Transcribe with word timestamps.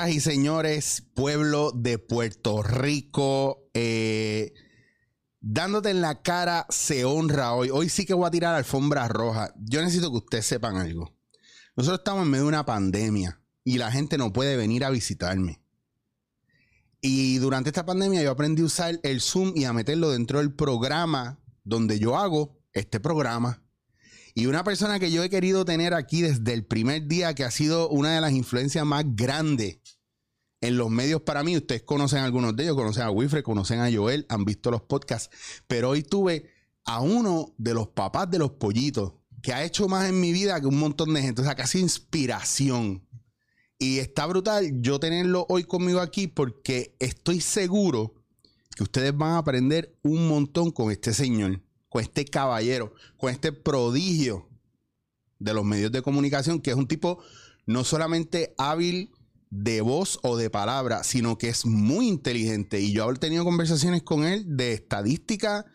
Señoras 0.00 0.16
y 0.16 0.20
señores, 0.20 1.02
pueblo 1.14 1.72
de 1.72 1.98
Puerto 1.98 2.62
Rico, 2.62 3.68
eh, 3.74 4.54
dándote 5.42 5.90
en 5.90 6.00
la 6.00 6.22
cara 6.22 6.64
se 6.70 7.04
honra 7.04 7.52
hoy. 7.52 7.68
Hoy 7.68 7.90
sí 7.90 8.06
que 8.06 8.14
voy 8.14 8.26
a 8.26 8.30
tirar 8.30 8.54
alfombra 8.54 9.08
roja. 9.08 9.52
Yo 9.58 9.82
necesito 9.82 10.10
que 10.10 10.16
ustedes 10.16 10.46
sepan 10.46 10.78
algo. 10.78 11.14
Nosotros 11.76 12.00
estamos 12.00 12.22
en 12.22 12.30
medio 12.30 12.44
de 12.44 12.48
una 12.48 12.64
pandemia 12.64 13.42
y 13.62 13.76
la 13.76 13.92
gente 13.92 14.16
no 14.16 14.32
puede 14.32 14.56
venir 14.56 14.86
a 14.86 14.90
visitarme. 14.90 15.62
Y 17.02 17.36
durante 17.36 17.68
esta 17.68 17.84
pandemia 17.84 18.22
yo 18.22 18.30
aprendí 18.30 18.62
a 18.62 18.66
usar 18.66 18.98
el 19.02 19.20
Zoom 19.20 19.52
y 19.54 19.64
a 19.64 19.74
meterlo 19.74 20.12
dentro 20.12 20.38
del 20.38 20.54
programa 20.54 21.42
donde 21.62 21.98
yo 21.98 22.16
hago 22.16 22.58
este 22.72 23.00
programa. 23.00 23.62
Y 24.34 24.46
una 24.46 24.64
persona 24.64 24.98
que 24.98 25.10
yo 25.10 25.22
he 25.22 25.28
querido 25.28 25.66
tener 25.66 25.92
aquí 25.92 26.22
desde 26.22 26.54
el 26.54 26.64
primer 26.64 27.06
día, 27.06 27.34
que 27.34 27.44
ha 27.44 27.50
sido 27.50 27.90
una 27.90 28.14
de 28.14 28.22
las 28.22 28.32
influencias 28.32 28.86
más 28.86 29.04
grandes 29.06 29.80
en 30.60 30.76
los 30.76 30.90
medios 30.90 31.22
para 31.22 31.42
mí. 31.42 31.56
Ustedes 31.56 31.82
conocen 31.82 32.20
a 32.20 32.24
algunos 32.24 32.56
de 32.56 32.64
ellos, 32.64 32.76
conocen 32.76 33.04
a 33.04 33.10
Wilfred, 33.10 33.42
conocen 33.42 33.80
a 33.80 33.90
Joel, 33.92 34.26
han 34.28 34.44
visto 34.44 34.70
los 34.70 34.82
podcasts. 34.82 35.30
Pero 35.66 35.90
hoy 35.90 36.02
tuve 36.02 36.50
a 36.84 37.00
uno 37.00 37.54
de 37.58 37.74
los 37.74 37.88
papás 37.88 38.30
de 38.30 38.38
los 38.38 38.52
pollitos 38.52 39.14
que 39.42 39.52
ha 39.52 39.64
hecho 39.64 39.88
más 39.88 40.08
en 40.08 40.20
mi 40.20 40.32
vida 40.32 40.60
que 40.60 40.66
un 40.66 40.78
montón 40.78 41.14
de 41.14 41.22
gente. 41.22 41.42
O 41.42 41.44
sea, 41.44 41.54
casi 41.54 41.80
inspiración. 41.80 43.06
Y 43.78 43.98
está 43.98 44.26
brutal 44.26 44.82
yo 44.82 45.00
tenerlo 45.00 45.46
hoy 45.48 45.64
conmigo 45.64 46.00
aquí 46.00 46.26
porque 46.26 46.94
estoy 46.98 47.40
seguro 47.40 48.14
que 48.76 48.82
ustedes 48.82 49.16
van 49.16 49.32
a 49.32 49.38
aprender 49.38 49.98
un 50.02 50.28
montón 50.28 50.70
con 50.70 50.90
este 50.90 51.14
señor, 51.14 51.62
con 51.88 52.02
este 52.02 52.26
caballero, 52.26 52.92
con 53.16 53.32
este 53.32 53.52
prodigio 53.52 54.48
de 55.38 55.54
los 55.54 55.64
medios 55.64 55.90
de 55.90 56.02
comunicación, 56.02 56.60
que 56.60 56.70
es 56.70 56.76
un 56.76 56.86
tipo 56.86 57.22
no 57.64 57.84
solamente 57.84 58.54
hábil 58.58 59.10
de 59.50 59.80
voz 59.80 60.18
o 60.22 60.36
de 60.36 60.48
palabra, 60.48 61.02
sino 61.04 61.36
que 61.36 61.48
es 61.48 61.66
muy 61.66 62.08
inteligente. 62.08 62.80
Y 62.80 62.92
yo 62.92 63.10
he 63.10 63.14
tenido 63.16 63.44
conversaciones 63.44 64.02
con 64.02 64.24
él 64.24 64.44
de 64.46 64.72
estadística 64.72 65.66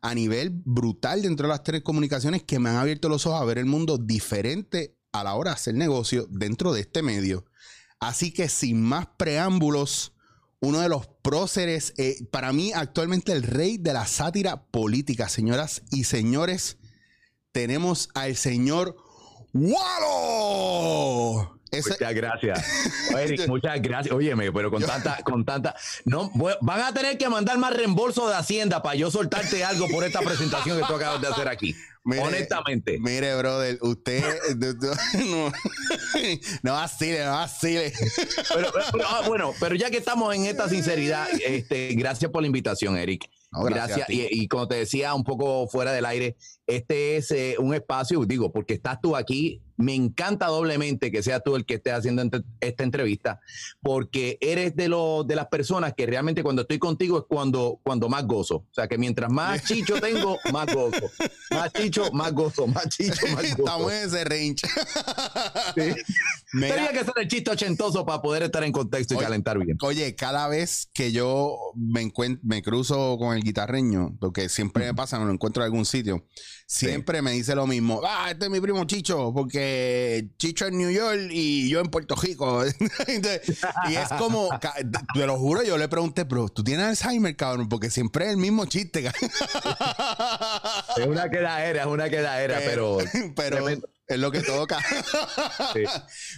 a 0.00 0.14
nivel 0.14 0.50
brutal 0.50 1.22
dentro 1.22 1.46
de 1.46 1.52
las 1.52 1.64
tres 1.64 1.82
comunicaciones 1.82 2.42
que 2.44 2.58
me 2.58 2.70
han 2.70 2.76
abierto 2.76 3.08
los 3.08 3.26
ojos 3.26 3.40
a 3.40 3.44
ver 3.44 3.58
el 3.58 3.66
mundo 3.66 3.98
diferente 3.98 4.96
a 5.12 5.24
la 5.24 5.34
hora 5.34 5.50
de 5.50 5.56
hacer 5.56 5.74
negocio 5.74 6.26
dentro 6.30 6.72
de 6.72 6.82
este 6.82 7.02
medio. 7.02 7.44
Así 8.00 8.32
que 8.32 8.48
sin 8.48 8.82
más 8.82 9.06
preámbulos, 9.16 10.12
uno 10.60 10.80
de 10.80 10.88
los 10.88 11.06
próceres, 11.22 11.94
eh, 11.96 12.26
para 12.30 12.52
mí 12.52 12.72
actualmente 12.74 13.32
el 13.32 13.42
rey 13.42 13.78
de 13.78 13.92
la 13.92 14.06
sátira 14.06 14.66
política, 14.66 15.28
señoras 15.28 15.82
y 15.90 16.04
señores, 16.04 16.78
tenemos 17.52 18.08
al 18.14 18.36
señor 18.36 18.96
Walo. 19.54 21.50
Ese- 21.70 21.90
Muchas 21.90 22.14
gracias. 22.14 22.64
Eric, 23.18 23.48
muchas 23.48 23.82
gracias. 23.82 24.14
Óyeme, 24.14 24.52
pero 24.52 24.70
con 24.70 24.82
tanta, 24.82 25.18
con 25.24 25.44
tanta. 25.44 25.74
No, 26.04 26.30
voy- 26.34 26.54
van 26.60 26.80
a 26.82 26.92
tener 26.94 27.18
que 27.18 27.28
mandar 27.28 27.58
más 27.58 27.74
reembolso 27.74 28.28
de 28.28 28.34
Hacienda 28.36 28.80
para 28.82 28.94
yo 28.94 29.10
soltarte 29.10 29.64
algo 29.64 29.88
por 29.88 30.04
esta 30.04 30.20
presentación 30.20 30.78
que 30.80 30.86
tú 30.86 30.94
acabas 30.94 31.20
de 31.20 31.26
hacer 31.28 31.48
aquí. 31.48 31.74
Mire, 32.04 32.22
Honestamente. 32.22 32.98
Mire, 33.00 33.34
brother, 33.36 33.78
usted 33.80 34.22
no, 35.26 35.50
no 36.62 36.72
vacile, 36.74 37.24
no 37.24 37.32
vacile. 37.32 37.92
Pero, 38.54 38.70
pero, 38.92 39.04
ah, 39.08 39.22
bueno, 39.26 39.52
pero 39.58 39.74
ya 39.74 39.90
que 39.90 39.96
estamos 39.96 40.32
en 40.34 40.44
esta 40.46 40.68
sinceridad, 40.68 41.26
este, 41.44 41.94
gracias 41.94 42.30
por 42.30 42.42
la 42.42 42.46
invitación, 42.46 42.96
Eric. 42.98 43.24
No, 43.54 43.62
gracias. 43.64 44.08
Y, 44.10 44.26
y 44.30 44.48
como 44.48 44.66
te 44.66 44.76
decía 44.76 45.14
un 45.14 45.24
poco 45.24 45.66
fuera 45.68 45.92
del 45.92 46.04
aire, 46.04 46.36
este 46.66 47.16
es 47.16 47.30
eh, 47.30 47.56
un 47.58 47.74
espacio, 47.74 48.24
digo, 48.24 48.52
porque 48.52 48.74
estás 48.74 49.00
tú 49.00 49.16
aquí. 49.16 49.60
Me 49.76 49.94
encanta 49.94 50.46
doblemente 50.46 51.10
que 51.10 51.22
seas 51.22 51.42
tú 51.44 51.56
el 51.56 51.64
que 51.64 51.74
esté 51.74 51.92
haciendo 51.92 52.22
esta 52.60 52.84
entrevista, 52.84 53.40
porque 53.80 54.38
eres 54.40 54.76
de 54.76 54.88
los 54.88 55.26
de 55.26 55.36
las 55.36 55.46
personas 55.46 55.94
que 55.94 56.06
realmente 56.06 56.42
cuando 56.42 56.62
estoy 56.62 56.78
contigo 56.78 57.18
es 57.18 57.24
cuando, 57.28 57.80
cuando 57.82 58.08
más 58.08 58.26
gozo. 58.26 58.56
O 58.56 58.74
sea, 58.74 58.86
que 58.88 58.98
mientras 58.98 59.30
más 59.30 59.64
chicho 59.66 60.00
tengo, 60.00 60.38
más 60.52 60.72
gozo. 60.72 61.10
Más 61.50 61.72
chicho, 61.72 62.10
más 62.12 62.32
gozo. 62.32 62.66
Más 62.66 62.88
chicho, 62.88 63.26
más 63.34 63.42
gozo. 63.56 63.64
Estamos 63.64 63.92
en 63.92 64.08
ese 64.08 64.24
range. 64.24 64.66
Sí. 65.74 66.02
Tenía 66.60 66.92
que 66.92 67.04
ser 67.04 67.14
el 67.16 67.28
chiste 67.28 67.50
ochentoso 67.50 68.06
para 68.06 68.22
poder 68.22 68.44
estar 68.44 68.62
en 68.62 68.70
contexto 68.70 69.14
y 69.14 69.16
Oye, 69.16 69.26
calentar 69.26 69.58
bien. 69.58 69.76
Oye, 69.82 70.14
cada 70.14 70.46
vez 70.48 70.88
que 70.92 71.10
yo 71.10 71.58
me 71.74 72.12
me 72.42 72.62
cruzo 72.62 73.16
con 73.18 73.36
el 73.36 73.42
guitarreño, 73.42 74.16
porque 74.20 74.48
siempre 74.48 74.86
me 74.86 74.94
pasa, 74.94 75.18
me 75.18 75.24
lo 75.24 75.32
encuentro 75.32 75.62
en 75.62 75.66
algún 75.66 75.84
sitio, 75.84 76.24
siempre 76.66 77.22
me 77.22 77.32
dice 77.32 77.54
lo 77.54 77.66
mismo. 77.66 78.00
Ah, 78.06 78.30
este 78.30 78.46
es 78.46 78.50
mi 78.50 78.60
primo 78.60 78.84
Chicho, 78.84 79.32
porque 79.34 79.63
Chicho 80.38 80.66
en 80.66 80.78
New 80.78 80.90
York 80.90 81.28
y 81.30 81.68
yo 81.68 81.80
en 81.80 81.86
Puerto 81.86 82.14
Rico. 82.16 82.62
Y 83.88 83.94
es 83.94 84.08
como, 84.18 84.48
te 85.14 85.26
lo 85.26 85.38
juro, 85.38 85.62
yo 85.62 85.76
le 85.78 85.88
pregunté, 85.88 86.24
pero 86.24 86.48
tú 86.48 86.64
tienes 86.64 86.86
Alzheimer, 86.86 87.36
cabrón, 87.36 87.68
porque 87.68 87.90
siempre 87.90 88.26
es 88.26 88.30
el 88.32 88.36
mismo 88.36 88.66
chiste. 88.66 89.02
cabrón". 89.02 89.30
Es 90.96 91.06
una 91.06 91.28
quedadera, 91.28 91.80
es 91.82 91.86
una 91.86 92.08
quedadera, 92.08 92.60
pero. 92.64 92.98
pero 93.36 93.56
tremendo. 93.56 93.88
es 94.06 94.18
lo 94.18 94.30
que 94.30 94.40
toca. 94.40 94.78
Sí. 95.72 95.82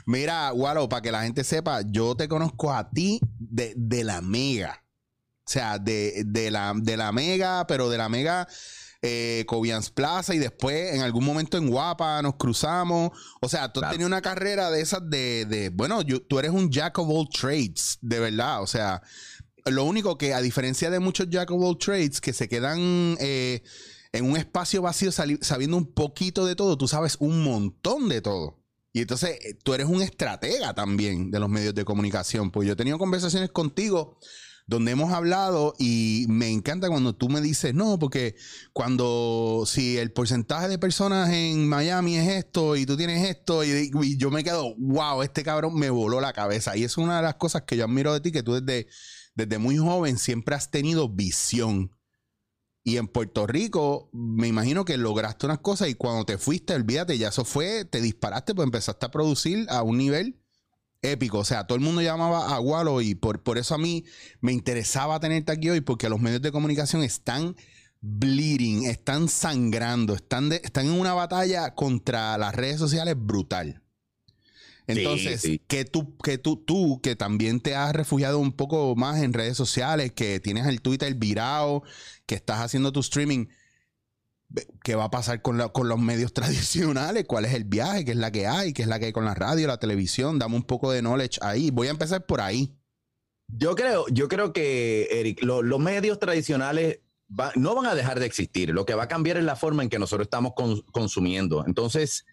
Mira, 0.07 0.53
Walo, 0.53 0.89
para 0.89 1.03
que 1.03 1.13
la 1.13 1.23
gente 1.23 1.45
sepa, 1.45 1.83
yo 1.87 2.17
te 2.17 2.29
conozco 2.29 2.73
a 2.73 2.89
ti 2.91 3.21
de, 3.39 3.75
de 3.77 4.05
la 4.05 4.21
mega. 4.21 4.83
O 5.47 5.51
sea, 5.51 5.79
de, 5.79 6.25
de 6.27 6.51
la, 6.51 6.73
de 6.75 6.97
la 6.97 7.13
mega, 7.13 7.67
pero 7.67 7.89
de 7.89 7.99
la 7.99 8.09
mega 8.09 8.49
eh, 9.09 9.45
Cobians 9.47 9.91
Plaza 9.91 10.35
y 10.35 10.39
después 10.39 10.95
en 10.95 11.03
algún 11.03 11.25
momento 11.25 11.57
en 11.57 11.69
Guapa 11.71 12.21
nos 12.23 12.35
cruzamos. 12.37 13.11
O 13.41 13.49
sea, 13.49 13.73
tú 13.73 13.79
has 13.79 13.83
Claro. 13.83 13.93
tenido 13.93 14.09
una 14.09 14.21
carrera 14.23 14.71
de 14.71 14.81
esas 14.81 15.01
de, 15.09 15.45
de 15.45 15.69
bueno, 15.71 16.03
yo- 16.03 16.21
tú 16.23 16.39
eres 16.41 16.51
un 16.51 16.71
jack 16.71 16.99
of 16.99 17.09
all 17.09 17.29
trades, 17.29 17.99
de 18.01 18.19
verdad. 18.19 18.63
O 18.63 18.67
sea, 18.67 19.01
lo 19.65 19.85
único 19.85 20.19
que 20.19 20.35
a 20.35 20.41
diferencia 20.41 20.91
de 20.91 20.99
muchos 20.99 21.29
jack 21.31 21.51
of 21.53 21.63
all 21.63 21.79
trades 21.79 22.21
que 22.21 22.33
se 22.33 22.49
quedan 22.49 23.17
eh, 23.21 23.63
en 24.13 24.25
un 24.25 24.37
espacio 24.37 24.83
vacío 24.83 25.11
sabiendo 25.13 25.77
un 25.77 25.93
poquito 25.93 26.45
de 26.47 26.57
todo, 26.57 26.77
tú 26.77 26.89
sabes 26.89 27.17
un 27.21 27.43
montón 27.45 28.09
de 28.09 28.21
todo. 28.23 28.63
Y 28.93 29.03
entonces 29.03 29.39
eh, 29.45 29.55
tú 29.63 29.75
eres 29.75 29.87
un 29.87 30.01
estratega 30.03 30.73
también 30.75 31.31
de 31.31 31.39
los 31.39 31.49
medios 31.51 31.75
de 31.75 31.85
comunicación. 31.85 32.51
Pues 32.51 32.67
yo 32.67 32.73
he 32.73 32.77
tenido 32.77 32.97
conversaciones 32.99 33.51
contigo 33.51 34.19
donde 34.67 34.91
hemos 34.91 35.13
hablado 35.13 35.75
y 35.79 36.27
me 36.29 36.51
encanta 36.51 36.89
cuando 36.89 37.15
tú 37.15 37.29
me 37.29 37.41
dices, 37.41 37.73
no, 37.73 37.99
porque 38.01 38.35
cuando, 38.73 39.63
si 39.65 39.97
el 39.97 40.11
porcentaje 40.11 40.69
de 40.69 40.79
personas 40.79 41.31
en 41.31 41.69
Miami 41.69 42.17
es 42.17 42.29
esto 42.29 42.75
y 42.75 42.85
tú 42.85 42.97
tienes 42.97 43.29
esto, 43.29 43.63
y, 43.65 44.17
yo 44.19 44.31
me 44.31 44.43
quedo, 44.43 44.75
wow, 44.77 45.23
este 45.23 45.45
cabrón 45.45 45.75
me 45.79 45.89
voló 45.91 46.21
la 46.21 46.33
cabeza. 46.33 46.77
Y 46.77 46.83
es 46.83 46.99
una 46.99 47.19
de 47.19 47.23
las 47.23 47.37
cosas 47.37 47.63
que 47.63 47.77
yo 47.77 47.85
admiro 47.85 48.13
de 48.13 48.21
ti, 48.21 48.33
que 48.33 48.43
tú 48.43 48.61
desde, 48.61 48.89
desde 49.37 49.59
muy 49.59 49.77
joven 49.77 50.19
siempre 50.19 50.57
has 50.57 50.71
tenido 50.71 51.09
visión. 51.09 51.93
Y 52.83 52.97
en 52.99 53.07
Puerto 53.07 53.47
Rico, 53.47 54.11
me 54.13 54.49
imagino 54.49 54.85
que 54.85 54.97
lograste 54.97 55.47
unas 55.47 55.59
cosas 55.61 55.89
y 55.89 55.95
cuando 55.95 56.25
te 56.25 56.39
fuiste, 56.39 56.75
olvídate, 56.75 57.19
ya 57.19 57.29
eso 57.29 57.45
fue, 57.45 57.85
te 57.85 58.01
disparaste, 58.01 58.55
pues 58.55 58.67
empezaste 58.67 59.07
a 59.07 59.11
producir 59.11 59.67
a 59.69 59.83
un 59.83 59.99
nivel 59.99 60.41
épico. 61.13 61.39
O 61.39 61.45
sea, 61.45 61.67
todo 61.67 61.77
el 61.77 61.85
mundo 61.85 62.03
llamaba 62.03 62.55
a 62.55 62.61
Walo 62.61 63.01
y 63.01 63.15
por, 63.15 63.43
por 63.43 63.59
eso 63.59 63.75
a 63.75 63.79
mí 63.79 64.05
me 64.41 64.53
interesaba 64.53 65.21
tenerte 65.21 65.53
aquí 65.53 65.71
hoy, 65.71 65.81
porque 65.81 66.09
los 66.09 66.21
medios 66.21 66.43
de 66.43 66.53
comunicación 66.53 67.03
están 67.03 67.57
bleeding, 68.01 68.85
están 68.85 69.29
sangrando, 69.29 70.15
están, 70.15 70.49
de- 70.49 70.61
están 70.63 70.87
en 70.87 70.93
una 70.93 71.15
batalla 71.15 71.75
contra 71.75 72.37
las 72.39 72.55
redes 72.55 72.79
sociales 72.79 73.15
brutal. 73.19 73.83
Entonces, 74.89 75.41
sí. 75.41 75.61
que 75.67 75.85
tú, 75.85 76.17
que 76.19 76.39
tú, 76.39 76.57
tú, 76.57 77.01
que 77.03 77.17
también 77.17 77.59
te 77.61 77.75
has 77.75 77.93
refugiado 77.93 78.39
un 78.39 78.53
poco 78.53 78.95
más 78.95 79.21
en 79.21 79.33
redes 79.33 79.57
sociales, 79.57 80.13
que 80.13 80.39
tienes 80.39 80.67
el 80.67 80.81
Twitter 80.81 81.13
virado, 81.15 81.83
que 82.25 82.37
estás 82.37 82.61
haciendo 82.61 82.93
tu 82.93 83.01
streaming, 83.01 83.47
¿qué 84.83 84.95
va 84.95 85.05
a 85.05 85.11
pasar 85.11 85.43
con, 85.43 85.59
la- 85.59 85.69
con 85.69 85.89
los 85.89 85.99
medios 85.99 86.33
tradicionales? 86.35 87.25
¿Cuál 87.27 87.45
es 87.45 87.55
el 87.55 87.65
viaje? 87.65 88.05
¿Qué 88.05 88.13
es 88.13 88.17
la 88.17 88.31
que 88.31 88.47
hay? 88.47 88.73
¿Qué 88.73 88.83
es 88.83 88.89
la 88.89 88.99
que 88.99 89.07
hay 89.07 89.13
con 89.13 89.25
la 89.25 89.35
radio, 89.35 89.67
la 89.67 89.79
televisión? 89.79 90.39
Dame 90.39 90.57
un 90.57 90.63
poco 90.65 90.91
de 90.93 91.01
knowledge 91.03 91.39
ahí. 91.43 91.71
Voy 91.71 91.89
a 91.89 91.91
empezar 91.91 92.25
por 92.27 92.41
ahí. 92.41 92.77
Yo 93.49 93.75
creo, 93.77 94.07
yo 94.09 94.29
creo 94.29 94.53
que, 94.53 95.09
Eric, 95.11 95.43
lo- 95.43 95.63
los 95.63 95.79
medios 95.81 96.19
tradicionales 96.19 97.01
no 97.57 97.75
van 97.75 97.87
a 97.87 97.95
dejar 97.95 98.21
de 98.21 98.27
existir. 98.27 98.71
Lo 98.71 98.87
que 98.87 98.95
va 98.95 99.05
a 99.05 99.09
cambiar 99.09 99.37
es 99.37 99.45
la 99.45 99.57
forma 99.57 99.83
en 99.83 99.89
que 99.89 99.99
nosotros 99.99 100.27
estamos 100.27 100.53
con- 100.55 100.81
consumiendo. 100.93 101.65
Entonces, 101.67 102.25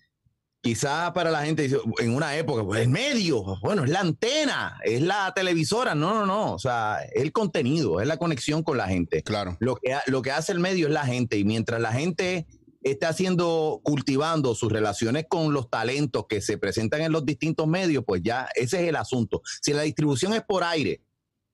quizá 0.64 1.12
para 1.14 1.30
la 1.30 1.44
gente 1.44 1.70
en 2.00 2.16
una 2.16 2.38
época, 2.38 2.64
pues 2.64 2.82
el 2.82 2.88
medio, 2.90 3.44
bueno, 3.62 3.84
es 3.84 3.90
la 3.90 4.00
antena, 4.00 4.80
es 4.86 5.02
la 5.02 5.34
televisora. 5.36 5.94
No, 5.94 6.14
no, 6.14 6.26
no. 6.26 6.54
O 6.54 6.60
sea, 6.60 7.00
es 7.14 7.22
el 7.22 7.34
contenido, 7.34 8.00
es 8.00 8.08
la 8.08 8.16
conexión 8.18 8.64
con 8.64 8.78
la 8.78 8.88
gente. 8.88 9.22
Claro. 9.24 9.58
Lo 9.60 9.76
que, 9.76 9.94
lo 10.08 10.22
que 10.22 10.32
hace 10.32 10.54
el 10.54 10.60
medio 10.60 10.88
es 10.88 10.94
la 10.94 11.06
gente 11.06 11.38
y 11.38 11.44
mientras 11.44 11.82
la 11.82 11.92
gente 11.92 12.48
está 12.82 13.10
haciendo, 13.10 13.82
cultivando 13.84 14.56
sus 14.56 14.72
relaciones 14.72 15.26
con 15.28 15.52
los 15.54 15.70
talentos 15.70 16.28
que 16.30 16.40
se 16.40 16.58
presentan 16.58 17.02
en 17.02 17.12
los 17.12 17.26
distintos 17.26 17.68
medios, 17.68 18.06
pues 18.08 18.22
ya 18.24 18.48
ese 18.56 18.84
es 18.84 18.88
el 18.90 18.96
asunto. 18.96 19.42
Si 19.62 19.74
la 19.74 19.82
distribución 19.82 20.34
es 20.34 20.44
por 20.44 20.64
aire, 20.64 21.02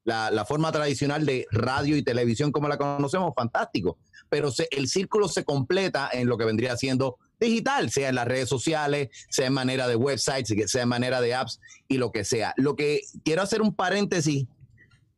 la, 0.04 0.30
la 0.30 0.46
forma 0.46 0.72
tradicional 0.72 1.26
de 1.26 1.48
radio 1.52 1.98
y 1.98 2.04
televisión 2.04 2.52
como 2.52 2.68
la 2.68 2.78
conocemos, 2.78 3.34
fantástico. 3.36 3.98
Pero 4.30 4.52
se- 4.52 4.68
el 4.72 4.88
círculo 4.88 5.28
se 5.28 5.44
completa 5.44 6.10
en 6.14 6.28
lo 6.28 6.38
que 6.38 6.46
vendría 6.46 6.78
siendo 6.78 7.18
digital, 7.40 7.90
sea 7.90 8.10
en 8.10 8.16
las 8.16 8.28
redes 8.28 8.50
sociales, 8.50 9.10
sea 9.30 9.48
en 9.48 9.54
manera 9.54 9.88
de 9.88 9.96
websites, 9.96 10.72
sea 10.72 10.84
en 10.84 10.90
manera 10.90 11.22
de 11.22 11.36
apps 11.36 11.60
y 11.88 11.98
lo 11.98 12.12
que 12.12 12.24
sea. 12.24 12.54
Lo 12.58 12.76
que 12.76 13.02
quiero 13.24 13.42
hacer 13.42 13.62
un 13.62 13.76
paréntesis 13.76 14.48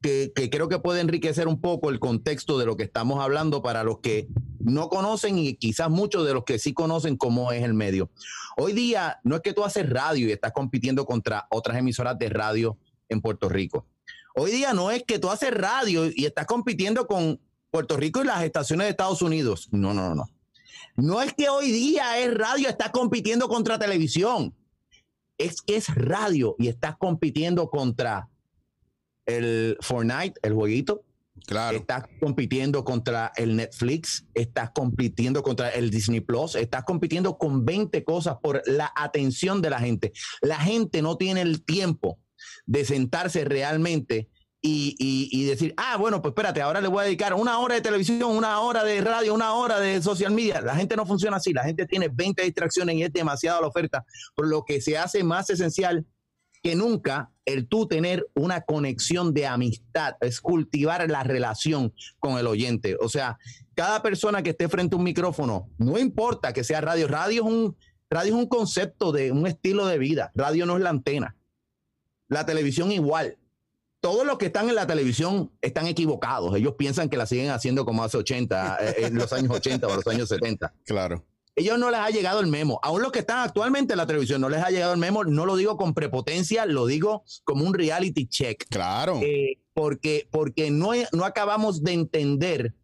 que, 0.02 0.50
creo 0.52 0.68
que 0.68 0.80
puede 0.80 1.00
enriquecer 1.00 1.48
un 1.48 1.62
poco 1.62 1.90
el 1.90 2.00
contexto 2.00 2.58
de 2.58 2.66
lo 2.66 2.76
que 2.76 2.84
estamos 2.84 3.24
hablando 3.24 3.62
para 3.62 3.84
los 3.84 4.00
que 4.00 4.28
no 4.60 4.90
conocen 4.90 5.38
y 5.38 5.56
quizás 5.56 5.90
muchos 5.90 6.26
de 6.26 6.34
los 6.34 6.44
que 6.44 6.60
sí 6.60 6.74
conocen 6.74 7.18
cómo 7.18 7.52
es 7.52 7.64
el 7.64 7.74
medio. 7.74 8.10
Hoy 8.58 8.74
día 8.74 9.20
no 9.24 9.36
es 9.36 9.42
que 9.42 9.54
tú 9.54 9.64
haces 9.64 9.88
radio 9.90 10.28
y 10.28 10.32
estás 10.32 10.52
compitiendo 10.52 11.06
contra 11.06 11.48
otras 11.52 11.78
emisoras 11.78 12.18
de 12.18 12.30
radio 12.30 12.78
en 13.10 13.22
Puerto 13.22 13.48
Rico. 13.48 13.86
Hoy 14.34 14.52
día 14.52 14.74
no 14.74 14.92
es 14.92 15.04
que 15.04 15.20
tú 15.20 15.30
haces 15.30 15.52
radio 15.52 16.10
y 16.14 16.26
estás 16.26 16.46
compitiendo 16.46 17.06
con 17.06 17.40
Puerto 17.70 17.98
Rico 17.98 18.22
y 18.22 18.26
las 18.26 18.44
estaciones 18.44 18.86
de 18.86 18.92
Estados 18.92 19.22
Unidos. 19.22 19.70
No, 19.72 19.94
no, 19.94 20.16
no, 20.16 20.30
no. 20.96 21.22
Es 21.22 21.34
que 21.34 21.50
hoy 21.50 21.72
día 21.72 22.20
es 22.20 22.34
radio, 22.34 22.70
estás 22.70 22.92
compitiendo 22.92 23.48
contra 23.48 23.80
televisión. 23.80 24.56
Es 25.38 25.62
que 25.62 25.76
es 25.76 25.94
radio 25.94 26.56
y 26.60 26.68
estás 26.68 26.98
compitiendo 26.98 27.70
contra 27.70 28.30
el 29.26 29.78
Fortnite, 29.82 30.40
el 30.44 30.54
jueguito. 30.54 31.04
Claro. 31.48 31.78
Estás 31.78 32.04
compitiendo 32.20 32.84
contra 32.84 33.32
el 33.36 33.56
Netflix, 33.56 34.26
estás 34.36 34.72
compitiendo 34.72 35.42
contra 35.42 35.70
el 35.70 35.90
Disney 35.90 36.20
Plus, 36.20 36.56
estás 36.56 36.84
compitiendo 36.84 37.38
con 37.38 37.66
20 37.66 38.04
cosas 38.04 38.38
por 38.42 38.62
la 38.68 38.92
atención 38.96 39.62
de 39.62 39.72
la 39.72 39.80
gente. 39.80 40.12
La 40.42 40.58
gente 40.58 41.02
no 41.02 41.18
tiene 41.18 41.42
el 41.42 41.64
tiempo 41.64 42.20
de 42.66 42.86
sentarse 42.86 43.44
realmente 43.44 44.30
y, 44.63 44.96
y, 45.31 45.46
decir, 45.46 45.74
ah, 45.78 45.98
bueno, 45.98 46.22
pues 46.22 46.34
espérate, 46.34 46.62
ahora 46.62 46.81
le 46.81 46.88
voy 46.88 47.02
a 47.02 47.06
dedicar 47.06 47.34
una 47.34 47.58
hora 47.58 47.75
de 47.75 47.81
televisión, 47.81 48.24
una 48.24 48.60
hora 48.60 48.84
de 48.84 49.02
radio, 49.02 49.34
una 49.34 49.54
hora 49.54 49.80
de 49.80 50.02
social 50.04 50.31
media. 50.31 50.62
La 50.62 50.75
gente 50.75 50.96
no 50.96 51.06
funciona 51.06 51.38
así, 51.38 51.52
la 51.52 51.63
gente 51.63 51.88
tiene 51.88 52.10
20 52.10 52.44
distracciones 52.44 52.96
y 52.96 53.04
es 53.04 53.12
demasiada 53.12 53.60
la 53.60 53.68
oferta, 53.68 54.06
por 54.36 54.48
lo 54.48 54.63
que 54.63 54.80
se 54.80 55.00
hace 55.00 55.24
más 55.24 55.50
esencial 55.50 56.06
que 56.62 56.75
nunca 56.75 57.31
el 57.46 57.68
tú 57.68 57.88
tener 57.88 58.28
una 58.36 58.62
conexión 58.62 59.34
de 59.34 59.48
amistad, 59.48 60.16
es 60.22 60.40
cultivar 60.42 61.10
la 61.10 61.24
relación 61.24 61.94
con 62.19 62.38
el 62.38 62.46
oyente. 62.46 62.98
O 63.02 63.10
sea, 63.10 63.40
cada 63.74 64.04
persona 64.04 64.44
que 64.44 64.52
esté 64.52 64.69
frente 64.69 64.96
a 64.96 65.00
un 65.00 65.04
micrófono, 65.04 65.69
no 65.80 65.98
importa 65.98 66.54
que 66.54 66.63
sea 66.63 66.81
radio, 66.81 67.08
radio 67.08 67.44
es 67.44 67.52
un, 67.52 67.78
radio 68.10 68.36
es 68.36 68.40
un 68.40 68.48
concepto 68.48 69.12
de 69.12 69.31
un 69.31 69.48
estilo 69.48 69.88
de 69.88 69.98
vida, 69.98 70.31
radio 70.36 70.68
no 70.68 70.78
es 70.78 70.84
la 70.84 70.92
antena. 70.92 71.36
La 72.28 72.46
televisión 72.46 72.92
igual. 72.92 73.38
Todos 74.01 74.25
los 74.25 74.38
que 74.38 74.48
están 74.48 74.68
en 74.68 74.75
la 74.75 74.88
televisión 74.88 75.51
están 75.62 75.88
equivocados. 75.88 76.56
Ellos 76.56 76.74
piensan 76.77 77.07
que 77.07 77.18
la 77.18 77.25
siguen 77.25 77.51
haciendo 77.51 77.86
como 77.86 78.03
hace 78.03 78.18
80, 78.18 78.77
eh, 78.81 78.95
en 79.06 79.15
los 79.15 79.31
años 79.31 79.51
80 79.56 79.88
o 79.88 79.95
los 79.95 80.07
años 80.07 80.27
70. 80.27 80.74
Claro 80.86 81.24
ellos 81.56 81.77
no 81.77 81.92
les 81.92 82.00
ha 82.00 82.09
llegado 82.09 82.39
el 82.39 82.48
memo. 82.48 82.80
Aún 82.81 83.01
los 83.01 83.12
que 83.12 83.19
están 83.19 83.39
actualmente 83.39 83.94
en 83.94 83.98
la 83.98 84.07
televisión 84.07 84.42
no 84.42 84.50
les 84.50 84.63
ha 84.63 84.69
llegado 84.69 84.94
el 84.94 85.00
memo. 85.00 85.24
No 85.24 85.45
lo 85.45 85.56
digo 85.56 85.77
con 85.77 85.94
prepotencia, 85.94 86.65
lo 86.65 86.86
digo 86.86 87.24
como 87.44 87.65
un 87.65 87.74
reality 87.74 88.27
check. 88.27 88.65
Claro. 88.69 89.19
Eh, 89.21 89.59
porque 89.74 90.27
porque 90.31 90.71
no, 90.71 90.92
no 91.12 91.25
acabamos 91.25 91.83
de 91.83 91.94
entender 91.94 92.75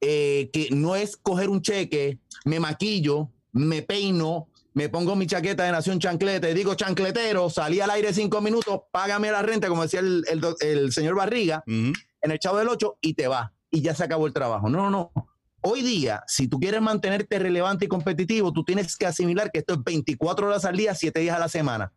eh, 0.00 0.50
que 0.52 0.68
no 0.70 0.96
es 0.96 1.16
coger 1.16 1.50
un 1.50 1.62
cheque, 1.62 2.18
me 2.44 2.60
maquillo, 2.60 3.30
me 3.52 3.82
peino, 3.82 4.48
me 4.72 4.88
pongo 4.88 5.16
mi 5.16 5.26
chaqueta 5.26 5.64
de 5.64 5.72
Nación 5.72 5.98
Chanclete, 5.98 6.54
digo 6.54 6.74
chancletero, 6.74 7.50
salí 7.50 7.80
al 7.80 7.90
aire 7.90 8.12
cinco 8.12 8.40
minutos, 8.40 8.82
págame 8.90 9.30
la 9.30 9.42
renta, 9.42 9.68
como 9.68 9.82
decía 9.82 10.00
el, 10.00 10.92
señor 10.92 11.16
Barriga, 11.16 11.62
en 11.66 11.94
el 12.22 12.38
Chavo 12.38 12.58
del 12.58 12.68
8, 12.68 12.98
y 13.00 13.14
te 13.14 13.28
va. 13.28 13.52
Y 13.70 13.82
ya 13.82 13.94
se 13.94 14.04
acabó 14.04 14.26
el 14.26 14.32
trabajo. 14.32 14.68
No, 14.68 14.90
no, 14.90 14.90
no. 14.90 15.30
Hoy 15.62 15.82
día, 15.82 16.24
si 16.26 16.48
tú 16.48 16.58
quieres 16.58 16.80
mantenerte 16.80 17.38
relevante 17.38 17.84
y 17.84 17.88
competitivo, 17.88 18.52
tú 18.52 18.64
tienes 18.64 18.96
que 18.96 19.06
asimilar 19.06 19.50
que 19.52 19.58
esto 19.58 19.74
es 19.74 19.84
24 19.84 20.46
horas 20.46 20.64
al 20.64 20.76
día, 20.76 20.94
7 20.94 21.20
días 21.20 21.36
a 21.36 21.38
la 21.38 21.48
semana. 21.48 21.92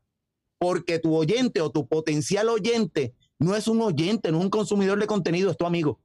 Porque 0.57 0.99
tu 0.99 1.15
oyente 1.15 1.61
o 1.61 1.71
tu 1.71 1.87
potencial 1.87 2.49
oyente 2.49 3.13
no 3.39 3.55
es 3.55 3.67
un 3.67 3.81
oyente, 3.81 4.31
no 4.31 4.39
es 4.39 4.43
un 4.43 4.49
consumidor 4.49 4.99
de 4.99 5.07
contenido, 5.07 5.49
es 5.49 5.57
tu 5.57 5.65
amigo. 5.65 5.99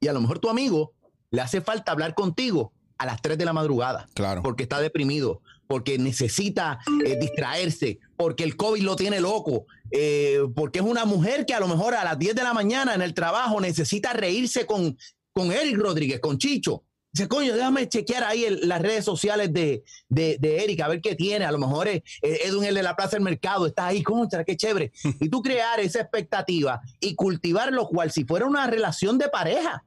Y 0.00 0.08
a 0.08 0.12
lo 0.12 0.20
mejor 0.20 0.38
tu 0.38 0.48
amigo 0.48 0.92
le 1.30 1.42
hace 1.42 1.60
falta 1.60 1.92
hablar 1.92 2.14
contigo 2.14 2.72
a 2.96 3.06
las 3.06 3.20
3 3.20 3.36
de 3.36 3.44
la 3.44 3.52
madrugada. 3.52 4.08
Claro. 4.14 4.42
Porque 4.42 4.62
está 4.64 4.80
deprimido, 4.80 5.42
porque 5.68 5.98
necesita 5.98 6.80
eh, 7.04 7.16
distraerse, 7.20 8.00
porque 8.16 8.42
el 8.42 8.56
COVID 8.56 8.82
lo 8.82 8.96
tiene 8.96 9.20
loco, 9.20 9.66
eh, 9.92 10.40
porque 10.56 10.80
es 10.80 10.84
una 10.84 11.04
mujer 11.04 11.46
que 11.46 11.54
a 11.54 11.60
lo 11.60 11.68
mejor 11.68 11.94
a 11.94 12.02
las 12.02 12.18
10 12.18 12.34
de 12.34 12.42
la 12.42 12.54
mañana 12.54 12.94
en 12.94 13.02
el 13.02 13.14
trabajo 13.14 13.60
necesita 13.60 14.12
reírse 14.12 14.66
con 14.66 14.96
con 15.38 15.52
Eric 15.52 15.78
Rodríguez, 15.78 16.18
con 16.18 16.36
Chicho. 16.36 16.82
Dice, 17.12 17.28
coño, 17.28 17.54
déjame 17.54 17.88
chequear 17.88 18.24
ahí 18.24 18.44
las 18.62 18.82
redes 18.82 19.04
sociales 19.04 19.52
de, 19.52 19.84
de, 20.08 20.64
Eric, 20.64 20.80
a 20.80 20.88
ver 20.88 21.00
qué 21.00 21.14
tiene. 21.14 21.44
A 21.44 21.52
lo 21.52 21.58
mejor 21.58 21.86
es, 21.86 22.02
Edwin, 22.20 22.64
el 22.64 22.74
de 22.74 22.82
la 22.82 22.96
Plaza 22.96 23.12
del 23.12 23.22
Mercado, 23.22 23.68
está 23.68 23.86
ahí, 23.86 24.02
contra, 24.02 24.44
qué 24.44 24.56
chévere. 24.56 24.90
Y 25.20 25.28
tú 25.28 25.40
crear 25.40 25.78
esa 25.78 26.00
expectativa 26.00 26.80
y 26.98 27.14
cultivar 27.14 27.72
lo 27.72 27.86
cual 27.86 28.10
si 28.10 28.24
fuera 28.24 28.46
una 28.46 28.66
relación 28.66 29.16
de 29.16 29.28
pareja. 29.28 29.84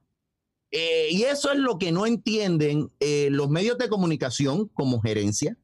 Eh, 0.72 1.10
y 1.12 1.24
eso 1.24 1.52
es 1.52 1.60
lo 1.60 1.78
que 1.78 1.92
no 1.92 2.06
entienden 2.06 2.90
eh, 3.02 3.28
los 3.30 3.50
medios 3.50 3.78
de 3.78 3.90
comunicación 3.90 4.70
como 4.70 5.02
gerencia. 5.02 5.58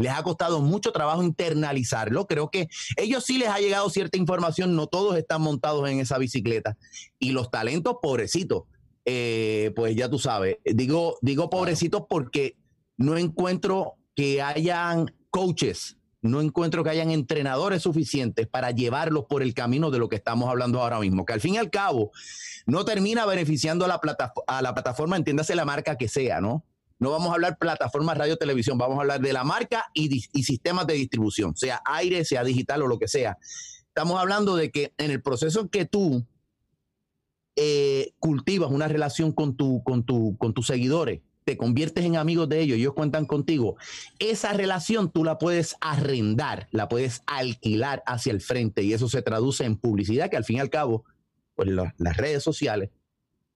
Les 0.00 0.12
ha 0.12 0.22
costado 0.22 0.60
mucho 0.60 0.92
trabajo 0.92 1.22
internalizarlo. 1.22 2.26
Creo 2.26 2.50
que 2.50 2.68
ellos 2.96 3.24
sí 3.24 3.38
les 3.38 3.48
ha 3.48 3.58
llegado 3.58 3.88
cierta 3.90 4.18
información, 4.18 4.74
no 4.74 4.86
todos 4.86 5.16
están 5.16 5.42
montados 5.42 5.88
en 5.88 6.00
esa 6.00 6.18
bicicleta. 6.18 6.76
Y 7.18 7.32
los 7.32 7.50
talentos, 7.50 7.96
pobrecitos 8.02 8.64
eh, 9.04 9.72
pues 9.74 9.96
ya 9.96 10.10
tú 10.10 10.18
sabes, 10.18 10.58
digo, 10.64 11.18
digo 11.22 11.48
pobrecitos 11.48 12.04
porque 12.08 12.56
no 12.96 13.16
encuentro 13.16 13.94
que 14.14 14.42
hayan 14.42 15.14
coaches, 15.30 15.96
no 16.20 16.42
encuentro 16.42 16.84
que 16.84 16.90
hayan 16.90 17.10
entrenadores 17.10 17.82
suficientes 17.82 18.46
para 18.46 18.72
llevarlos 18.72 19.24
por 19.24 19.42
el 19.42 19.54
camino 19.54 19.90
de 19.90 19.98
lo 19.98 20.08
que 20.08 20.16
estamos 20.16 20.50
hablando 20.50 20.82
ahora 20.82 21.00
mismo, 21.00 21.24
que 21.24 21.32
al 21.32 21.40
fin 21.40 21.54
y 21.54 21.58
al 21.58 21.70
cabo 21.70 22.12
no 22.66 22.84
termina 22.84 23.24
beneficiando 23.24 23.86
a 23.86 23.88
la, 23.88 24.00
a 24.46 24.62
la 24.62 24.74
plataforma, 24.74 25.16
entiéndase 25.16 25.54
la 25.54 25.64
marca 25.64 25.96
que 25.96 26.08
sea, 26.08 26.40
¿no? 26.42 26.64
No 27.00 27.10
vamos 27.10 27.30
a 27.30 27.34
hablar 27.34 27.56
plataformas 27.58 28.16
radio 28.16 28.36
televisión, 28.36 28.76
vamos 28.76 28.98
a 28.98 29.00
hablar 29.00 29.20
de 29.20 29.32
la 29.32 29.42
marca 29.42 29.86
y, 29.94 30.22
y 30.32 30.42
sistemas 30.44 30.86
de 30.86 30.94
distribución, 30.94 31.56
sea 31.56 31.80
aire, 31.86 32.24
sea 32.26 32.44
digital 32.44 32.82
o 32.82 32.86
lo 32.86 32.98
que 32.98 33.08
sea. 33.08 33.38
Estamos 33.88 34.20
hablando 34.20 34.54
de 34.54 34.70
que 34.70 34.92
en 34.98 35.10
el 35.10 35.22
proceso 35.22 35.70
que 35.70 35.86
tú 35.86 36.26
eh, 37.56 38.12
cultivas 38.18 38.70
una 38.70 38.86
relación 38.86 39.32
con, 39.32 39.56
tu, 39.56 39.82
con, 39.82 40.04
tu, 40.04 40.36
con 40.36 40.52
tus 40.52 40.66
seguidores, 40.66 41.22
te 41.44 41.56
conviertes 41.56 42.04
en 42.04 42.16
amigos 42.16 42.48
de 42.50 42.60
ellos, 42.60 42.76
ellos 42.76 42.92
cuentan 42.92 43.24
contigo, 43.24 43.76
esa 44.18 44.52
relación 44.52 45.10
tú 45.10 45.24
la 45.24 45.38
puedes 45.38 45.76
arrendar, 45.80 46.68
la 46.70 46.88
puedes 46.88 47.22
alquilar 47.26 48.02
hacia 48.06 48.32
el 48.32 48.42
frente 48.42 48.82
y 48.82 48.92
eso 48.92 49.08
se 49.08 49.22
traduce 49.22 49.64
en 49.64 49.76
publicidad 49.76 50.30
que 50.30 50.36
al 50.36 50.44
fin 50.44 50.56
y 50.56 50.60
al 50.60 50.70
cabo, 50.70 51.04
pues 51.54 51.68
las 51.70 52.16
redes 52.16 52.42
sociales 52.42 52.90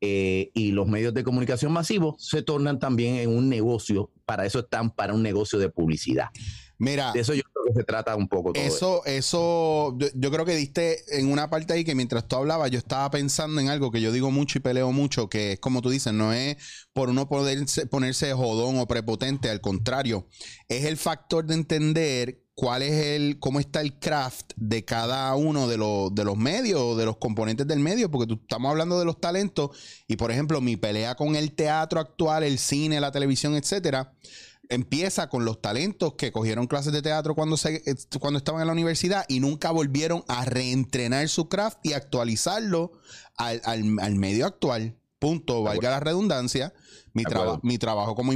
eh, 0.07 0.51
y 0.53 0.73
los 0.73 0.87
medios 0.87 1.15
de 1.15 1.25
comunicación 1.25 1.73
masivos 1.73 2.17
se 2.19 2.43
tornan 2.43 2.79
también 2.79 3.17
en 3.17 3.31
un 3.31 3.49
negocio, 3.49 4.11
para 4.27 4.45
eso 4.45 4.59
están 4.59 4.91
para 4.91 5.15
un 5.15 5.23
negocio 5.23 5.59
de 5.59 5.71
publicidad. 5.71 6.29
Mira, 6.77 7.13
de 7.13 7.21
eso 7.21 7.33
yo 7.33 7.43
creo 7.43 7.65
que 7.73 7.81
se 7.81 7.85
trata 7.85 8.15
un 8.17 8.29
poco. 8.29 8.53
eso, 8.55 9.03
eso, 9.07 9.97
yo, 9.97 10.31
creo 10.31 10.45
que 10.45 10.57
diste 10.57 11.19
en 11.19 11.31
una 11.33 11.49
parte 11.49 11.73
ahí 11.73 11.85
que 11.85 11.95
mientras 11.95 12.29
tú 12.29 12.37
hablabas, 12.37 12.71
yo 12.71 12.79
estaba 12.79 13.11
pensando 13.11 13.61
en 13.61 13.69
algo 13.69 13.91
que 13.91 14.03
yo 14.03 14.13
digo 14.13 14.31
mucho 14.31 14.59
y 14.59 14.61
peleo 14.61 14.93
mucho, 14.93 15.31
que 15.31 15.53
es 15.53 15.61
como 15.61 15.81
tú 15.81 15.89
dices, 15.89 16.13
no 16.13 16.33
es 16.35 16.57
por 16.93 17.09
uno 17.09 17.29
poder 17.29 17.65
ponerse 17.91 18.33
jodón 18.35 18.79
o 18.79 18.87
prepotente, 18.87 19.49
al 19.49 19.63
contrario, 19.63 20.27
es 20.69 20.85
el 20.85 20.99
factor 20.99 21.47
de 21.47 21.55
entender 21.55 22.44
cuál 22.55 22.83
es 22.83 22.93
el, 22.93 23.39
cómo 23.41 23.61
está 23.61 23.81
el 23.81 23.99
craft 23.99 24.53
de 24.57 24.85
cada 24.85 25.35
uno 25.35 25.69
de 25.69 25.77
los, 25.77 26.15
de 26.15 26.25
los 26.25 26.37
medios, 26.37 26.97
de 26.97 27.05
los 27.05 27.17
componentes 27.17 27.67
del 27.67 27.81
medio, 27.81 28.11
porque 28.11 28.27
tú, 28.27 28.41
estamos 28.41 28.71
hablando 28.71 28.99
de 28.99 29.05
los 29.05 29.21
talentos 29.21 29.71
y, 30.07 30.17
por 30.17 30.31
ejemplo, 30.31 30.61
mi 30.61 30.77
pelea 30.77 31.15
con 31.15 31.37
el 31.37 31.53
teatro 31.53 32.01
actual, 32.01 32.45
el 32.45 32.59
cine, 32.59 33.01
la 33.01 33.13
televisión, 33.13 33.55
etcétera 33.55 34.13
empieza 34.69 35.29
con 35.29 35.45
los 35.45 35.61
talentos 35.61 36.15
que 36.15 36.33
cogieron 36.33 36.67
clases 36.67 36.93
de 36.93 37.03
teatro 37.03 37.35
cuando, 37.35 37.57
se, 37.57 37.83
eh, 37.87 37.95
cuando 38.21 38.39
estaban 38.39 38.61
en 38.61 38.67
la 38.69 38.73
universidad 38.73 39.25
y 39.29 39.41
nunca 39.41 39.71
volvieron 39.71 40.25
a 40.29 40.45
reentrenar 40.45 41.29
su 41.29 41.49
craft 41.49 41.79
y 41.83 41.93
actualizarlo 41.93 42.93
al, 43.37 44.15
medio 44.15 44.47
actual. 44.47 44.97
Punto, 45.19 45.63
valga 45.63 45.91
la 45.91 46.01
redundancia. 46.01 46.75
Mi, 47.15 47.23
mi 47.63 47.79
trabajo 47.79 48.15
como, 48.15 48.33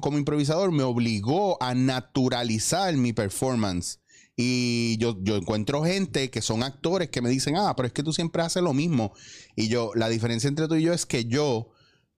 como 0.00 0.18
improvisador 0.18 0.72
me 0.72 0.84
obligó 0.84 1.62
a 1.62 1.74
naturalizar 1.74 2.96
mi 2.96 3.12
performance. 3.12 4.00
Y 4.36 4.96
yo, 4.98 5.16
yo 5.20 5.36
encuentro 5.36 5.82
gente 5.82 6.30
que 6.30 6.42
son 6.42 6.62
actores 6.62 7.10
que 7.10 7.20
me 7.20 7.28
dicen, 7.28 7.56
ah, 7.56 7.74
pero 7.76 7.88
es 7.88 7.92
que 7.92 8.04
tú 8.04 8.12
siempre 8.12 8.40
haces 8.42 8.62
lo 8.62 8.72
mismo. 8.72 9.12
Y 9.56 9.66
yo, 9.66 9.90
la 9.96 10.08
diferencia 10.08 10.46
entre 10.46 10.68
tú 10.68 10.76
y 10.76 10.82
yo 10.84 10.92
es 10.92 11.06
que 11.06 11.24
yo 11.24 11.70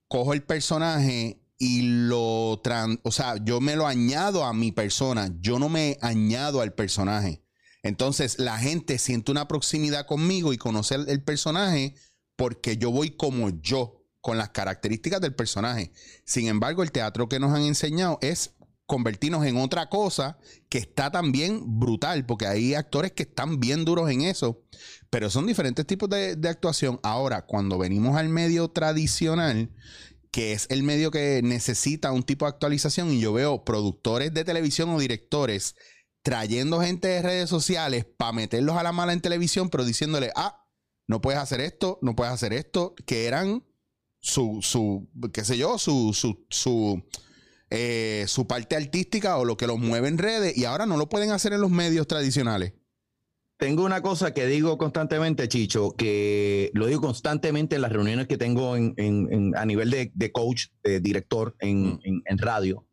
cojo 0.07 0.33
el 0.33 0.43
personaje 0.43 1.41
y 1.57 1.81
lo 1.81 2.59
trans, 2.63 2.99
o 3.03 3.11
sea, 3.11 3.35
yo 3.43 3.59
me 3.59 3.75
lo 3.75 3.87
añado 3.87 4.43
a 4.45 4.53
mi 4.53 4.71
persona, 4.71 5.31
yo 5.39 5.57
no 5.57 5.69
me 5.69 5.97
añado 6.01 6.61
al 6.61 6.73
personaje. 6.73 7.43
Entonces 7.83 8.37
la 8.37 8.57
gente 8.57 8.97
siente 8.97 9.31
una 9.31 9.47
proximidad 9.47 10.05
conmigo 10.05 10.53
y 10.53 10.57
conocer 10.57 11.01
el 11.07 11.23
personaje 11.23 11.95
porque 12.35 12.77
yo 12.77 12.91
voy 12.91 13.11
como 13.11 13.49
yo, 13.61 14.00
con 14.21 14.37
las 14.37 14.49
características 14.49 15.19
del 15.19 15.35
personaje. 15.35 15.91
Sin 16.25 16.47
embargo, 16.47 16.83
el 16.83 16.91
teatro 16.91 17.27
que 17.27 17.39
nos 17.39 17.53
han 17.53 17.63
enseñado 17.63 18.19
es 18.21 18.53
convertirnos 18.91 19.45
en 19.45 19.55
otra 19.55 19.87
cosa 19.87 20.37
que 20.67 20.77
está 20.77 21.11
también 21.11 21.79
brutal, 21.79 22.25
porque 22.25 22.45
hay 22.45 22.73
actores 22.73 23.13
que 23.13 23.23
están 23.23 23.59
bien 23.59 23.85
duros 23.85 24.09
en 24.09 24.21
eso, 24.21 24.63
pero 25.09 25.29
son 25.29 25.47
diferentes 25.47 25.87
tipos 25.87 26.09
de, 26.09 26.37
actuación. 26.49 26.99
Ahora, 27.01 27.45
cuando 27.45 27.77
venimos 27.77 28.17
al 28.17 28.27
medio 28.27 28.67
tradicional, 28.67 29.71
que 30.29 30.51
es 30.51 30.67
el 30.69 30.83
medio 30.83 31.09
que 31.09 31.41
necesita 31.41 32.11
un 32.11 32.23
tipo 32.23 32.45
de 32.45 32.49
actualización, 32.49 33.11
y 33.11 33.21
yo 33.21 33.31
veo 33.31 33.63
productores 33.63 34.33
de 34.33 34.43
televisión 34.43 34.89
o 34.89 34.99
directores 34.99 35.75
trayendo 36.21 36.81
gente 36.81 37.07
de 37.07 37.21
redes 37.21 37.49
sociales 37.49 38.05
para 38.17 38.33
meterlos 38.33 38.75
a 38.75 38.83
la 38.83 38.91
mala 38.91 39.13
en 39.13 39.21
televisión, 39.21 39.69
pero 39.69 39.85
diciéndole, 39.85 40.31
ah, 40.35 40.67
no 41.07 41.21
puedes 41.21 41.39
hacer 41.39 41.61
esto, 41.61 41.97
no 42.01 42.13
puedes 42.15 42.33
hacer 42.33 42.51
esto, 42.51 42.93
que 43.05 43.25
eran 43.25 43.63
su, 44.21 44.59
su 44.61 45.09
qué 45.33 45.43
sé 45.43 45.57
yo, 45.57 45.77
su, 45.77 46.13
su, 46.13 46.45
su, 46.49 47.03
eh, 47.69 48.23
su 48.27 48.47
parte 48.47 48.77
artística 48.77 49.37
o 49.37 49.45
lo 49.45 49.57
que 49.57 49.67
los 49.67 49.79
mueve 49.79 50.07
en 50.07 50.17
redes 50.17 50.57
y 50.57 50.63
ahora 50.65 50.85
no 50.85 50.95
lo 50.95 51.09
pueden 51.09 51.31
hacer 51.31 51.51
en 51.53 51.61
los 51.61 51.71
medios 51.71 52.07
tradicionales. 52.07 52.73
Tengo 53.57 53.83
una 53.83 54.01
cosa 54.01 54.33
que 54.33 54.47
digo 54.47 54.77
constantemente, 54.79 55.47
Chicho, 55.47 55.91
que 55.91 56.71
lo 56.73 56.87
digo 56.87 57.01
constantemente 57.01 57.75
en 57.75 57.83
las 57.83 57.91
reuniones 57.91 58.27
que 58.27 58.37
tengo 58.37 58.75
en, 58.75 58.95
en, 58.97 59.55
a 59.55 59.65
nivel 59.65 59.91
de, 59.91 60.11
de 60.15 60.31
coach, 60.31 60.67
de 60.83 60.99
director 60.99 61.55
en, 61.59 61.93
mm. 61.93 62.23
en 62.25 62.37
radio. 62.39 62.87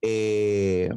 Eh, 0.00 0.90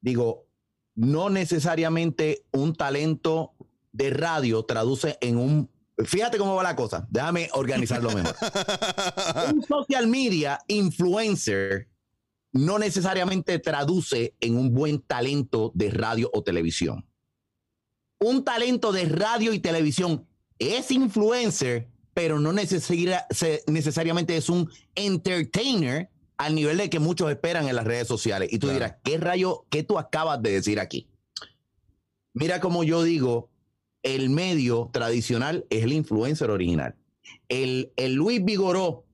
digo, 0.00 0.48
no 0.94 1.30
necesariamente 1.30 2.44
un 2.52 2.74
talento 2.74 3.54
de 3.92 4.10
radio 4.10 4.64
traduce 4.64 5.18
en 5.20 5.36
un... 5.36 5.70
Fíjate 6.04 6.38
cómo 6.38 6.54
va 6.54 6.62
la 6.62 6.76
cosa. 6.76 7.06
Déjame 7.10 7.48
organizarlo 7.52 8.10
mejor. 8.10 8.34
un 9.54 9.62
social 9.64 10.06
media 10.06 10.60
influencer 10.68 11.88
no 12.52 12.78
necesariamente 12.78 13.58
traduce 13.58 14.34
en 14.40 14.56
un 14.56 14.72
buen 14.72 15.00
talento 15.00 15.72
de 15.74 15.90
radio 15.90 16.30
o 16.32 16.42
televisión. 16.42 17.06
Un 18.18 18.44
talento 18.44 18.92
de 18.92 19.06
radio 19.06 19.52
y 19.52 19.58
televisión 19.58 20.26
es 20.58 20.90
influencer, 20.90 21.88
pero 22.14 22.38
no 22.38 22.52
necesariamente 22.52 24.36
es 24.36 24.48
un 24.48 24.70
entertainer 24.94 26.10
al 26.36 26.54
nivel 26.54 26.76
de 26.76 26.90
que 26.90 26.98
muchos 26.98 27.30
esperan 27.30 27.68
en 27.68 27.76
las 27.76 27.84
redes 27.84 28.06
sociales. 28.06 28.48
Y 28.52 28.58
tú 28.58 28.68
dirás, 28.68 28.96
¿qué 29.02 29.16
rayo, 29.18 29.64
qué 29.70 29.82
tú 29.82 29.98
acabas 29.98 30.42
de 30.42 30.52
decir 30.52 30.78
aquí? 30.78 31.08
Mira 32.34 32.60
como 32.60 32.84
yo 32.84 33.02
digo, 33.02 33.50
el 34.02 34.30
medio 34.30 34.90
tradicional 34.92 35.66
es 35.70 35.84
el 35.84 35.92
influencer 35.92 36.50
original. 36.50 36.96
El, 37.48 37.92
el 37.96 38.14
Luis 38.14 38.44
Vigoró, 38.44 39.04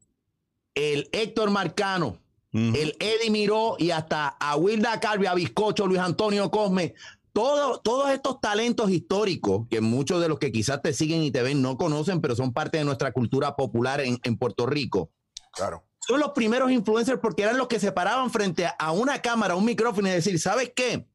el 0.75 1.09
Héctor 1.13 1.51
Marcano, 1.51 2.19
el 2.53 2.97
Eddie 2.99 3.31
Miró 3.31 3.77
y 3.79 3.91
hasta 3.91 4.29
a 4.29 4.57
Wilda 4.57 4.99
Calvi, 5.01 5.27
a 5.27 5.35
Bizcocho, 5.35 5.87
Luis 5.87 6.01
Antonio 6.01 6.51
Cosme, 6.51 6.95
todo, 7.33 7.79
todos 7.81 8.11
estos 8.11 8.41
talentos 8.41 8.91
históricos 8.91 9.67
que 9.71 9.81
muchos 9.81 10.21
de 10.21 10.29
los 10.29 10.39
que 10.39 10.51
quizás 10.51 10.83
te 10.83 10.93
siguen 10.93 11.23
y 11.23 11.31
te 11.31 11.43
ven 11.43 11.63
no 11.63 11.77
conocen, 11.77 12.21
pero 12.21 12.35
son 12.35 12.53
parte 12.53 12.79
de 12.79 12.85
nuestra 12.85 13.13
cultura 13.13 13.55
popular 13.55 14.01
en, 14.01 14.19
en 14.25 14.37
Puerto 14.39 14.67
Rico. 14.67 15.11
Claro 15.53 15.85
son 16.09 16.21
los 16.21 16.31
primeros 16.31 16.71
influencers 16.71 17.21
porque 17.21 17.43
eran 17.43 17.59
los 17.59 17.69
que 17.69 17.79
se 17.79 17.93
paraban 17.93 18.31
frente 18.31 18.67
a 18.79 18.93
una 18.93 19.21
cámara, 19.21 19.57
un 19.57 19.67
micrófono 19.67 20.09
y 20.09 20.13
decir, 20.13 20.41
¿sabes 20.41 20.73
qué? 20.75 21.07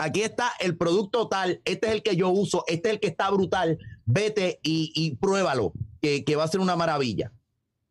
Aquí 0.00 0.22
está 0.22 0.52
el 0.60 0.78
producto 0.78 1.28
tal, 1.28 1.60
este 1.66 1.88
es 1.88 1.92
el 1.92 2.02
que 2.02 2.16
yo 2.16 2.30
uso, 2.30 2.64
este 2.66 2.88
es 2.88 2.94
el 2.94 3.00
que 3.00 3.08
está 3.08 3.28
brutal, 3.30 3.78
vete 4.06 4.58
y, 4.62 5.16
pruébalo, 5.16 5.74
que, 6.00 6.24
va 6.36 6.44
a 6.44 6.48
ser 6.48 6.60
una 6.60 6.74
maravilla. 6.74 7.32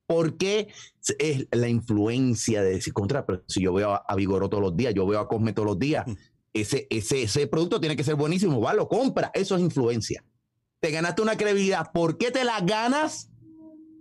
Porque 0.07 0.69
es 1.19 1.47
la 1.51 1.69
influencia 1.69 2.63
de 2.63 2.71
decir, 2.71 2.93
contra, 2.93 3.27
pero 3.27 3.43
si 3.47 3.61
yo 3.61 3.73
veo 3.73 3.93
a, 3.93 4.15
Vigoro 4.15 4.49
todos 4.49 4.63
los 4.63 4.75
días, 4.75 4.95
yo 4.95 5.05
veo 5.05 5.19
a 5.19 5.27
Cosme 5.27 5.53
todos 5.53 5.67
los 5.67 5.77
días, 5.77 6.07
mm. 6.07 6.13
ese, 6.53 6.87
ese, 6.89 7.21
ese 7.21 7.45
producto 7.45 7.79
tiene 7.79 7.95
que 7.95 8.03
ser 8.03 8.15
buenísimo, 8.15 8.59
va, 8.59 8.73
lo 8.73 8.87
compra, 8.87 9.29
eso 9.35 9.55
es 9.55 9.61
influencia. 9.61 10.23
Te 10.79 10.89
ganaste 10.89 11.21
una 11.21 11.37
credibilidad, 11.37 11.91
¿por 11.93 12.17
qué 12.17 12.31
te 12.31 12.43
la 12.43 12.59
ganas? 12.61 13.29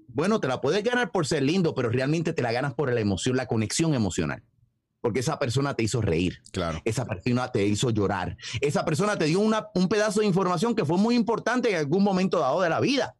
Bueno, 0.07 0.41
te 0.41 0.49
la 0.49 0.63
puedes 0.63 0.83
ganar 0.83 1.13
por 1.13 1.27
ser 1.27 1.43
lindo, 1.43 1.75
pero 1.75 1.91
realmente 1.91 2.33
te 2.33 2.41
la 2.41 2.53
ganas 2.53 2.73
por 2.73 2.91
la 2.91 3.01
emoción, 3.01 3.37
la 3.37 3.47
conexión 3.47 3.93
emocional. 3.93 4.43
Porque 5.01 5.21
esa 5.21 5.39
persona 5.39 5.75
te 5.75 5.85
hizo 5.85 6.01
reír. 6.01 6.43
Claro. 6.51 6.81
Esa 6.85 7.05
persona 7.07 7.53
te 7.53 7.65
hizo 7.65 7.91
llorar. 7.91 8.37
Esa 8.61 8.85
persona 8.85 9.17
te 9.17 9.27
dio 9.27 9.41
una, 9.41 9.69
un 9.75 9.89
pedazo 9.89 10.21
de 10.21 10.27
información 10.27 10.75
que 10.75 10.85
fue 10.85 10.99
muy 10.99 11.15
importante 11.15 11.71
en 11.71 11.77
algún 11.77 12.03
momento 12.03 12.41
dado 12.41 12.61
de 12.63 12.69
la 12.69 12.81
vida. 12.81 13.17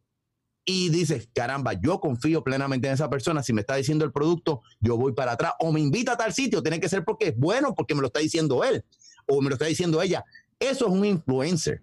Y 0.65 0.91
dices, 0.91 1.31
caramba, 1.33 1.73
yo 1.73 1.99
confío 1.99 2.45
plenamente 2.45 2.89
en 2.89 2.95
esa 2.95 3.09
persona. 3.09 3.43
Si 3.43 3.53
me 3.53 3.63
está 3.63 3.77
diciendo 3.77 4.05
el 4.05 4.13
producto, 4.13 4.63
yo 4.81 4.97
voy 4.97 5.13
para 5.13 5.33
atrás. 5.33 5.53
O 5.61 5.73
me 5.73 5.81
invita 5.81 6.13
a 6.13 6.17
tal 6.17 6.35
sitio. 6.35 6.63
Tiene 6.63 6.81
que 6.81 6.89
ser 6.89 7.05
porque 7.05 7.29
es 7.29 7.37
bueno, 7.39 7.75
porque 7.75 7.95
me 7.95 8.03
lo 8.03 8.09
está 8.09 8.21
diciendo 8.21 8.63
él. 8.65 8.85
O 9.27 9.41
me 9.41 9.49
lo 9.49 9.55
está 9.55 9.67
diciendo 9.67 10.03
ella. 10.03 10.25
Eso 10.59 10.87
es 10.87 10.93
un 10.93 11.05
influencer. 11.05 11.81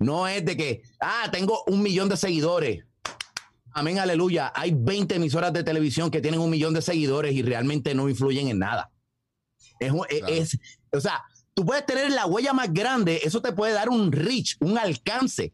No 0.00 0.26
es 0.26 0.44
de 0.44 0.56
que, 0.56 0.82
ah, 1.00 1.28
tengo 1.30 1.62
un 1.66 1.82
millón 1.82 2.08
de 2.08 2.16
seguidores. 2.16 2.84
Amén, 3.76 3.98
aleluya. 3.98 4.50
Hay 4.54 4.72
20 4.74 5.16
emisoras 5.16 5.52
de 5.52 5.62
televisión 5.62 6.10
que 6.10 6.22
tienen 6.22 6.40
un 6.40 6.48
millón 6.48 6.72
de 6.72 6.80
seguidores 6.80 7.34
y 7.34 7.42
realmente 7.42 7.94
no 7.94 8.08
influyen 8.08 8.48
en 8.48 8.60
nada. 8.60 8.90
Es, 9.78 10.58
o 10.90 10.98
sea, 10.98 11.22
tú 11.52 11.66
puedes 11.66 11.84
tener 11.84 12.10
la 12.10 12.24
huella 12.24 12.54
más 12.54 12.72
grande, 12.72 13.20
eso 13.22 13.42
te 13.42 13.52
puede 13.52 13.74
dar 13.74 13.90
un 13.90 14.12
reach, 14.12 14.56
un 14.60 14.78
alcance, 14.78 15.52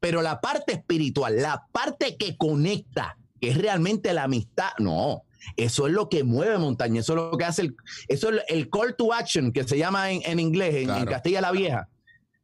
pero 0.00 0.20
la 0.20 0.40
parte 0.40 0.72
espiritual, 0.72 1.40
la 1.40 1.64
parte 1.70 2.16
que 2.16 2.36
conecta, 2.36 3.16
que 3.40 3.50
es 3.50 3.56
realmente 3.56 4.12
la 4.14 4.24
amistad, 4.24 4.72
no. 4.80 5.22
Eso 5.56 5.86
es 5.86 5.92
lo 5.92 6.08
que 6.08 6.24
mueve 6.24 6.58
montaña, 6.58 7.02
eso 7.02 7.12
es 7.12 7.16
lo 7.18 7.38
que 7.38 7.44
hace 7.44 7.62
el, 7.62 7.76
eso 8.08 8.30
es 8.30 8.42
el 8.48 8.68
call 8.68 8.96
to 8.96 9.14
action 9.14 9.52
que 9.52 9.62
se 9.62 9.78
llama 9.78 10.10
en, 10.10 10.40
inglés, 10.40 10.74
en, 10.74 10.90
en 10.90 11.06
Castilla 11.06 11.40
la 11.40 11.52
Vieja. 11.52 11.88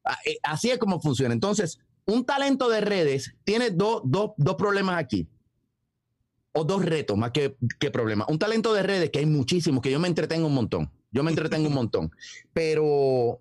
Ah, 0.04 0.18
eh, 0.24 0.38
así 0.44 0.70
es 0.70 0.78
como 0.78 1.00
funciona. 1.00 1.34
Entonces, 1.34 1.80
un 2.06 2.24
talento 2.24 2.68
de 2.68 2.80
redes 2.80 3.34
tiene 3.44 3.70
dos 3.70 4.02
problemas 4.58 4.98
aquí. 4.98 5.28
O 6.52 6.64
dos 6.64 6.84
retos, 6.84 7.16
más 7.16 7.30
que, 7.30 7.56
que 7.78 7.90
problemas. 7.92 8.28
Un 8.28 8.38
talento 8.38 8.74
de 8.74 8.82
redes, 8.82 9.10
que 9.10 9.20
hay 9.20 9.26
muchísimos, 9.26 9.80
que 9.82 9.90
yo 9.90 10.00
me 10.00 10.08
entretengo 10.08 10.48
un 10.48 10.54
montón. 10.54 10.90
Yo 11.12 11.22
me 11.22 11.30
entretengo 11.30 11.68
un 11.68 11.74
montón. 11.74 12.10
Pero 12.52 13.40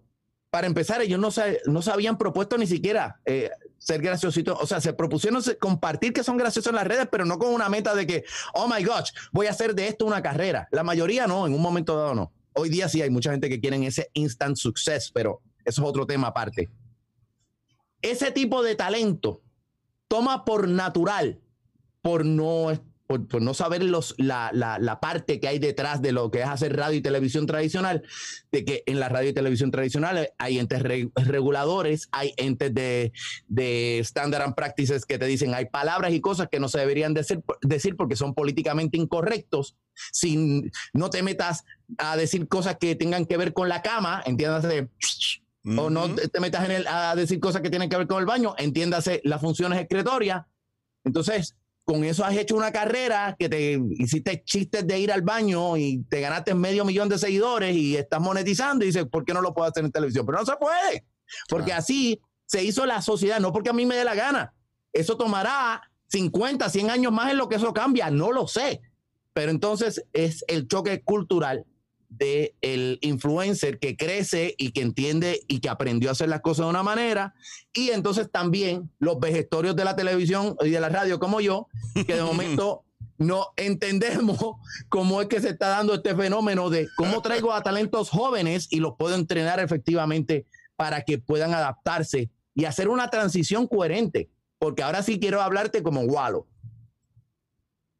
para 0.51 0.67
empezar, 0.67 1.01
ellos 1.01 1.19
no, 1.19 1.31
se, 1.31 1.61
no 1.65 1.81
se 1.81 1.91
habían 1.91 2.17
propuesto 2.17 2.57
ni 2.57 2.67
siquiera 2.67 3.19
eh, 3.25 3.49
ser 3.79 4.01
graciositos. 4.01 4.57
O 4.61 4.67
sea, 4.67 4.79
se 4.79 4.93
propusieron 4.93 5.41
compartir 5.59 6.13
que 6.13 6.23
son 6.23 6.37
graciosos 6.37 6.69
en 6.69 6.75
las 6.75 6.87
redes, 6.87 7.07
pero 7.11 7.25
no 7.25 7.39
con 7.39 7.51
una 7.51 7.67
meta 7.67 7.95
de 7.95 8.05
que, 8.05 8.25
oh 8.53 8.67
my 8.67 8.83
gosh, 8.83 9.09
voy 9.31 9.47
a 9.47 9.51
hacer 9.51 9.73
de 9.73 9.87
esto 9.87 10.05
una 10.05 10.21
carrera. 10.21 10.67
La 10.71 10.83
mayoría 10.83 11.25
no, 11.25 11.47
en 11.47 11.53
un 11.53 11.61
momento 11.61 11.97
dado 11.97 12.13
no. 12.13 12.31
Hoy 12.53 12.69
día 12.69 12.89
sí 12.89 13.01
hay 13.01 13.09
mucha 13.09 13.31
gente 13.31 13.49
que 13.49 13.59
quiere 13.59 13.83
ese 13.85 14.09
instant 14.13 14.55
success, 14.55 15.11
pero 15.11 15.41
eso 15.65 15.81
es 15.81 15.87
otro 15.87 16.05
tema 16.05 16.27
aparte 16.27 16.69
ese 18.01 18.31
tipo 18.31 18.63
de 18.63 18.75
talento 18.75 19.41
toma 20.07 20.45
por 20.45 20.67
natural, 20.67 21.39
por 22.01 22.25
no, 22.25 22.71
por, 23.09 23.41
no 23.41 23.53
saber 23.55 23.83
los, 23.83 24.13
la, 24.19 24.51
la, 24.53 24.99
parte 24.99 25.39
que 25.39 25.47
hay 25.47 25.57
detrás 25.57 26.01
de 26.01 26.11
lo 26.11 26.29
que 26.29 26.41
es 26.41 26.47
hacer 26.47 26.75
radio 26.75 26.97
y 26.97 27.01
televisión 27.01 27.47
tradicional, 27.47 28.03
de 28.51 28.65
que 28.65 28.83
en 28.85 28.99
la 28.99 29.09
radio 29.09 29.29
y 29.29 29.33
televisión 29.33 29.71
tradicional 29.71 30.29
hay 30.37 30.59
entes 30.59 30.83
reguladores, 31.15 32.07
hay 32.11 32.33
entes 32.37 32.71
de, 32.73 33.11
de 33.47 33.99
standard 33.99 34.43
and 34.43 34.55
practices 34.55 35.05
que 35.05 35.17
te 35.17 35.25
dicen, 35.25 35.55
hay 35.55 35.65
palabras 35.65 36.13
y 36.13 36.21
cosas 36.21 36.49
que 36.51 36.59
no 36.59 36.69
se 36.69 36.79
deberían 36.79 37.15
decir, 37.15 37.41
decir 37.61 37.95
porque 37.95 38.15
son 38.15 38.35
políticamente 38.35 38.97
incorrectos. 38.97 39.75
Si 40.11 40.69
no 40.93 41.09
te 41.09 41.23
metas 41.23 41.65
a 41.97 42.15
decir 42.15 42.47
cosas 42.47 42.77
que 42.79 42.95
tengan 42.95 43.25
que 43.25 43.37
ver 43.37 43.53
con 43.53 43.69
la 43.69 43.81
cama, 43.81 44.21
entiéndase 44.25 44.87
o 45.65 45.89
no 45.89 46.15
te 46.15 46.39
metas 46.39 46.65
en 46.65 46.71
el, 46.71 46.87
a 46.87 47.15
decir 47.15 47.39
cosas 47.39 47.61
que 47.61 47.69
tienen 47.69 47.89
que 47.89 47.97
ver 47.97 48.07
con 48.07 48.19
el 48.19 48.25
baño, 48.25 48.55
entiéndase 48.57 49.21
las 49.23 49.41
funciones 49.41 49.79
excretorias. 49.79 50.45
Entonces, 51.03 51.55
con 51.83 52.03
eso 52.03 52.23
has 52.23 52.37
hecho 52.37 52.55
una 52.55 52.71
carrera 52.71 53.35
que 53.37 53.49
te 53.49 53.79
hiciste 53.97 54.43
chistes 54.43 54.85
de 54.85 54.99
ir 54.99 55.11
al 55.11 55.21
baño 55.21 55.75
y 55.75 56.03
te 56.03 56.21
ganaste 56.21 56.53
medio 56.53 56.85
millón 56.85 57.09
de 57.09 57.17
seguidores 57.17 57.75
y 57.75 57.97
estás 57.97 58.21
monetizando 58.21 58.85
y 58.85 58.87
dices, 58.87 59.05
¿por 59.05 59.25
qué 59.25 59.33
no 59.33 59.41
lo 59.41 59.53
puedo 59.53 59.67
hacer 59.67 59.83
en 59.83 59.91
televisión? 59.91 60.25
Pero 60.25 60.39
no 60.39 60.45
se 60.45 60.55
puede, 60.55 61.05
porque 61.49 61.73
así 61.73 62.21
se 62.45 62.63
hizo 62.63 62.85
la 62.85 63.01
sociedad, 63.01 63.39
no 63.39 63.51
porque 63.51 63.69
a 63.69 63.73
mí 63.73 63.85
me 63.85 63.95
dé 63.95 64.03
la 64.03 64.15
gana. 64.15 64.53
Eso 64.93 65.17
tomará 65.17 65.81
50, 66.07 66.69
100 66.69 66.89
años 66.89 67.11
más 67.11 67.31
en 67.31 67.37
lo 67.37 67.49
que 67.49 67.55
eso 67.55 67.73
cambia, 67.73 68.09
no 68.09 68.31
lo 68.31 68.47
sé. 68.47 68.81
Pero 69.33 69.51
entonces 69.51 70.05
es 70.13 70.43
el 70.47 70.67
choque 70.67 71.01
cultural 71.03 71.65
de 72.09 72.55
el 72.61 72.97
influencer 73.01 73.79
que 73.79 73.95
crece 73.95 74.55
y 74.57 74.71
que 74.71 74.81
entiende 74.81 75.41
y 75.47 75.59
que 75.59 75.69
aprendió 75.69 76.09
a 76.09 76.11
hacer 76.13 76.27
las 76.27 76.41
cosas 76.41 76.65
de 76.65 76.71
una 76.71 76.83
manera. 76.83 77.35
Y 77.73 77.91
entonces 77.91 78.29
también 78.31 78.91
los 78.99 79.19
vegetorios 79.19 79.75
de 79.75 79.85
la 79.85 79.95
televisión 79.95 80.55
y 80.61 80.69
de 80.69 80.79
la 80.79 80.89
radio 80.89 81.19
como 81.19 81.39
yo 81.39 81.67
que 82.07 82.15
de 82.15 82.23
momento 82.23 82.83
no 83.17 83.49
entendemos 83.55 84.39
cómo 84.89 85.21
es 85.21 85.27
que 85.27 85.39
se 85.39 85.49
está 85.49 85.69
dando 85.69 85.93
este 85.93 86.15
fenómeno 86.15 86.69
de 86.69 86.89
cómo 86.97 87.21
traigo 87.21 87.53
a 87.53 87.61
talentos 87.61 88.09
jóvenes 88.09 88.67
y 88.71 88.79
los 88.79 88.95
puedo 88.97 89.15
entrenar 89.15 89.59
efectivamente 89.59 90.45
para 90.75 91.01
que 91.01 91.19
puedan 91.19 91.53
adaptarse 91.53 92.31
y 92.55 92.65
hacer 92.65 92.89
una 92.89 93.09
transición 93.09 93.67
coherente. 93.67 94.29
Porque 94.57 94.83
ahora 94.83 95.03
sí 95.03 95.19
quiero 95.19 95.41
hablarte 95.41 95.83
como 95.83 96.01
Walo. 96.01 96.47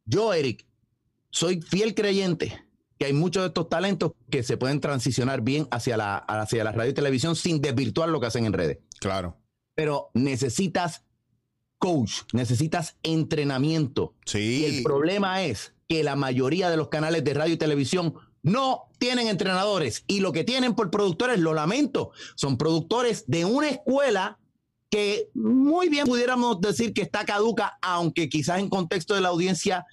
Yo 0.06 0.34
Eric 0.34 0.66
soy 1.30 1.62
fiel 1.62 1.94
creyente 1.94 2.69
que 3.00 3.06
hay 3.06 3.14
muchos 3.14 3.44
de 3.44 3.48
estos 3.48 3.70
talentos 3.70 4.12
que 4.30 4.44
se 4.44 4.58
pueden 4.58 4.82
transicionar 4.82 5.42
bien 5.42 5.68
hacia 5.72 5.96
la, 5.96 6.18
hacia 6.18 6.66
la 6.66 6.74
radio 6.74 6.92
y 6.92 6.94
televisión 6.94 7.38
sin 7.38 7.62
desvirtuar 7.62 8.10
lo 8.10 8.20
que 8.20 8.28
hacen 8.28 8.46
en 8.46 8.52
redes. 8.52 8.80
Claro. 9.00 9.38
Pero 9.74 10.12
necesitas 10.14 11.06
coach, 11.78 12.24
necesitas 12.34 12.98
entrenamiento. 13.02 14.16
Sí. 14.26 14.60
Y 14.62 14.66
el 14.66 14.84
problema 14.84 15.44
es 15.44 15.74
que 15.88 16.04
la 16.04 16.18
mayoría 16.18 16.70
de 16.70 16.76
los 16.76 16.90
canales 16.90 17.24
de 17.24 17.34
radio 17.34 17.54
y 17.54 17.58
televisión 17.58 18.16
no 18.44 18.90
tienen 19.00 19.30
entrenadores 19.30 20.04
y 20.06 20.20
lo 20.20 20.34
que 20.34 20.44
tienen 20.44 20.76
por 20.76 20.92
productores, 20.92 21.40
lo 21.40 21.54
lamento, 21.54 22.12
son 22.36 22.58
productores 22.58 23.24
de 23.28 23.46
una 23.46 23.70
escuela 23.70 24.40
que 24.90 25.30
muy 25.34 25.88
bien 25.88 26.06
pudiéramos 26.06 26.60
decir 26.60 26.94
que 26.94 27.04
está 27.04 27.24
caduca, 27.24 27.78
aunque 27.82 28.28
quizás 28.28 28.60
en 28.60 28.70
contexto 28.70 29.16
de 29.16 29.22
la 29.22 29.30
audiencia 29.30 29.86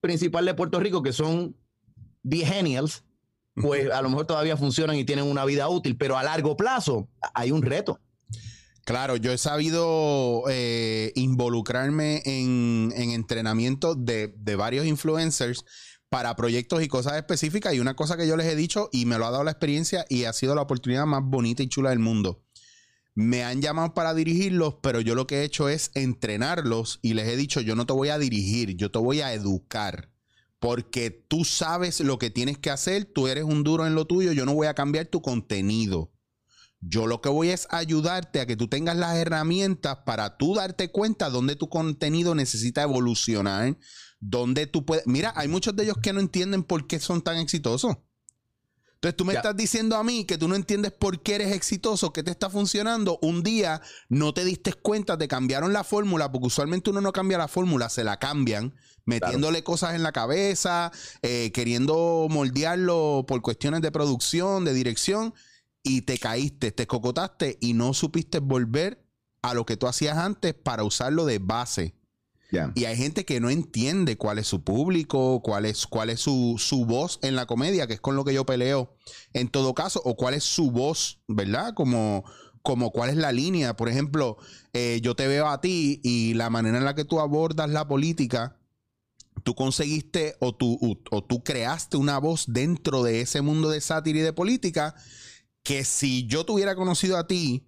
principal 0.00 0.46
de 0.46 0.54
Puerto 0.54 0.80
Rico, 0.80 1.02
que 1.02 1.12
son 1.12 1.56
genials, 2.30 3.04
pues 3.54 3.90
a 3.90 4.02
lo 4.02 4.10
mejor 4.10 4.26
todavía 4.26 4.56
funcionan 4.56 4.96
y 4.96 5.04
tienen 5.04 5.26
una 5.26 5.44
vida 5.44 5.68
útil, 5.68 5.96
pero 5.96 6.18
a 6.18 6.22
largo 6.22 6.56
plazo 6.56 7.08
hay 7.34 7.50
un 7.50 7.62
reto. 7.62 8.00
Claro, 8.84 9.16
yo 9.16 9.32
he 9.32 9.38
sabido 9.38 10.44
eh, 10.50 11.12
involucrarme 11.14 12.22
en, 12.26 12.92
entrenamiento 12.94 13.94
de, 13.94 14.34
de, 14.36 14.56
varios 14.56 14.84
influencers 14.84 15.64
para 16.10 16.36
proyectos 16.36 16.82
y 16.82 16.88
cosas 16.88 17.14
específicas. 17.14 17.72
Y 17.74 17.80
una 17.80 17.96
cosa 17.96 18.18
que 18.18 18.26
yo 18.26 18.36
les 18.36 18.46
he 18.46 18.56
dicho 18.56 18.90
y 18.92 19.06
me 19.06 19.16
lo 19.16 19.24
ha 19.24 19.30
dado 19.30 19.42
la 19.42 19.52
experiencia 19.52 20.04
y 20.10 20.24
ha 20.24 20.34
sido 20.34 20.54
la 20.54 20.62
oportunidad 20.62 21.06
más 21.06 21.22
bonita 21.24 21.62
y 21.62 21.68
chula 21.68 21.90
del 21.90 21.98
mundo. 21.98 22.44
Me 23.14 23.42
han 23.42 23.62
llamado 23.62 23.94
para 23.94 24.12
dirigirlos, 24.12 24.76
pero 24.82 25.00
yo 25.00 25.14
lo 25.14 25.26
que 25.26 25.36
he 25.36 25.44
hecho 25.44 25.68
es 25.68 25.90
entrenarlos 25.94 26.98
y 27.00 27.14
les 27.14 27.28
he 27.28 27.36
dicho, 27.36 27.60
yo 27.62 27.76
no 27.76 27.86
te 27.86 27.94
voy 27.94 28.10
a 28.10 28.18
dirigir, 28.18 28.76
yo 28.76 28.90
te 28.90 28.98
voy 28.98 29.22
a 29.22 29.32
educar 29.32 30.13
porque 30.64 31.10
tú 31.10 31.44
sabes 31.44 32.00
lo 32.00 32.18
que 32.18 32.30
tienes 32.30 32.56
que 32.56 32.70
hacer, 32.70 33.04
tú 33.04 33.28
eres 33.28 33.44
un 33.44 33.64
duro 33.64 33.86
en 33.86 33.94
lo 33.94 34.06
tuyo, 34.06 34.32
yo 34.32 34.46
no 34.46 34.54
voy 34.54 34.66
a 34.66 34.72
cambiar 34.72 35.04
tu 35.04 35.20
contenido. 35.20 36.10
Yo 36.80 37.06
lo 37.06 37.20
que 37.20 37.28
voy 37.28 37.50
es 37.50 37.68
ayudarte 37.68 38.40
a 38.40 38.46
que 38.46 38.56
tú 38.56 38.66
tengas 38.66 38.96
las 38.96 39.14
herramientas 39.16 39.98
para 40.06 40.38
tú 40.38 40.54
darte 40.54 40.90
cuenta 40.90 41.28
dónde 41.28 41.54
tu 41.54 41.68
contenido 41.68 42.34
necesita 42.34 42.82
evolucionar, 42.82 43.76
dónde 44.20 44.66
tú 44.66 44.86
puedes... 44.86 45.06
Mira, 45.06 45.34
hay 45.36 45.48
muchos 45.48 45.76
de 45.76 45.82
ellos 45.82 45.98
que 46.02 46.14
no 46.14 46.20
entienden 46.20 46.62
por 46.62 46.86
qué 46.86 46.98
son 46.98 47.20
tan 47.20 47.36
exitosos. 47.36 47.98
Entonces 49.04 49.16
tú 49.18 49.26
me 49.26 49.34
estás 49.34 49.54
diciendo 49.54 49.96
a 49.96 50.02
mí 50.02 50.24
que 50.24 50.38
tú 50.38 50.48
no 50.48 50.54
entiendes 50.54 50.90
por 50.90 51.20
qué 51.22 51.34
eres 51.34 51.52
exitoso, 51.52 52.10
qué 52.10 52.22
te 52.22 52.30
está 52.30 52.48
funcionando. 52.48 53.18
Un 53.20 53.42
día 53.42 53.82
no 54.08 54.32
te 54.32 54.46
diste 54.46 54.72
cuenta, 54.72 55.18
te 55.18 55.28
cambiaron 55.28 55.74
la 55.74 55.84
fórmula, 55.84 56.32
porque 56.32 56.46
usualmente 56.46 56.88
uno 56.88 57.02
no 57.02 57.12
cambia 57.12 57.36
la 57.36 57.46
fórmula, 57.46 57.90
se 57.90 58.02
la 58.02 58.18
cambian, 58.18 58.74
metiéndole 59.04 59.62
cosas 59.62 59.94
en 59.94 60.02
la 60.02 60.12
cabeza, 60.12 60.90
eh, 61.20 61.52
queriendo 61.52 62.28
moldearlo 62.30 63.26
por 63.28 63.42
cuestiones 63.42 63.82
de 63.82 63.92
producción, 63.92 64.64
de 64.64 64.72
dirección, 64.72 65.34
y 65.82 66.02
te 66.02 66.16
caíste, 66.16 66.72
te 66.72 66.86
cocotaste 66.86 67.58
y 67.60 67.74
no 67.74 67.92
supiste 67.92 68.38
volver 68.38 69.06
a 69.42 69.52
lo 69.52 69.66
que 69.66 69.76
tú 69.76 69.86
hacías 69.86 70.16
antes 70.16 70.54
para 70.54 70.82
usarlo 70.82 71.26
de 71.26 71.40
base. 71.40 71.94
Y 72.74 72.84
hay 72.84 72.96
gente 72.96 73.24
que 73.24 73.40
no 73.40 73.50
entiende 73.50 74.16
cuál 74.16 74.38
es 74.38 74.46
su 74.46 74.62
público, 74.62 75.40
cuál 75.42 75.64
es, 75.64 75.86
cuál 75.86 76.10
es 76.10 76.20
su, 76.20 76.84
voz 76.86 77.18
en 77.22 77.36
la 77.36 77.46
comedia, 77.46 77.86
que 77.86 77.94
es 77.94 78.00
con 78.00 78.16
lo 78.16 78.24
que 78.24 78.34
yo 78.34 78.46
peleo 78.46 78.94
en 79.32 79.48
todo 79.48 79.74
caso, 79.74 80.00
o 80.04 80.16
cuál 80.16 80.34
es 80.34 80.44
su 80.44 80.70
voz, 80.70 81.20
¿verdad? 81.28 81.74
Como, 81.74 82.24
como 82.62 82.90
cuál 82.90 83.10
es 83.10 83.16
la 83.16 83.32
línea. 83.32 83.76
Por 83.76 83.88
ejemplo, 83.88 84.36
eh, 84.72 85.00
yo 85.02 85.14
te 85.14 85.26
veo 85.26 85.48
a 85.48 85.60
ti 85.60 86.00
y 86.02 86.34
la 86.34 86.50
manera 86.50 86.78
en 86.78 86.84
la 86.84 86.94
que 86.94 87.04
tú 87.04 87.20
abordas 87.20 87.70
la 87.70 87.88
política, 87.88 88.58
tú 89.42 89.54
conseguiste 89.54 90.36
o 90.40 90.54
tú, 90.54 90.78
o 91.10 91.24
tú 91.24 91.42
creaste 91.42 91.96
una 91.96 92.18
voz 92.18 92.44
dentro 92.48 93.02
de 93.02 93.20
ese 93.20 93.42
mundo 93.42 93.70
de 93.70 93.80
sátira 93.80 94.18
y 94.18 94.22
de 94.22 94.32
política 94.32 94.94
que 95.64 95.84
si 95.84 96.26
yo 96.26 96.44
te 96.44 96.52
hubiera 96.52 96.76
conocido 96.76 97.16
a 97.16 97.26
ti, 97.26 97.66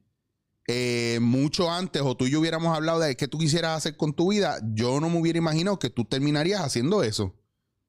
eh, 0.68 1.18
mucho 1.20 1.70
antes 1.70 2.02
o 2.02 2.16
tú 2.16 2.26
y 2.26 2.30
yo 2.30 2.40
hubiéramos 2.40 2.76
hablado 2.76 2.98
de 2.98 3.16
qué 3.16 3.28
tú 3.28 3.38
quisieras 3.38 3.76
hacer 3.76 3.96
con 3.96 4.14
tu 4.14 4.30
vida, 4.30 4.58
yo 4.74 5.00
no 5.00 5.08
me 5.08 5.20
hubiera 5.20 5.38
imaginado 5.38 5.78
que 5.78 5.90
tú 5.90 6.04
terminarías 6.04 6.60
haciendo 6.60 7.02
eso. 7.02 7.34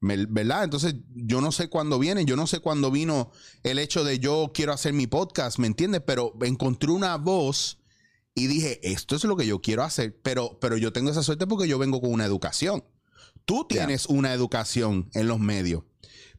¿Verdad? 0.00 0.62
Entonces, 0.62 0.94
yo 1.12 1.40
no 1.40 1.50
sé 1.50 1.68
cuándo 1.68 1.98
viene, 1.98 2.24
yo 2.24 2.36
no 2.36 2.46
sé 2.46 2.60
cuándo 2.60 2.92
vino 2.92 3.32
el 3.64 3.80
hecho 3.80 4.04
de 4.04 4.20
yo 4.20 4.52
quiero 4.54 4.72
hacer 4.72 4.92
mi 4.92 5.08
podcast, 5.08 5.58
¿me 5.58 5.66
entiendes? 5.66 6.02
Pero 6.06 6.34
encontré 6.42 6.92
una 6.92 7.16
voz 7.16 7.80
y 8.32 8.46
dije, 8.46 8.78
esto 8.88 9.16
es 9.16 9.24
lo 9.24 9.36
que 9.36 9.44
yo 9.44 9.60
quiero 9.60 9.82
hacer, 9.82 10.16
pero, 10.22 10.60
pero 10.60 10.76
yo 10.76 10.92
tengo 10.92 11.10
esa 11.10 11.24
suerte 11.24 11.48
porque 11.48 11.66
yo 11.66 11.78
vengo 11.80 12.00
con 12.00 12.12
una 12.12 12.26
educación. 12.26 12.84
Tú 13.44 13.66
tienes 13.68 14.06
una 14.06 14.32
educación 14.32 15.10
en 15.14 15.26
los 15.26 15.40
medios, 15.40 15.82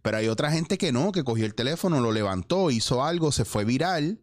pero 0.01 0.17
hay 0.17 0.29
otra 0.29 0.51
gente 0.51 0.77
que 0.77 0.93
no, 0.93 1.11
que 1.11 1.25
cogió 1.25 1.45
el 1.45 1.55
teléfono, 1.55 1.99
lo 1.99 2.13
levantó, 2.13 2.71
hizo 2.71 3.03
algo, 3.03 3.33
se 3.33 3.43
fue 3.43 3.65
viral 3.65 4.21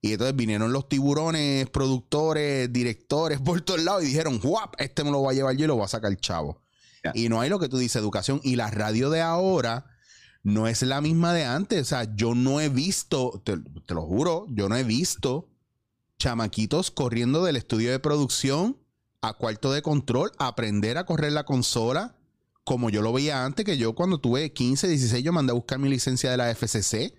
y 0.00 0.12
entonces 0.12 0.36
vinieron 0.36 0.72
los 0.72 0.88
tiburones, 0.88 1.68
productores, 1.70 2.72
directores 2.72 3.40
por 3.40 3.60
todos 3.62 3.82
lados 3.82 4.04
y 4.04 4.06
dijeron, 4.06 4.38
¡guap! 4.38 4.74
Este 4.78 5.02
me 5.02 5.10
lo 5.10 5.18
voy 5.18 5.34
a 5.34 5.36
llevar 5.36 5.56
yo 5.56 5.64
y 5.64 5.68
lo 5.68 5.76
voy 5.76 5.84
a 5.84 5.88
sacar 5.88 6.16
chavo. 6.16 6.62
Y 7.14 7.28
no 7.28 7.40
hay 7.40 7.48
lo 7.48 7.58
que 7.58 7.68
tú 7.68 7.78
dices, 7.78 7.96
educación. 7.96 8.40
Y 8.44 8.56
la 8.56 8.70
radio 8.70 9.08
de 9.08 9.22
ahora 9.22 9.86
no 10.42 10.68
es 10.68 10.82
la 10.82 11.00
misma 11.00 11.32
de 11.32 11.44
antes. 11.44 11.80
O 11.80 11.84
sea, 11.84 12.14
yo 12.14 12.34
no 12.34 12.60
he 12.60 12.68
visto, 12.68 13.42
te, 13.44 13.56
lo 13.94 14.02
juro, 14.02 14.46
yo 14.50 14.68
no 14.68 14.76
he 14.76 14.84
visto 14.84 15.48
chamaquitos 16.18 16.90
corriendo 16.90 17.44
del 17.44 17.56
estudio 17.56 17.90
de 17.90 17.98
producción 17.98 18.76
a 19.20 19.32
cuarto 19.34 19.72
de 19.72 19.82
control, 19.82 20.32
a 20.38 20.48
aprender 20.48 20.98
a 20.98 21.06
correr 21.06 21.32
la 21.32 21.44
consola, 21.44 22.16
como 22.62 22.90
yo 22.90 23.02
lo 23.02 23.12
veía 23.12 23.44
antes, 23.44 23.64
que 23.64 23.78
yo 23.78 23.94
cuando 23.94 24.20
tuve 24.20 24.52
15, 24.52 24.86
16, 24.88 25.24
yo 25.24 25.32
mandé 25.32 25.52
a 25.52 25.54
buscar 25.54 25.78
mi 25.78 25.88
licencia 25.88 26.30
de 26.30 26.36
la 26.36 26.54
FCC 26.54 27.14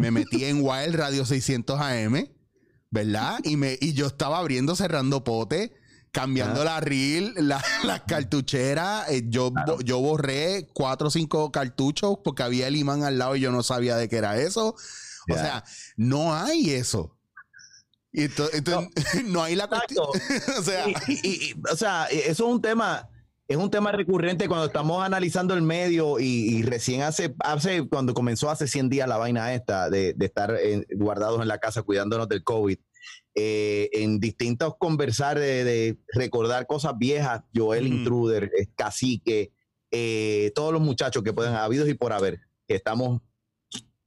me 0.00 0.10
metí 0.10 0.44
en 0.44 0.60
Wild 0.62 0.94
Radio 0.94 1.26
600 1.26 1.78
AM, 1.78 2.28
¿verdad? 2.90 3.38
Y, 3.44 3.56
me, 3.56 3.76
y 3.80 3.92
yo 3.92 4.06
estaba 4.06 4.38
abriendo, 4.38 4.74
cerrando 4.74 5.22
pote, 5.24 5.72
cambiando 6.10 6.64
la 6.64 6.80
reel, 6.80 7.34
las 7.36 7.62
la 7.84 8.04
cartucheras. 8.04 9.10
Eh, 9.10 9.24
yo, 9.28 9.52
yo 9.84 9.98
borré 9.98 10.68
cuatro 10.72 11.08
o 11.08 11.10
cinco 11.10 11.52
cartuchos 11.52 12.18
porque 12.24 12.42
había 12.42 12.66
el 12.68 12.76
imán 12.76 13.04
al 13.04 13.18
lado 13.18 13.36
y 13.36 13.40
yo 13.40 13.52
no 13.52 13.62
sabía 13.62 13.96
de 13.96 14.08
qué 14.08 14.16
era 14.16 14.38
eso. 14.38 14.74
O 15.30 15.34
sea, 15.34 15.64
no 15.96 16.34
hay 16.34 16.70
eso. 16.70 17.16
Y 18.12 18.24
entonces, 18.24 18.64
no. 19.26 19.42
hay 19.42 19.54
la 19.54 19.68
cuestión. 19.68 20.06
o, 20.58 20.62
sea, 20.62 20.86
o 21.70 21.76
sea, 21.76 22.06
eso 22.06 22.30
es 22.30 22.40
un 22.40 22.60
tema 22.60 23.08
es 23.50 23.56
un 23.56 23.68
tema 23.68 23.90
recurrente 23.90 24.46
cuando 24.46 24.66
estamos 24.66 25.04
analizando 25.04 25.54
el 25.54 25.62
medio 25.62 26.20
y, 26.20 26.62
recién 26.62 27.02
hace, 27.02 27.34
hace, 27.40 27.88
cuando 27.88 28.14
comenzó 28.14 28.48
hace 28.48 28.68
100 28.68 28.88
días 28.88 29.08
la 29.08 29.16
vaina 29.16 29.52
esta 29.52 29.90
de, 29.90 30.14
estar 30.20 30.56
guardados 30.92 31.42
en 31.42 31.48
la 31.48 31.58
casa 31.58 31.82
cuidándonos 31.82 32.28
del 32.28 32.44
COVID, 32.44 32.78
eh, 33.34 33.90
en 33.92 34.20
distintos 34.20 34.74
conversar 34.78 35.36
de, 35.36 35.98
recordar 36.12 36.68
cosas 36.68 36.96
viejas, 36.96 37.42
Joel 37.52 37.88
Intruder, 37.88 38.52
Cacique, 38.76 39.52
eh, 39.90 40.52
todos 40.54 40.72
los 40.72 40.80
muchachos 40.80 41.24
que 41.24 41.32
pueden, 41.32 41.54
habidos 41.54 41.88
y 41.88 41.94
por 41.94 42.12
haber, 42.12 42.38
que 42.68 42.76
estamos, 42.76 43.20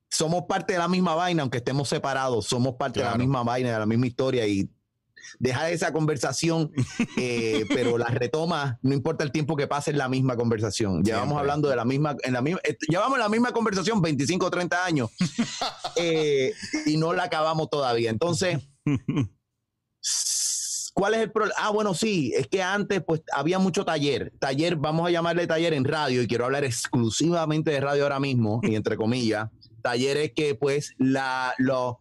somos 0.10 0.44
parte 0.48 0.72
de 0.72 0.80
la 0.80 0.88
misma 0.88 1.16
vaina, 1.16 1.42
aunque 1.42 1.58
estemos 1.58 1.90
separados, 1.90 2.46
somos 2.46 2.76
parte 2.76 3.02
de 3.02 3.08
la 3.08 3.18
misma 3.18 3.44
vaina, 3.44 3.74
de 3.74 3.80
la 3.80 3.86
misma 3.86 4.08
historia 4.08 4.48
y 4.48 4.70
deja 5.40 5.70
esa 5.70 5.92
conversación, 5.92 6.72
eh, 7.18 7.66
pero 7.70 7.98
la 7.98 8.08
retoma, 8.08 8.80
no 8.82 8.94
importa 8.94 9.24
el 9.24 9.32
tiempo 9.32 9.56
que 9.56 9.68
pase, 9.68 9.92
en 9.92 9.98
la 9.98 10.10
misma 10.10 10.36
conversación. 10.36 11.04
Llevamos 11.04 11.38
hablando 11.38 11.70
de 11.70 11.76
la 11.76 11.86
misma, 11.86 12.16
en 12.24 12.34
la 12.34 12.42
misma, 12.42 12.60
eh, 12.64 12.78
llevamos 12.88 13.20
la 13.20 13.30
misma 13.30 13.52
conversación 13.52 14.02
25 14.02 14.46
o 14.46 14.52
30 14.52 14.86
años 14.86 15.10
eh, 15.96 16.54
y 16.86 16.98
no 16.98 17.14
la 17.14 17.24
acabamos 17.24 17.70
todavía. 17.70 18.10
Entonces, 18.10 18.60
¿cuál 20.94 21.14
es 21.16 21.22
el 21.22 21.32
problema? 21.32 21.56
Ah, 21.60 21.70
bueno, 21.72 21.94
sí, 21.94 22.34
es 22.36 22.48
que 22.48 22.62
antes 22.62 23.04
pues 23.06 23.22
había 23.34 23.60
mucho 23.60 23.86
taller. 23.86 24.34
Taller, 24.40 24.76
vamos 24.76 25.08
a 25.08 25.12
llamarle 25.12 25.48
taller 25.48 25.74
en 25.74 25.86
radio 25.86 26.22
y 26.22 26.28
quiero 26.28 26.46
hablar 26.46 26.64
exclusivamente 26.64 27.72
de 27.72 27.80
radio 27.80 28.04
ahora 28.04 28.20
mismo 28.20 28.60
y 28.64 28.76
entre 28.76 28.98
comillas 28.98 29.50
talleres 29.84 30.32
que 30.34 30.56
pues 30.56 30.96
la, 30.98 31.54
lo, 31.60 32.00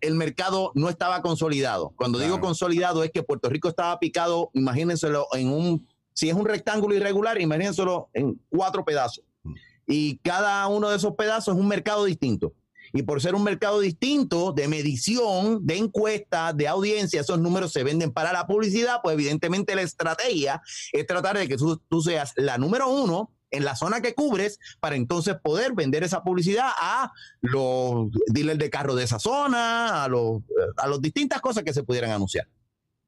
el 0.00 0.14
mercado 0.14 0.72
no 0.74 0.90
estaba 0.90 1.22
consolidado. 1.22 1.94
Cuando 1.96 2.18
digo 2.18 2.40
consolidado 2.40 3.02
es 3.02 3.10
que 3.10 3.22
Puerto 3.22 3.48
Rico 3.48 3.68
estaba 3.68 3.98
picado, 3.98 4.50
imagínenselo 4.52 5.26
en 5.32 5.48
un, 5.48 5.88
si 6.12 6.28
es 6.28 6.34
un 6.34 6.44
rectángulo 6.44 6.94
irregular, 6.94 7.40
imagínenselo 7.40 8.10
en 8.12 8.38
cuatro 8.50 8.84
pedazos. 8.84 9.24
Mm. 9.44 9.54
Y 9.86 10.18
cada 10.18 10.66
uno 10.66 10.90
de 10.90 10.96
esos 10.96 11.14
pedazos 11.14 11.54
es 11.54 11.60
un 11.60 11.68
mercado 11.68 12.04
distinto. 12.04 12.52
Y 12.92 13.02
por 13.02 13.22
ser 13.22 13.36
un 13.36 13.44
mercado 13.44 13.80
distinto 13.80 14.52
de 14.52 14.66
medición, 14.66 15.64
de 15.64 15.76
encuesta, 15.76 16.52
de 16.52 16.66
audiencia, 16.66 17.20
esos 17.20 17.38
números 17.38 17.72
se 17.72 17.84
venden 17.84 18.10
para 18.10 18.32
la 18.32 18.48
publicidad, 18.48 19.00
pues 19.02 19.14
evidentemente 19.14 19.76
la 19.76 19.82
estrategia 19.82 20.60
es 20.92 21.06
tratar 21.06 21.38
de 21.38 21.46
que 21.46 21.56
tú 21.56 22.02
seas 22.02 22.32
la 22.36 22.58
número 22.58 22.88
uno 22.88 23.30
en 23.50 23.64
la 23.64 23.76
zona 23.76 24.00
que 24.00 24.14
cubres 24.14 24.58
para 24.80 24.96
entonces 24.96 25.36
poder 25.42 25.72
vender 25.74 26.04
esa 26.04 26.22
publicidad 26.22 26.70
a 26.76 27.12
los 27.40 28.08
dealers 28.28 28.58
de 28.58 28.70
carro 28.70 28.94
de 28.94 29.04
esa 29.04 29.18
zona, 29.18 30.04
a 30.04 30.08
los 30.08 30.42
a 30.76 30.86
las 30.86 31.00
distintas 31.00 31.40
cosas 31.40 31.64
que 31.64 31.72
se 31.72 31.82
pudieran 31.82 32.10
anunciar. 32.10 32.48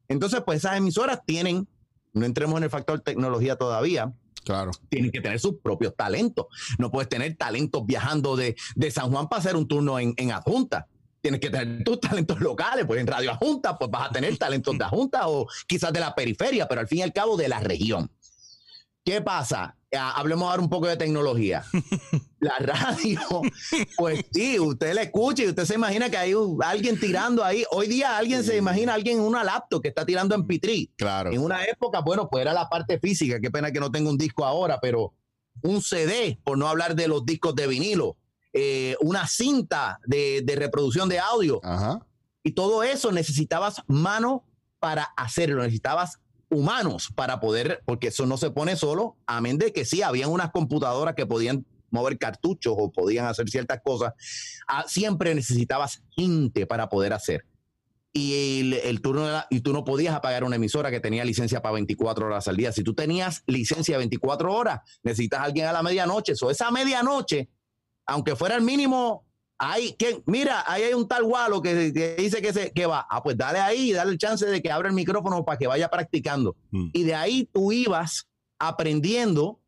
Entonces, 0.08 0.42
pues 0.44 0.58
esas 0.58 0.76
emisoras 0.76 1.20
tienen, 1.24 1.66
no 2.12 2.26
entremos 2.26 2.58
en 2.58 2.64
el 2.64 2.70
factor 2.70 3.00
tecnología 3.00 3.56
todavía, 3.56 4.12
Claro. 4.44 4.72
Tienen 4.88 5.12
que 5.12 5.20
tener 5.20 5.38
sus 5.38 5.54
propios 5.62 5.94
talentos. 5.94 6.46
No 6.78 6.90
puedes 6.90 7.08
tener 7.08 7.36
talentos 7.36 7.86
viajando 7.86 8.36
de, 8.36 8.56
de 8.74 8.90
San 8.90 9.10
Juan 9.10 9.28
para 9.28 9.40
hacer 9.40 9.56
un 9.56 9.68
turno 9.68 9.98
en, 9.98 10.14
en 10.16 10.32
adjunta. 10.32 10.88
Tienes 11.20 11.40
que 11.40 11.50
tener 11.50 11.84
tus 11.84 12.00
talentos 12.00 12.40
locales, 12.40 12.84
pues 12.84 13.00
en 13.00 13.06
Radio 13.06 13.30
Adjunta, 13.30 13.78
pues 13.78 13.88
vas 13.90 14.10
a 14.10 14.12
tener 14.12 14.36
talentos 14.38 14.76
de 14.76 14.84
adjunta 14.84 15.28
o 15.28 15.46
quizás 15.68 15.92
de 15.92 16.00
la 16.00 16.14
periferia, 16.16 16.66
pero 16.66 16.80
al 16.80 16.88
fin 16.88 16.98
y 16.98 17.02
al 17.02 17.12
cabo 17.12 17.36
de 17.36 17.48
la 17.48 17.60
región. 17.60 18.10
¿Qué 19.04 19.20
pasa? 19.20 19.76
Ah, 19.94 20.12
hablemos 20.16 20.48
ahora 20.48 20.62
un 20.62 20.70
poco 20.70 20.86
de 20.86 20.96
tecnología. 20.96 21.64
La 22.40 22.58
radio, 22.58 23.20
pues 23.96 24.24
sí, 24.32 24.58
usted 24.58 24.94
la 24.94 25.02
escucha 25.02 25.44
y 25.44 25.48
usted 25.48 25.64
se 25.64 25.74
imagina 25.74 26.10
que 26.10 26.16
hay 26.16 26.34
alguien 26.64 26.98
tirando 26.98 27.44
ahí. 27.44 27.64
Hoy 27.70 27.86
día 27.86 28.16
alguien 28.16 28.42
se 28.42 28.56
imagina 28.56 28.94
alguien 28.94 29.18
en 29.18 29.24
una 29.24 29.44
laptop 29.44 29.80
que 29.80 29.88
está 29.88 30.04
tirando 30.04 30.34
en 30.34 30.44
Pitri. 30.48 30.90
Claro. 30.96 31.30
En 31.30 31.40
una 31.40 31.64
época, 31.66 32.00
bueno, 32.00 32.28
pues 32.28 32.42
era 32.42 32.52
la 32.52 32.68
parte 32.68 32.98
física. 32.98 33.38
Qué 33.38 33.48
pena 33.52 33.70
que 33.70 33.78
no 33.78 33.92
tengo 33.92 34.10
un 34.10 34.18
disco 34.18 34.44
ahora, 34.44 34.80
pero 34.80 35.14
un 35.62 35.80
CD, 35.82 36.36
por 36.42 36.58
no 36.58 36.66
hablar 36.66 36.96
de 36.96 37.06
los 37.06 37.24
discos 37.24 37.54
de 37.54 37.68
vinilo, 37.68 38.16
eh, 38.52 38.96
una 39.00 39.28
cinta 39.28 40.00
de, 40.04 40.42
de 40.42 40.56
reproducción 40.56 41.08
de 41.08 41.20
audio. 41.20 41.60
Ajá. 41.62 42.04
Y 42.42 42.52
todo 42.52 42.82
eso 42.82 43.12
necesitabas 43.12 43.82
mano 43.86 44.44
para 44.80 45.04
hacerlo, 45.16 45.62
necesitabas 45.62 46.18
humanos 46.52 47.10
para 47.14 47.40
poder, 47.40 47.82
porque 47.84 48.08
eso 48.08 48.26
no 48.26 48.36
se 48.36 48.50
pone 48.50 48.76
solo, 48.76 49.16
amén 49.26 49.58
de 49.58 49.72
que 49.72 49.84
sí, 49.84 50.02
habían 50.02 50.30
unas 50.30 50.50
computadoras 50.50 51.14
que 51.14 51.26
podían 51.26 51.66
mover 51.90 52.18
cartuchos 52.18 52.74
o 52.76 52.90
podían 52.90 53.26
hacer 53.26 53.48
ciertas 53.48 53.80
cosas, 53.84 54.12
ah, 54.66 54.84
siempre 54.86 55.34
necesitabas 55.34 56.02
gente 56.16 56.66
para 56.66 56.88
poder 56.88 57.12
hacer. 57.12 57.44
Y 58.14 58.78
el, 58.84 59.00
turno 59.00 59.26
y 59.48 59.60
tú 59.60 59.72
no 59.72 59.84
podías 59.84 60.14
apagar 60.14 60.44
una 60.44 60.56
emisora 60.56 60.90
que 60.90 61.00
tenía 61.00 61.24
licencia 61.24 61.62
para 61.62 61.74
24 61.74 62.26
horas 62.26 62.46
al 62.46 62.56
día. 62.58 62.70
Si 62.70 62.82
tú 62.82 62.92
tenías 62.94 63.42
licencia 63.46 63.94
de 63.94 64.00
24 64.00 64.52
horas, 64.52 64.80
necesitas 65.02 65.40
a 65.40 65.44
alguien 65.44 65.66
a 65.66 65.72
la 65.72 65.82
medianoche. 65.82 66.34
O 66.42 66.50
esa 66.50 66.70
medianoche, 66.70 67.48
aunque 68.04 68.36
fuera 68.36 68.54
el 68.56 68.62
mínimo, 68.62 69.24
hay 69.58 69.92
que, 69.92 70.22
mira, 70.26 70.64
ahí 70.66 70.82
hay 70.82 70.94
un 70.94 71.06
tal 71.06 71.22
Walo 71.22 71.62
que, 71.62 71.92
que 71.92 72.16
dice 72.16 72.42
que, 72.42 72.52
se, 72.52 72.72
que 72.72 72.86
va. 72.86 73.06
Ah, 73.08 73.22
pues 73.22 73.36
dale 73.36 73.60
ahí 73.60 73.90
y 73.90 73.92
dale 73.92 74.10
el 74.10 74.18
chance 74.18 74.44
de 74.44 74.60
que 74.60 74.70
abra 74.72 74.88
el 74.88 74.94
micrófono 74.94 75.44
para 75.44 75.58
que 75.58 75.66
vaya 75.68 75.88
practicando. 75.88 76.56
Mm. 76.70 76.88
Y 76.92 77.04
de 77.04 77.14
ahí 77.14 77.48
tú 77.52 77.70
ibas 77.70 78.28
aprendiendo, 78.58 79.60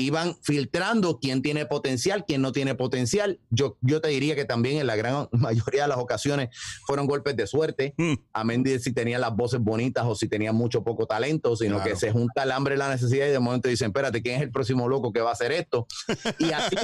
iban 0.00 0.36
filtrando 0.42 1.18
quién 1.18 1.42
tiene 1.42 1.66
potencial, 1.66 2.24
quién 2.24 2.40
no 2.40 2.52
tiene 2.52 2.74
potencial. 2.74 3.40
Yo, 3.50 3.76
yo 3.80 4.00
te 4.00 4.08
diría 4.08 4.36
que 4.36 4.44
también 4.44 4.78
en 4.78 4.86
la 4.86 4.94
gran 4.96 5.28
mayoría 5.32 5.82
de 5.82 5.88
las 5.88 5.98
ocasiones 5.98 6.48
fueron 6.86 7.06
golpes 7.06 7.36
de 7.36 7.46
suerte, 7.46 7.94
Mm. 7.98 8.14
amén 8.32 8.62
de 8.62 8.78
si 8.78 8.92
tenían 8.94 9.20
las 9.20 9.34
voces 9.34 9.60
bonitas 9.60 10.04
o 10.06 10.14
si 10.14 10.28
tenían 10.28 10.54
mucho 10.54 10.84
poco 10.84 11.06
talento, 11.06 11.56
sino 11.56 11.76
Claro. 11.76 11.90
que 11.90 11.96
se 11.96 12.12
junta 12.12 12.44
el 12.44 12.52
hambre 12.52 12.76
y 12.76 12.78
la 12.78 12.88
necesidad 12.88 13.26
y 13.26 13.30
de 13.30 13.38
momento 13.40 13.68
dicen, 13.68 13.88
espérate, 13.88 14.22
¿quién 14.22 14.36
es 14.36 14.42
el 14.42 14.52
próximo 14.52 14.88
loco 14.88 15.12
que 15.12 15.20
va 15.20 15.30
a 15.30 15.32
hacer 15.34 15.52
esto? 15.52 15.86
Y 16.38 16.52
así, 16.52 16.76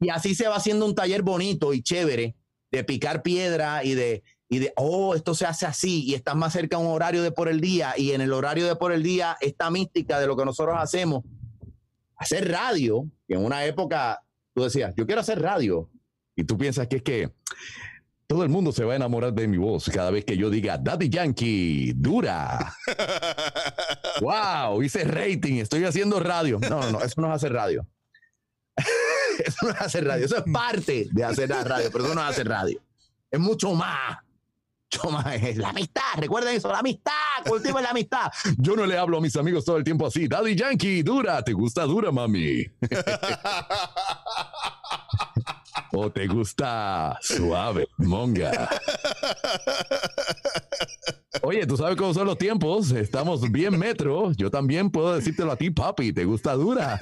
y 0.00 0.08
así 0.08 0.34
se 0.34 0.48
va 0.48 0.56
haciendo 0.56 0.86
un 0.86 0.94
taller 0.94 1.22
bonito 1.22 1.74
y 1.74 1.82
chévere 1.82 2.34
de 2.70 2.84
picar 2.84 3.22
piedra 3.22 3.84
y 3.84 3.94
de, 3.94 4.22
y 4.48 4.58
de, 4.58 4.72
oh, 4.76 5.14
esto 5.14 5.34
se 5.34 5.46
hace 5.46 5.66
así 5.66 6.04
y 6.04 6.14
estás 6.14 6.34
más 6.36 6.52
cerca 6.52 6.76
a 6.76 6.80
un 6.80 6.86
horario 6.86 7.22
de 7.22 7.32
por 7.32 7.48
el 7.48 7.60
día 7.60 7.94
y 7.96 8.12
en 8.12 8.20
el 8.20 8.32
horario 8.32 8.66
de 8.66 8.76
por 8.76 8.92
el 8.92 9.02
día 9.02 9.36
esta 9.40 9.70
mística 9.70 10.18
de 10.18 10.26
lo 10.26 10.36
que 10.36 10.44
nosotros 10.44 10.76
hacemos, 10.78 11.24
hacer 12.16 12.50
radio, 12.50 13.06
que 13.28 13.34
en 13.34 13.44
una 13.44 13.64
época 13.64 14.22
tú 14.54 14.62
decías, 14.64 14.94
yo 14.96 15.06
quiero 15.06 15.20
hacer 15.20 15.40
radio 15.40 15.90
y 16.34 16.44
tú 16.44 16.56
piensas 16.56 16.88
que 16.88 16.96
es 16.96 17.02
que 17.02 17.30
todo 18.26 18.44
el 18.44 18.48
mundo 18.48 18.70
se 18.70 18.84
va 18.84 18.92
a 18.92 18.96
enamorar 18.96 19.32
de 19.32 19.48
mi 19.48 19.56
voz 19.56 19.90
cada 19.92 20.12
vez 20.12 20.24
que 20.24 20.36
yo 20.36 20.50
diga 20.50 20.78
Daddy 20.78 21.08
Yankee, 21.08 21.92
dura. 21.96 22.72
wow, 24.20 24.80
hice 24.82 25.02
rating, 25.02 25.54
estoy 25.54 25.84
haciendo 25.84 26.20
radio. 26.20 26.60
No, 26.60 26.80
no, 26.80 26.92
no, 26.92 27.00
eso 27.02 27.20
no 27.20 27.26
es 27.26 27.34
hacer 27.34 27.52
radio. 27.52 27.84
eso 29.46 29.66
no 29.66 29.70
es 29.70 29.80
hacer 29.80 30.06
radio, 30.06 30.26
eso 30.26 30.36
es 30.36 30.44
parte 30.52 31.08
de 31.10 31.24
hacer 31.24 31.48
la 31.48 31.64
radio, 31.64 31.90
pero 31.92 32.04
eso 32.04 32.14
no 32.14 32.22
es 32.22 32.28
hacer 32.28 32.48
radio. 32.48 32.80
Es 33.30 33.40
mucho 33.40 33.74
más. 33.74 34.18
Mucho 34.92 35.10
más. 35.10 35.26
Es 35.42 35.56
la 35.56 35.70
amistad, 35.70 36.02
recuerden 36.16 36.56
eso, 36.56 36.68
la 36.68 36.80
amistad, 36.80 37.12
cultiven 37.46 37.82
la 37.82 37.90
amistad. 37.90 38.30
Yo 38.58 38.74
no 38.74 38.86
le 38.86 38.98
hablo 38.98 39.18
a 39.18 39.20
mis 39.20 39.36
amigos 39.36 39.64
todo 39.64 39.76
el 39.76 39.84
tiempo 39.84 40.06
así. 40.06 40.26
Daddy 40.26 40.56
Yankee, 40.56 41.02
dura, 41.02 41.42
¿te 41.42 41.52
gusta 41.52 41.84
dura, 41.84 42.10
mami? 42.10 42.64
¿O 45.92 46.10
te 46.10 46.26
gusta 46.26 47.18
suave, 47.20 47.88
monga? 47.98 48.68
Oye, 51.42 51.66
tú 51.66 51.76
sabes 51.76 51.96
cómo 51.96 52.12
son 52.12 52.26
los 52.26 52.38
tiempos. 52.38 52.90
Estamos 52.92 53.50
bien 53.50 53.78
metro. 53.78 54.32
Yo 54.32 54.50
también 54.50 54.90
puedo 54.90 55.14
decírtelo 55.14 55.52
a 55.52 55.56
ti, 55.56 55.70
papi. 55.70 56.12
¿Te 56.12 56.24
gusta 56.24 56.54
dura? 56.54 57.00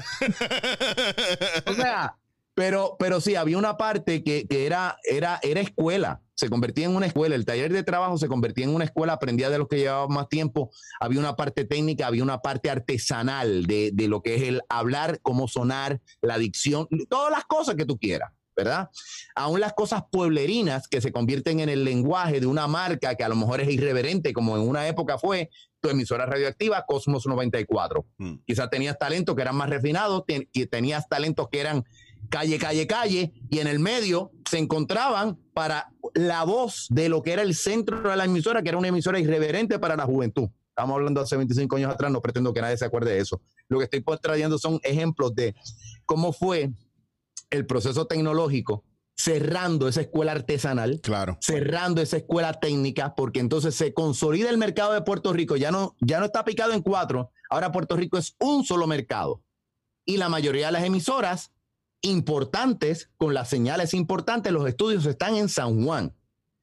o 1.66 1.74
sea, 1.74 2.16
pero, 2.58 2.96
pero 2.98 3.20
sí, 3.20 3.36
había 3.36 3.56
una 3.56 3.76
parte 3.76 4.24
que, 4.24 4.48
que 4.48 4.66
era, 4.66 4.98
era, 5.04 5.38
era 5.44 5.60
escuela. 5.60 6.22
Se 6.34 6.50
convertía 6.50 6.86
en 6.86 6.96
una 6.96 7.06
escuela. 7.06 7.36
El 7.36 7.44
taller 7.44 7.72
de 7.72 7.84
trabajo 7.84 8.18
se 8.18 8.26
convertía 8.26 8.64
en 8.64 8.74
una 8.74 8.84
escuela. 8.84 9.12
Aprendía 9.12 9.48
de 9.48 9.58
los 9.58 9.68
que 9.68 9.78
llevaban 9.78 10.12
más 10.12 10.28
tiempo. 10.28 10.72
Había 10.98 11.20
una 11.20 11.36
parte 11.36 11.64
técnica, 11.64 12.08
había 12.08 12.24
una 12.24 12.42
parte 12.42 12.68
artesanal 12.68 13.66
de, 13.66 13.92
de 13.94 14.08
lo 14.08 14.22
que 14.22 14.34
es 14.34 14.42
el 14.42 14.62
hablar, 14.68 15.20
cómo 15.22 15.46
sonar, 15.46 16.00
la 16.20 16.36
dicción, 16.36 16.88
todas 17.08 17.30
las 17.30 17.44
cosas 17.44 17.76
que 17.76 17.84
tú 17.84 17.96
quieras. 17.96 18.32
¿verdad? 18.56 18.90
Aún 19.36 19.60
las 19.60 19.72
cosas 19.74 20.02
pueblerinas 20.10 20.88
que 20.88 21.00
se 21.00 21.12
convierten 21.12 21.60
en 21.60 21.68
el 21.68 21.84
lenguaje 21.84 22.40
de 22.40 22.46
una 22.46 22.66
marca 22.66 23.14
que 23.14 23.22
a 23.22 23.28
lo 23.28 23.36
mejor 23.36 23.60
es 23.60 23.68
irreverente, 23.68 24.32
como 24.32 24.56
en 24.56 24.68
una 24.68 24.88
época 24.88 25.16
fue 25.16 25.48
tu 25.80 25.90
emisora 25.90 26.26
radioactiva 26.26 26.84
Cosmos 26.84 27.24
94. 27.24 28.04
Mm. 28.16 28.34
Quizás 28.44 28.68
tenías 28.68 28.98
talentos 28.98 29.36
que 29.36 29.42
eran 29.42 29.54
más 29.54 29.70
refinados, 29.70 30.24
que 30.26 30.66
tenías 30.66 31.08
talentos 31.08 31.46
que 31.52 31.60
eran 31.60 31.84
calle, 32.28 32.58
calle, 32.58 32.86
calle, 32.86 33.32
y 33.50 33.58
en 33.58 33.66
el 33.66 33.78
medio 33.78 34.30
se 34.48 34.58
encontraban 34.58 35.38
para 35.54 35.92
la 36.14 36.44
voz 36.44 36.86
de 36.90 37.08
lo 37.08 37.22
que 37.22 37.32
era 37.32 37.42
el 37.42 37.54
centro 37.54 38.08
de 38.08 38.16
la 38.16 38.24
emisora, 38.24 38.62
que 38.62 38.68
era 38.68 38.78
una 38.78 38.88
emisora 38.88 39.18
irreverente 39.18 39.78
para 39.78 39.96
la 39.96 40.04
juventud. 40.04 40.48
Estamos 40.68 40.94
hablando 40.94 41.20
hace 41.20 41.36
25 41.36 41.76
años 41.76 41.92
atrás, 41.92 42.12
no 42.12 42.20
pretendo 42.22 42.52
que 42.52 42.60
nadie 42.60 42.76
se 42.76 42.84
acuerde 42.84 43.12
de 43.12 43.18
eso. 43.20 43.40
Lo 43.68 43.78
que 43.78 43.84
estoy 43.84 44.04
trayendo 44.22 44.58
son 44.58 44.78
ejemplos 44.84 45.34
de 45.34 45.54
cómo 46.06 46.32
fue 46.32 46.70
el 47.50 47.66
proceso 47.66 48.06
tecnológico 48.06 48.84
cerrando 49.16 49.88
esa 49.88 50.02
escuela 50.02 50.30
artesanal, 50.30 51.00
Claro. 51.02 51.36
cerrando 51.40 52.00
esa 52.00 52.18
escuela 52.18 52.52
técnica, 52.52 53.16
porque 53.16 53.40
entonces 53.40 53.74
se 53.74 53.92
consolida 53.92 54.48
el 54.48 54.58
mercado 54.58 54.92
de 54.92 55.02
Puerto 55.02 55.32
Rico, 55.32 55.56
ya 55.56 55.72
no, 55.72 55.96
ya 56.00 56.20
no 56.20 56.26
está 56.26 56.44
picado 56.44 56.72
en 56.72 56.82
cuatro, 56.82 57.32
ahora 57.50 57.72
Puerto 57.72 57.96
Rico 57.96 58.16
es 58.16 58.36
un 58.38 58.64
solo 58.64 58.86
mercado. 58.86 59.42
Y 60.04 60.18
la 60.18 60.28
mayoría 60.28 60.66
de 60.66 60.72
las 60.72 60.84
emisoras 60.84 61.50
importantes, 62.02 63.10
con 63.16 63.34
las 63.34 63.48
señales 63.48 63.94
importantes, 63.94 64.52
los 64.52 64.66
estudios 64.68 65.06
están 65.06 65.36
en 65.36 65.48
San 65.48 65.84
Juan. 65.84 66.12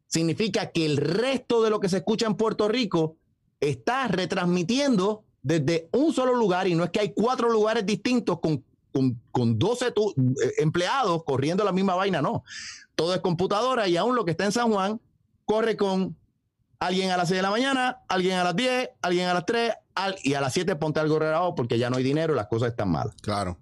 Significa 0.08 0.72
que 0.72 0.86
el 0.86 0.98
resto 0.98 1.62
de 1.64 1.70
lo 1.70 1.80
que 1.80 1.90
se 1.90 1.98
escucha 1.98 2.26
en 2.26 2.36
Puerto 2.36 2.68
Rico 2.68 3.18
está 3.60 4.08
retransmitiendo 4.08 5.24
desde 5.42 5.90
un 5.92 6.14
solo 6.14 6.36
lugar 6.36 6.68
y 6.68 6.76
no 6.76 6.84
es 6.84 6.90
que 6.92 7.00
hay 7.00 7.14
cuatro 7.14 7.50
lugares 7.50 7.86
distintos 7.86 8.40
con, 8.40 8.64
con, 8.92 9.20
con 9.32 9.60
12 9.60 9.92
tu- 9.92 10.12
eh, 10.12 10.54
empleados 10.58 11.24
corriendo 11.24 11.64
la 11.64 11.72
misma 11.72 11.96
vaina, 11.96 12.22
no. 12.22 12.44
Todo 12.96 13.14
es 13.14 13.20
computadora 13.22 13.88
y 13.88 13.98
aún 13.98 14.16
lo 14.16 14.26
que 14.26 14.32
está 14.32 14.46
en 14.46 14.52
San 14.52 14.72
Juan 14.72 15.00
corre 15.46 15.76
con 15.76 16.16
alguien 16.80 17.12
a 17.12 17.18
las 17.18 17.28
6 17.28 17.38
de 17.40 17.42
la 17.44 17.52
mañana, 17.52 18.00
alguien 18.08 18.38
a 18.38 18.44
las 18.44 18.56
10, 18.56 18.90
alguien 19.02 19.28
a 19.28 19.34
las 19.34 19.46
3 19.46 19.74
al- 19.96 20.16
y 20.24 20.34
a 20.34 20.42
las 20.42 20.54
7 20.54 20.76
ponte 20.78 21.00
algo 21.00 21.16
grabado 21.16 21.54
porque 21.56 21.78
ya 21.78 21.90
no 21.90 21.98
hay 21.98 22.04
dinero, 22.04 22.34
las 22.36 22.48
cosas 22.48 22.70
están 22.70 22.90
malas. 22.90 23.16
Claro. 23.22 23.58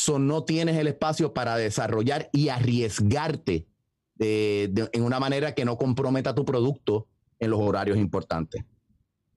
So, 0.00 0.20
no 0.20 0.44
tienes 0.44 0.76
el 0.76 0.86
espacio 0.86 1.34
para 1.34 1.56
desarrollar 1.56 2.30
y 2.32 2.50
arriesgarte 2.50 3.66
de- 4.14 4.88
en 4.92 5.02
una 5.02 5.18
manera 5.18 5.56
que 5.56 5.64
no 5.64 5.76
comprometa 5.76 6.36
tu 6.36 6.44
producto 6.44 7.08
en 7.40 7.50
los 7.50 7.58
horarios 7.58 7.98
importantes. 7.98 8.64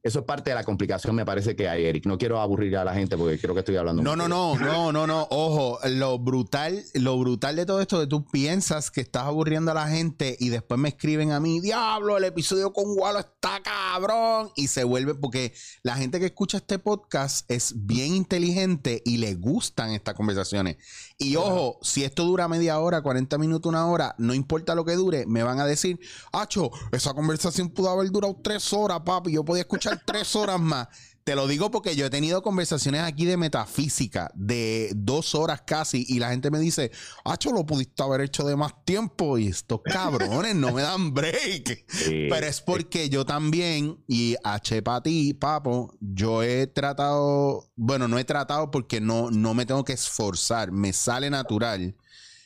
Eso 0.03 0.19
es 0.19 0.25
parte 0.25 0.49
de 0.51 0.55
la 0.55 0.63
complicación, 0.63 1.15
me 1.15 1.25
parece 1.25 1.55
que 1.55 1.69
hay, 1.69 1.85
Eric. 1.85 2.05
No 2.05 2.17
quiero 2.17 2.39
aburrir 2.39 2.75
a 2.77 2.83
la 2.83 2.93
gente 2.93 3.17
porque 3.17 3.37
creo 3.37 3.53
que 3.53 3.59
estoy 3.59 3.75
hablando. 3.75 4.01
No, 4.01 4.15
no, 4.15 4.27
no, 4.27 4.57
no, 4.57 4.91
no, 4.91 5.05
no. 5.05 5.27
Ojo, 5.29 5.79
lo 5.85 6.17
brutal, 6.17 6.83
lo 6.95 7.19
brutal 7.19 7.55
de 7.55 7.65
todo 7.65 7.81
esto 7.81 7.99
de 7.99 8.07
tú 8.07 8.25
piensas 8.25 8.89
que 8.89 9.01
estás 9.01 9.23
aburriendo 9.23 9.71
a 9.71 9.73
la 9.75 9.87
gente 9.87 10.35
y 10.39 10.49
después 10.49 10.79
me 10.79 10.89
escriben 10.89 11.31
a 11.31 11.39
mí, 11.39 11.59
diablo, 11.59 12.17
el 12.17 12.23
episodio 12.23 12.73
con 12.73 12.85
Walo 12.97 13.19
está 13.19 13.61
cabrón. 13.61 14.51
Y 14.55 14.67
se 14.67 14.83
vuelve, 14.83 15.13
porque 15.13 15.53
la 15.83 15.95
gente 15.95 16.19
que 16.19 16.27
escucha 16.27 16.57
este 16.57 16.79
podcast 16.79 17.49
es 17.51 17.85
bien 17.85 18.15
inteligente 18.15 19.01
y 19.05 19.17
le 19.17 19.35
gustan 19.35 19.91
estas 19.91 20.15
conversaciones. 20.15 20.77
Y 21.17 21.35
ojo, 21.35 21.77
si 21.83 22.03
esto 22.03 22.23
dura 22.25 22.47
media 22.47 22.79
hora, 22.79 23.01
40 23.01 23.37
minutos, 23.37 23.69
una 23.69 23.85
hora, 23.85 24.15
no 24.17 24.33
importa 24.33 24.73
lo 24.73 24.83
que 24.83 24.95
dure, 24.95 25.25
me 25.27 25.43
van 25.43 25.59
a 25.59 25.65
decir, 25.65 25.99
Acho, 26.31 26.71
esa 26.91 27.13
conversación 27.13 27.69
pudo 27.69 27.89
haber 27.89 28.09
durado 28.11 28.37
tres 28.41 28.71
horas, 28.73 29.01
papi. 29.01 29.33
Yo 29.33 29.43
podía 29.43 29.61
escuchar 29.61 29.90
tres 30.05 30.35
horas 30.35 30.59
más. 30.59 30.87
Te 31.23 31.35
lo 31.35 31.47
digo 31.47 31.69
porque 31.69 31.95
yo 31.95 32.07
he 32.07 32.09
tenido 32.09 32.41
conversaciones 32.41 33.01
aquí 33.01 33.25
de 33.25 33.37
metafísica 33.37 34.31
de 34.33 34.91
dos 34.95 35.35
horas 35.35 35.61
casi 35.61 36.03
y 36.07 36.17
la 36.17 36.31
gente 36.31 36.49
me 36.49 36.57
dice, 36.57 36.91
Acho, 37.23 37.51
lo 37.51 37.63
pudiste 37.63 38.01
haber 38.01 38.21
hecho 38.21 38.43
de 38.43 38.55
más 38.55 38.73
tiempo 38.85 39.37
y 39.37 39.47
estos 39.47 39.81
cabrones 39.83 40.55
no 40.55 40.73
me 40.73 40.81
dan 40.81 41.13
break. 41.13 41.85
Pero 42.05 42.47
es 42.47 42.61
porque 42.61 43.09
yo 43.09 43.23
también, 43.23 44.03
y 44.07 44.35
H 44.43 44.81
para 44.81 45.03
ti, 45.03 45.35
papo, 45.35 45.95
yo 45.99 46.41
he 46.41 46.65
tratado, 46.65 47.71
bueno, 47.75 48.07
no 48.07 48.17
he 48.17 48.23
tratado 48.23 48.71
porque 48.71 48.99
no, 48.99 49.29
no 49.29 49.53
me 49.53 49.67
tengo 49.67 49.85
que 49.85 49.93
esforzar, 49.93 50.71
me 50.71 50.91
sale 50.91 51.29
natural 51.29 51.95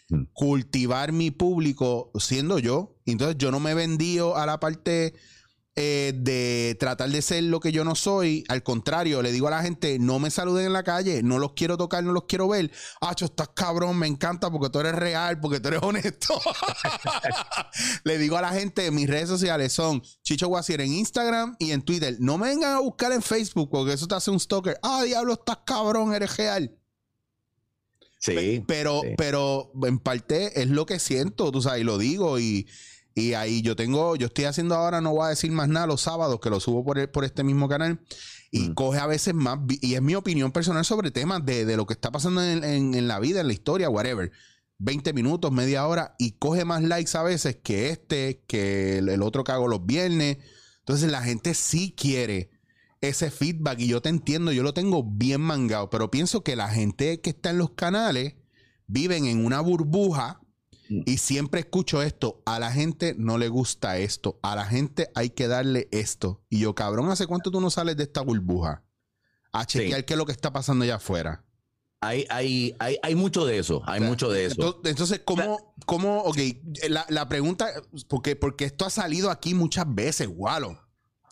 mm. 0.10 0.24
cultivar 0.34 1.14
mi 1.14 1.32
público 1.32 2.12
siendo 2.20 2.60
yo. 2.60 2.98
Entonces 3.06 3.38
yo 3.38 3.52
no 3.52 3.62
me 3.62 3.72
he 3.72 3.76
vendido 3.76 4.36
a 4.36 4.46
la 4.46 4.60
parte 4.60 5.14
eh, 5.78 6.14
de 6.16 6.78
tratar 6.80 7.10
de 7.10 7.22
ser 7.22 7.44
lo 7.44 7.60
que 7.60 7.74
yo 7.74 7.84
no 7.84 7.96
soy. 7.96 8.46
Al 8.48 8.64
contrario, 8.64 9.22
le 9.22 9.34
digo 9.34 9.50
a 9.50 9.52
la 9.52 9.62
gente, 9.62 10.00
no 10.00 10.20
me 10.20 10.32
saluden 10.32 10.68
en 10.68 10.72
la 10.74 10.84
calle, 10.84 11.22
no 11.22 11.38
los 11.38 11.52
quiero 11.52 11.76
tocar, 11.76 12.02
no 12.02 12.14
los 12.14 12.24
quiero 12.26 12.48
ver. 12.48 12.72
Acho, 13.02 13.26
estás 13.26 13.50
cabrón, 13.50 13.98
me 13.98 14.08
encanta 14.08 14.50
porque 14.50 14.70
tú 14.70 14.80
eres 14.80 14.96
real, 14.96 15.38
porque 15.42 15.60
tú 15.60 15.68
eres 15.68 15.82
honesto. 15.84 16.40
le 18.06 18.18
digo 18.18 18.38
a 18.38 18.42
la 18.42 18.52
gente, 18.52 18.90
mis 18.90 19.10
redes 19.10 19.28
sociales 19.28 19.74
son 19.74 20.02
Chicho 20.24 20.48
Guasier 20.48 20.80
en 20.80 20.94
Instagram 20.94 21.58
y 21.60 21.72
en 21.72 21.82
Twitter. 21.82 22.16
No 22.20 22.38
me 22.38 22.48
vengan 22.48 22.76
a 22.76 22.80
buscar 22.80 23.12
en 23.12 23.22
Facebook 23.22 23.70
porque 23.70 23.92
eso 23.92 24.08
te 24.08 24.16
hace 24.16 24.32
un 24.32 24.40
stalker. 24.40 24.80
Ah, 24.82 25.04
diablo, 25.04 25.34
estás 25.34 25.60
cabrón, 25.66 26.14
eres 26.14 26.38
real. 26.38 26.74
Sí. 28.20 28.64
Pero, 28.66 29.02
pero 29.18 29.74
en 29.84 30.00
parte 30.00 30.62
es 30.62 30.70
lo 30.70 30.86
que 30.86 31.00
siento, 31.00 31.52
tú 31.52 31.62
sabes, 31.62 31.82
y 31.82 31.84
lo 31.84 31.98
digo 31.98 32.40
y 32.40 32.66
y 33.18 33.34
ahí 33.34 33.62
yo 33.62 33.78
tengo, 33.78 34.18
yo 34.18 34.28
estoy 34.28 34.44
haciendo 34.44 34.76
ahora, 34.76 35.00
no 35.00 35.14
voy 35.14 35.26
a 35.26 35.30
decir 35.30 35.50
más 35.50 35.70
nada, 35.70 35.88
los 35.88 36.02
sábados 36.02 36.42
que 36.42 36.50
lo 36.50 36.60
subo 36.60 36.84
por, 36.84 37.10
por 37.12 37.24
este 37.24 37.46
mismo 37.46 37.70
canal. 37.70 38.02
Y 38.52 38.70
mm. 38.70 38.74
coge 38.74 39.00
a 39.00 39.08
veces 39.08 39.34
más, 39.34 39.58
y 39.70 39.96
es 39.96 40.02
mi 40.02 40.16
opinión 40.16 40.52
personal 40.52 40.84
sobre 40.84 41.12
temas 41.12 41.46
de, 41.46 41.78
lo 41.78 41.86
que 41.86 41.94
está 41.94 42.12
pasando 42.12 42.44
en, 42.44 43.08
la 43.08 43.20
vida, 43.20 43.40
en 43.40 43.48
la 43.48 43.54
historia, 43.54 43.90
whatever. 43.90 44.34
20 44.80 45.14
minutos, 45.14 45.50
media 45.54 45.88
hora, 45.88 46.16
y 46.20 46.32
coge 46.34 46.66
más 46.66 46.84
likes 46.84 47.18
a 47.18 47.24
veces 47.24 47.58
que 47.64 47.90
este, 47.90 48.44
que 48.48 48.98
el, 48.98 49.22
otro 49.22 49.46
que 49.46 49.54
hago 49.54 49.70
los 49.70 49.86
viernes. 49.86 50.40
Entonces 50.80 51.10
la 51.10 51.22
gente 51.22 51.54
sí 51.54 51.96
quiere 51.98 52.50
ese 53.00 53.32
feedback 53.32 53.80
y 53.80 53.88
yo 53.88 54.02
te 54.02 54.10
entiendo, 54.10 54.52
yo 54.52 54.62
lo 54.62 54.74
tengo 54.74 55.04
bien 55.04 55.40
mangado, 55.40 55.90
pero 55.90 56.12
pienso 56.12 56.44
que 56.44 56.58
la 56.58 56.68
gente 56.68 57.22
que 57.22 57.30
está 57.30 57.52
en 57.52 57.60
los 57.60 57.72
canales 57.72 58.36
viven 58.88 59.26
en 59.26 59.46
una 59.46 59.62
burbuja. 59.62 60.42
Y 60.88 61.18
siempre 61.18 61.62
escucho 61.62 62.02
esto, 62.02 62.42
a 62.46 62.60
la 62.60 62.72
gente 62.72 63.16
no 63.18 63.38
le 63.38 63.48
gusta 63.48 63.98
esto, 63.98 64.40
a 64.44 64.56
la 64.56 64.66
gente 64.66 65.10
hay 65.16 65.32
que 65.32 65.48
darle 65.48 65.88
esto. 65.92 66.44
Y 66.50 66.60
yo, 66.60 66.76
cabrón, 66.76 67.10
¿hace 67.10 67.26
cuánto 67.26 67.50
tú 67.50 67.60
no 67.60 67.70
sales 67.70 67.98
de 67.98 68.04
esta 68.04 68.22
burbuja? 68.22 68.84
A 69.52 69.66
chequear 69.66 70.06
qué 70.06 70.14
es 70.14 70.18
lo 70.18 70.26
que 70.26 70.32
está 70.32 70.54
pasando 70.54 70.84
allá 70.84 70.96
afuera. 70.96 71.44
Hay, 72.02 72.26
hay, 72.30 72.76
hay, 72.78 72.98
hay 73.02 73.16
mucho 73.16 73.46
de 73.46 73.58
eso, 73.58 73.82
hay 73.88 74.00
mucho 74.00 74.30
de 74.30 74.46
eso. 74.46 74.80
Entonces, 74.84 75.22
¿cómo, 75.26 75.74
cómo 75.86 76.20
ok, 76.20 76.38
la, 76.90 77.06
la, 77.10 77.28
pregunta, 77.28 77.68
porque, 78.08 78.36
porque 78.36 78.66
esto 78.66 78.86
ha 78.86 78.92
salido 78.92 79.32
aquí 79.32 79.56
muchas 79.56 79.86
veces, 79.88 80.30
Walo. 80.32 80.80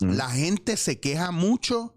Mm. 0.00 0.14
La 0.14 0.30
gente 0.30 0.76
se 0.76 0.98
queja 0.98 1.30
mucho 1.30 1.94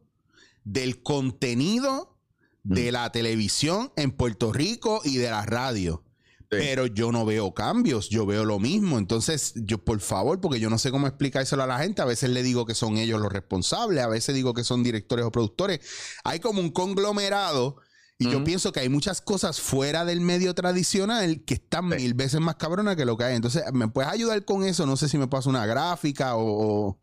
del 0.64 1.02
contenido 1.02 2.20
de 2.64 2.92
mm. 2.92 2.94
la 2.94 3.12
televisión 3.12 3.92
en 3.96 4.12
Puerto 4.12 4.54
Rico 4.54 5.02
y 5.04 5.18
de 5.18 5.32
la 5.32 5.46
radio. 5.46 6.04
Pero 6.50 6.86
yo 6.88 7.12
no 7.12 7.26
veo 7.26 7.54
cambios, 7.54 8.10
yo 8.10 8.26
veo 8.26 8.46
lo 8.46 8.60
mismo. 8.60 8.98
Entonces, 8.98 9.54
yo 9.56 9.84
por 9.84 10.00
favor, 10.00 10.40
porque 10.40 10.60
yo 10.60 10.70
no 10.70 10.78
sé 10.78 10.92
cómo 10.92 11.08
explicárselo 11.08 11.64
a 11.64 11.68
la 11.68 11.80
gente, 11.80 12.02
a 12.02 12.06
veces 12.06 12.30
le 12.30 12.44
digo 12.44 12.66
que 12.66 12.74
son 12.74 12.98
ellos 12.98 13.20
los 13.20 13.32
responsables, 13.32 14.04
a 14.04 14.08
veces 14.08 14.34
digo 14.34 14.54
que 14.54 14.64
son 14.64 14.84
directores 14.84 15.26
o 15.26 15.32
productores. 15.32 15.82
Hay 16.24 16.40
como 16.40 16.62
un 16.62 16.72
conglomerado 16.72 17.78
y 18.20 18.32
yo 18.32 18.44
pienso 18.44 18.72
que 18.72 18.80
hay 18.80 18.90
muchas 18.90 19.22
cosas 19.22 19.60
fuera 19.62 20.04
del 20.04 20.22
medio 20.22 20.56
tradicional 20.56 21.44
que 21.46 21.56
están 21.56 21.88
mil 21.88 22.14
veces 22.16 22.40
más 22.40 22.56
cabronas 22.56 22.96
que 22.96 23.06
lo 23.06 23.16
que 23.16 23.26
hay. 23.26 23.36
Entonces, 23.36 23.64
¿me 23.74 23.90
puedes 23.90 24.10
ayudar 24.10 24.44
con 24.44 24.64
eso? 24.64 24.86
No 24.86 24.98
sé 24.98 25.08
si 25.08 25.18
me 25.18 25.28
pasa 25.28 25.50
una 25.50 25.66
gráfica 25.66 26.36
o... 26.36 26.98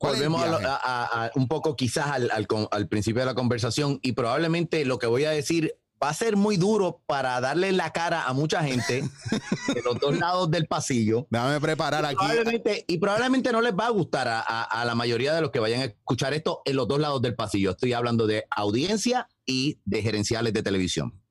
Volvemos 0.00 0.42
a, 0.44 1.30
un 1.34 1.48
poco 1.48 1.76
quizás 1.76 2.08
al, 2.08 2.30
al 2.30 2.88
principio 2.88 3.20
de 3.20 3.26
la 3.26 3.34
conversación 3.34 4.00
y 4.02 4.12
probablemente 4.12 4.84
lo 4.84 4.98
que 4.98 5.06
voy 5.06 5.24
a 5.24 5.30
decir 5.30 5.74
va 6.04 6.10
a 6.10 6.14
ser 6.14 6.36
muy 6.36 6.58
duro 6.58 7.02
para 7.06 7.40
darle 7.40 7.72
la 7.72 7.90
cara 7.90 8.24
a 8.24 8.34
mucha 8.34 8.62
gente 8.62 9.02
de 9.74 9.82
los 9.82 9.98
dos 9.98 10.18
lados 10.18 10.50
del 10.50 10.66
pasillo. 10.66 11.26
Déjame 11.30 11.58
preparar 11.60 12.04
aquí. 12.04 12.26
y 12.86 12.98
probablemente 12.98 13.50
no 13.52 13.62
les 13.62 13.72
va 13.72 13.86
a 13.86 13.90
gustar 13.90 14.28
a, 14.28 14.84
la 14.84 14.94
mayoría 14.94 15.32
de 15.34 15.40
los 15.40 15.50
que 15.50 15.60
vayan 15.60 15.80
a 15.80 15.84
escuchar 15.84 16.34
esto 16.34 16.60
en 16.66 16.76
los 16.76 16.86
dos 16.86 17.00
lados 17.00 17.22
del 17.22 17.34
pasillo. 17.34 17.70
Estoy 17.70 17.94
hablando 17.94 18.26
de 18.26 18.44
audiencia 18.50 19.28
y 19.46 19.80
de 19.86 20.02
gerenciales 20.02 20.52
de 20.52 20.62
televisión. 20.62 21.22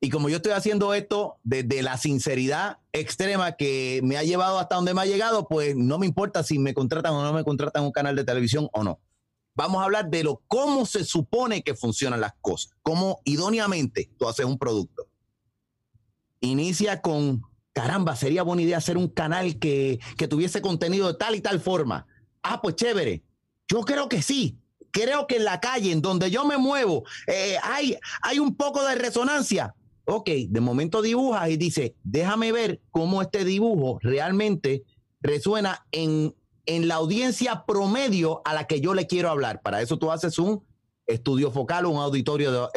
Y 0.00 0.10
como 0.10 0.28
yo 0.28 0.36
estoy 0.36 0.52
haciendo 0.52 0.92
esto 0.92 1.38
desde 1.44 1.82
la 1.82 1.96
sinceridad 1.96 2.78
extrema 2.92 3.52
que 3.52 4.00
me 4.02 4.16
ha 4.16 4.24
llevado 4.24 4.58
hasta 4.58 4.74
donde 4.74 4.92
me 4.92 5.02
ha 5.02 5.06
llegado, 5.06 5.46
pues 5.46 5.76
no 5.76 6.00
me 6.00 6.06
importa 6.06 6.42
si 6.42 6.58
me 6.58 6.74
contratan 6.74 7.12
o 7.12 7.22
no 7.22 7.32
me 7.32 7.44
contratan 7.44 7.84
un 7.84 7.92
canal 7.92 8.16
de 8.16 8.24
televisión 8.24 8.68
o 8.72 8.82
no 8.82 9.00
vamos 9.54 9.80
a 9.80 9.84
hablar 9.84 10.10
de 10.10 10.24
lo 10.24 10.42
cómo 10.48 10.86
se 10.86 11.04
supone 11.04 11.62
que 11.62 11.74
funcionan 11.74 12.20
las 12.20 12.34
cosas, 12.40 12.72
cómo 12.82 13.20
idóneamente 13.24 14.10
tú 14.18 14.28
haces 14.28 14.46
un 14.46 14.58
producto. 14.58 15.06
Inicia 16.40 17.00
con, 17.00 17.42
caramba, 17.72 18.16
sería 18.16 18.42
buena 18.42 18.62
idea 18.62 18.78
hacer 18.78 18.98
un 18.98 19.08
canal 19.08 19.58
que, 19.58 19.98
tuviese 20.28 20.60
contenido 20.60 21.08
de 21.08 21.18
tal 21.18 21.34
y 21.34 21.40
tal 21.40 21.60
forma. 21.60 22.06
Ah, 22.42 22.60
pues 22.60 22.76
chévere. 22.76 23.22
Yo 23.68 23.80
creo 23.82 24.08
que 24.08 24.22
sí. 24.22 24.58
Creo 24.90 25.26
que 25.26 25.36
en 25.36 25.44
la 25.44 25.58
calle, 25.58 25.90
en 25.90 26.02
donde 26.02 26.30
yo 26.30 26.44
me 26.44 26.56
muevo, 26.56 27.04
eh, 27.26 27.56
hay, 27.62 27.96
hay 28.22 28.38
un 28.38 28.54
poco 28.54 28.84
de 28.84 28.94
resonancia. 28.94 29.74
Ok, 30.04 30.30
de 30.48 30.60
momento 30.60 31.02
dibujas 31.02 31.48
y 31.48 31.56
dice, 31.56 31.96
déjame 32.04 32.52
ver 32.52 32.80
cómo 32.90 33.22
este 33.22 33.44
dibujo 33.44 33.98
realmente 34.02 34.84
resuena 35.20 35.84
en 35.90 36.34
en 36.66 36.88
la 36.88 36.96
audiencia 36.96 37.64
promedio 37.66 38.42
a 38.44 38.54
la 38.54 38.66
que 38.66 38.80
yo 38.80 38.94
le 38.94 39.06
quiero 39.06 39.30
hablar. 39.30 39.62
Para 39.62 39.82
eso 39.82 39.98
tú 39.98 40.10
haces 40.10 40.38
un 40.38 40.64
estudio 41.06 41.50
focal 41.50 41.86
o 41.86 41.90
un 41.90 42.00
auditorio, 42.00 42.70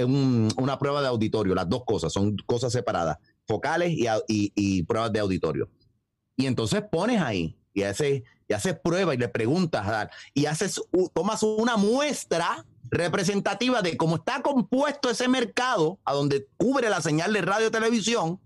una 0.57 0.77
prueba 0.77 1.01
de 1.01 1.07
auditorio. 1.07 1.55
Las 1.55 1.69
dos 1.69 1.83
cosas 1.85 2.11
son 2.11 2.35
cosas 2.45 2.73
separadas, 2.73 3.17
focales 3.45 3.93
y, 4.27 4.83
pruebas 4.83 5.11
de 5.13 5.19
auditorio. 5.19 5.69
Y 6.35 6.45
entonces 6.45 6.83
pones 6.91 7.21
ahí 7.21 7.57
y 7.73 7.83
haces, 7.83 8.23
y 8.47 8.53
haces 8.53 8.77
prueba 8.79 9.13
y 9.13 9.17
le 9.17 9.29
preguntas 9.29 10.09
y 10.33 10.45
haces, 10.45 10.81
tomas 11.13 11.43
una 11.43 11.77
muestra 11.77 12.65
representativa 12.89 13.81
de 13.81 13.97
cómo 13.97 14.17
está 14.17 14.41
compuesto 14.41 15.09
ese 15.09 15.27
mercado 15.27 15.99
a 16.05 16.13
donde 16.13 16.47
cubre 16.57 16.89
la 16.89 17.01
señal 17.01 17.33
de 17.33 17.41
radio 17.41 17.71
televisión. 17.71 18.39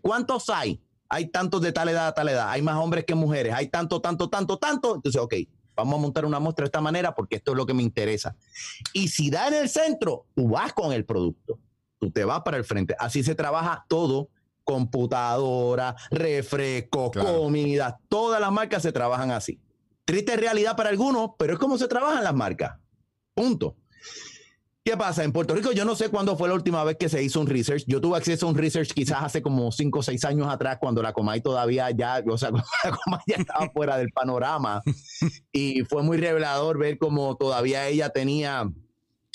¿Cuántos 0.00 0.48
hay? 0.48 0.80
Hay 1.12 1.26
tantos 1.26 1.60
de 1.60 1.72
tal 1.72 1.90
edad 1.90 2.06
a 2.06 2.14
tal 2.14 2.30
edad, 2.30 2.48
hay 2.48 2.62
más 2.62 2.76
hombres 2.76 3.04
que 3.04 3.14
mujeres, 3.14 3.52
hay 3.52 3.68
tanto, 3.68 4.00
tanto, 4.00 4.30
tanto, 4.30 4.56
tanto. 4.56 4.94
Entonces, 4.94 5.20
ok, 5.20 5.34
vamos 5.76 5.98
a 5.98 6.00
montar 6.00 6.24
una 6.24 6.40
muestra 6.40 6.62
de 6.62 6.68
esta 6.68 6.80
manera 6.80 7.14
porque 7.14 7.36
esto 7.36 7.50
es 7.50 7.58
lo 7.58 7.66
que 7.66 7.74
me 7.74 7.82
interesa. 7.82 8.34
Y 8.94 9.08
si 9.08 9.28
da 9.28 9.48
en 9.48 9.54
el 9.54 9.68
centro, 9.68 10.24
tú 10.34 10.48
vas 10.48 10.72
con 10.72 10.90
el 10.90 11.04
producto, 11.04 11.58
tú 11.98 12.10
te 12.10 12.24
vas 12.24 12.40
para 12.40 12.56
el 12.56 12.64
frente. 12.64 12.96
Así 12.98 13.22
se 13.22 13.34
trabaja 13.34 13.84
todo, 13.90 14.30
computadora, 14.64 15.94
refresco, 16.10 17.10
comida, 17.10 18.00
todas 18.08 18.40
las 18.40 18.50
marcas 18.50 18.82
se 18.82 18.90
trabajan 18.90 19.32
así. 19.32 19.60
Triste 20.06 20.34
realidad 20.38 20.78
para 20.78 20.88
algunos, 20.88 21.32
pero 21.38 21.52
es 21.52 21.58
como 21.58 21.76
se 21.76 21.88
trabajan 21.88 22.24
las 22.24 22.34
marcas. 22.34 22.78
Punto. 23.34 23.76
¿Qué 24.84 24.96
pasa? 24.96 25.22
En 25.22 25.30
Puerto 25.30 25.54
Rico 25.54 25.70
yo 25.70 25.84
no 25.84 25.94
sé 25.94 26.08
cuándo 26.08 26.36
fue 26.36 26.48
la 26.48 26.54
última 26.54 26.82
vez 26.82 26.96
que 26.96 27.08
se 27.08 27.22
hizo 27.22 27.40
un 27.40 27.46
research. 27.46 27.84
Yo 27.86 28.00
tuve 28.00 28.16
acceso 28.16 28.46
a 28.46 28.50
un 28.50 28.56
research 28.56 28.92
quizás 28.92 29.22
hace 29.22 29.40
como 29.40 29.70
cinco 29.70 30.00
o 30.00 30.02
seis 30.02 30.24
años 30.24 30.48
atrás 30.48 30.78
cuando 30.80 31.00
la 31.02 31.12
Comay 31.12 31.40
todavía 31.40 31.88
ya, 31.92 32.20
o 32.28 32.36
sea, 32.36 32.50
la 32.84 32.90
Comay 32.90 33.20
ya 33.28 33.36
estaba 33.36 33.70
fuera 33.70 33.96
del 33.96 34.10
panorama. 34.10 34.82
Y 35.52 35.84
fue 35.84 36.02
muy 36.02 36.16
revelador 36.16 36.78
ver 36.78 36.98
cómo 36.98 37.36
todavía 37.36 37.86
ella 37.86 38.08
tenía 38.08 38.68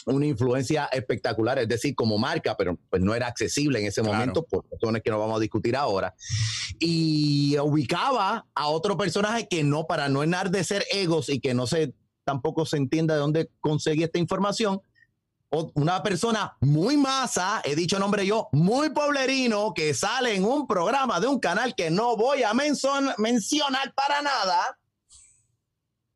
una 0.06 0.26
influencia 0.26 0.86
espectacular, 0.92 1.60
es 1.60 1.68
decir, 1.68 1.96
como 1.96 2.18
marca, 2.18 2.56
pero 2.58 2.78
pues 2.90 3.02
no 3.02 3.14
era 3.14 3.28
accesible 3.28 3.80
en 3.80 3.86
ese 3.86 4.02
momento 4.02 4.44
por 4.44 4.66
razones 4.70 5.02
que 5.04 5.12
no 5.12 5.20
vamos 5.20 5.38
a 5.38 5.42
discutir 5.42 5.76
ahora. 5.76 6.14
Y 6.80 7.58
ubicaba 7.60 8.46
a 8.54 8.68
otro 8.68 8.98
personaje 8.98 9.48
que 9.48 9.64
no, 9.64 9.86
para 9.86 10.10
no 10.10 10.24
enardecer 10.24 10.84
egos 10.92 11.30
y 11.30 11.40
que 11.40 11.54
no 11.54 11.68
se 11.68 11.94
tampoco 12.28 12.66
se 12.66 12.76
entienda 12.76 13.14
de 13.14 13.22
dónde 13.22 13.50
conseguí 13.62 14.04
esta 14.04 14.20
información, 14.20 14.82
una 15.50 16.04
persona 16.04 16.58
muy 16.60 16.98
masa, 16.98 17.62
he 17.64 17.76
dicho 17.76 18.00
nombre 18.00 18.26
yo, 18.26 18.50
muy 18.52 18.90
poblerino, 18.90 19.74
que 19.74 19.94
sale 19.94 20.36
en 20.36 20.44
un 20.44 20.68
programa 20.68 21.20
de 21.20 21.28
un 21.28 21.40
canal 21.40 21.74
que 21.76 21.90
no 21.90 22.18
voy 22.18 22.44
a 22.44 22.54
mencionar 22.54 23.94
para 23.94 24.22
nada, 24.22 24.80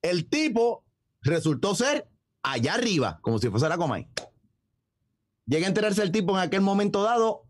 el 0.02 0.30
tipo 0.30 0.84
resultó 1.22 1.76
ser 1.76 2.10
allá 2.44 2.74
arriba, 2.74 3.20
como 3.22 3.40
si 3.40 3.50
fuese 3.50 3.70
la 3.70 3.78
Comay. 3.78 4.08
Llega 5.46 5.66
a 5.66 5.70
enterarse 5.70 6.02
el 6.04 6.12
tipo 6.12 6.34
en 6.34 6.40
aquel 6.40 6.62
momento 6.62 7.04
dado, 7.04 7.44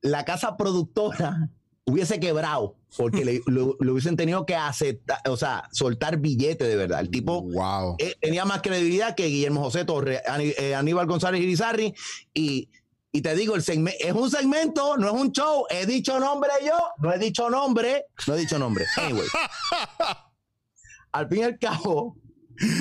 la 0.00 0.24
casa 0.24 0.56
productora 0.56 1.50
hubiese 1.84 2.18
quebrado 2.18 2.77
porque 2.96 3.24
le, 3.24 3.40
lo, 3.46 3.76
lo 3.80 3.92
hubiesen 3.92 4.16
tenido 4.16 4.46
que 4.46 4.54
aceptar, 4.56 5.20
o 5.28 5.36
sea, 5.36 5.68
soltar 5.72 6.16
billete 6.18 6.64
de 6.64 6.76
verdad. 6.76 7.00
El 7.00 7.10
tipo 7.10 7.42
Wow. 7.42 7.96
eh, 7.98 8.14
tenía 8.20 8.44
más 8.44 8.62
credibilidad 8.62 9.14
que 9.14 9.26
Guillermo 9.26 9.62
José 9.62 9.84
Torres, 9.84 10.20
Ani- 10.26 10.54
eh, 10.58 10.74
Aníbal 10.74 11.06
González 11.06 11.40
Irizarry 11.42 11.94
y, 12.32 12.68
y 13.12 13.20
te 13.20 13.34
digo, 13.34 13.54
el 13.56 13.62
segme- 13.62 13.94
es 14.00 14.12
un 14.12 14.30
segmento, 14.30 14.96
no 14.96 15.06
es 15.08 15.12
un 15.14 15.32
show. 15.32 15.64
He 15.70 15.86
dicho 15.86 16.18
nombre 16.18 16.50
yo, 16.64 16.76
no 16.98 17.12
he 17.12 17.18
dicho 17.18 17.50
nombre, 17.50 18.04
no 18.26 18.34
he 18.34 18.38
dicho 18.38 18.58
nombre. 18.58 18.84
Anyway. 18.96 19.26
al 21.12 21.28
fin 21.28 21.38
y 21.38 21.42
al 21.42 21.58
cabo, 21.58 22.16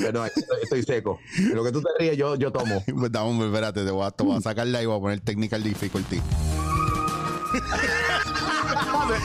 perdón, 0.02 0.30
estoy, 0.63 0.84
seco. 0.84 1.20
Lo 1.54 1.63
que 1.63 1.72
tú 1.72 1.82
te 1.82 1.89
ríes, 2.00 2.17
yo, 2.17 2.36
yo 2.36 2.52
tomo. 2.52 2.84
Pues, 2.98 3.12
dame, 3.12 3.46
espérate, 3.46 3.84
te 3.86 3.91
voy, 3.91 4.06
a, 4.06 4.12
te 4.12 4.24
voy 4.24 4.38
a 4.38 4.41
sacarla 4.41 4.82
y 4.82 4.86
voy 4.86 4.98
a 4.98 5.00
poner 5.02 5.20
technical 5.22 5.62
difficulty. 5.63 6.22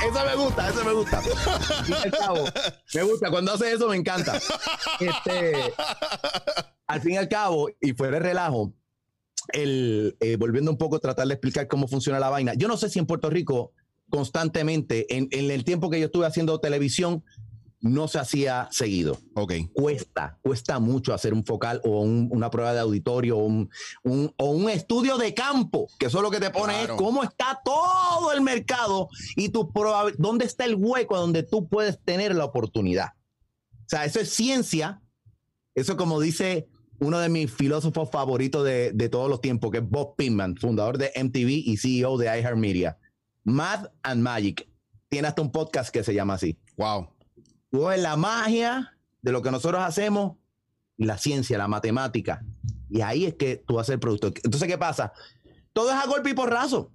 Eso 0.06 0.24
me 0.26 0.34
gusta, 0.36 0.68
eso 0.68 0.84
me 0.84 0.92
gusta. 0.92 1.22
Cabo, 2.18 2.44
me 2.94 3.02
gusta. 3.02 3.30
Cuando 3.30 3.52
hace 3.52 3.72
eso, 3.72 3.88
me 3.88 3.96
encanta. 3.96 4.38
Este, 5.00 5.72
al 6.86 7.00
fin 7.00 7.12
y 7.12 7.16
al 7.16 7.28
cabo, 7.28 7.70
y 7.80 7.92
fuera 7.92 8.18
de 8.18 8.22
relajo, 8.22 8.72
el, 9.52 10.16
eh, 10.20 10.36
volviendo 10.36 10.70
un 10.70 10.78
poco 10.78 10.98
tratar 11.00 11.26
de 11.26 11.34
explicar 11.34 11.68
cómo 11.68 11.88
funciona 11.88 12.20
la 12.20 12.30
vaina. 12.30 12.54
Yo 12.54 12.68
no 12.68 12.76
sé 12.76 12.88
si 12.88 12.98
en 12.98 13.06
Puerto 13.06 13.30
Rico 13.30 13.72
constantemente, 14.08 15.16
en, 15.16 15.28
en 15.30 15.50
el 15.50 15.64
tiempo 15.64 15.88
que 15.88 15.98
yo 15.98 16.06
estuve 16.06 16.26
haciendo 16.26 16.60
televisión, 16.60 17.24
no 17.82 18.08
se 18.08 18.18
hacía 18.20 18.68
seguido. 18.70 19.18
Ok. 19.34 19.52
Cuesta, 19.72 20.38
cuesta 20.40 20.78
mucho 20.78 21.12
hacer 21.12 21.34
un 21.34 21.44
focal 21.44 21.80
o 21.84 22.00
un- 22.00 22.28
una 22.32 22.48
prueba 22.50 22.72
de 22.72 22.80
auditorio 22.80 23.36
o 23.38 23.44
un, 23.44 23.68
un- 24.04 24.32
o 24.38 24.50
un 24.50 24.70
estudio 24.70 25.18
de 25.18 25.34
campo, 25.34 25.88
que 25.98 26.06
eso 26.06 26.22
lo 26.22 26.30
que 26.30 26.38
te 26.40 26.50
pone 26.50 26.72
Claro. 26.74 26.94
es 26.94 26.98
cómo 26.98 27.22
está 27.24 27.60
todo 27.64 28.32
el 28.32 28.40
mercado 28.40 29.08
y 29.36 29.48
tu 29.50 29.70
dónde 30.18 30.44
está 30.44 30.64
el 30.64 30.76
hueco 30.76 31.16
donde 31.18 31.42
tú 31.42 31.68
puedes 31.68 32.00
tener 32.02 32.34
la 32.34 32.44
oportunidad. 32.44 33.08
O 33.80 33.88
sea, 33.88 34.04
eso 34.04 34.20
es 34.20 34.30
ciencia. 34.30 35.02
Eso 35.74 35.96
como 35.96 36.20
dice 36.20 36.68
uno 37.00 37.18
de 37.18 37.28
mis 37.28 37.50
filósofos 37.52 38.10
favoritos 38.10 38.64
de, 38.64 38.92
de 38.92 39.08
todos 39.08 39.28
los 39.28 39.40
tiempos, 39.40 39.72
que 39.72 39.78
es 39.78 39.88
Bob 39.90 40.14
Pittman, 40.16 40.56
fundador 40.56 40.98
de 40.98 41.10
MTV 41.16 41.48
y 41.50 41.76
CEO 41.78 42.16
de 42.16 42.26
iHeartMedia. 42.26 42.96
Math 43.42 43.90
and 44.04 44.22
Magic. 44.22 44.68
Tiene 45.08 45.26
hasta 45.28 45.42
un 45.42 45.50
podcast 45.50 45.90
que 45.92 46.04
se 46.04 46.14
llama 46.14 46.34
así. 46.34 46.56
Wow. 46.76 47.08
Ves 47.72 48.00
la 48.00 48.16
magia 48.16 48.96
de 49.22 49.32
lo 49.32 49.42
que 49.42 49.50
nosotros 49.50 49.82
hacemos 49.82 50.36
y 50.96 51.04
la 51.04 51.18
ciencia, 51.18 51.58
la 51.58 51.68
matemática. 51.68 52.44
Y 52.90 53.00
ahí 53.00 53.24
es 53.24 53.34
que 53.34 53.56
tú 53.56 53.80
haces 53.80 53.94
el 53.94 54.00
producto. 54.00 54.28
Entonces, 54.28 54.68
¿qué 54.68 54.78
pasa? 54.78 55.12
Todo 55.72 55.90
es 55.90 55.96
a 55.96 56.06
golpe 56.06 56.30
y 56.30 56.34
porrazo. 56.34 56.92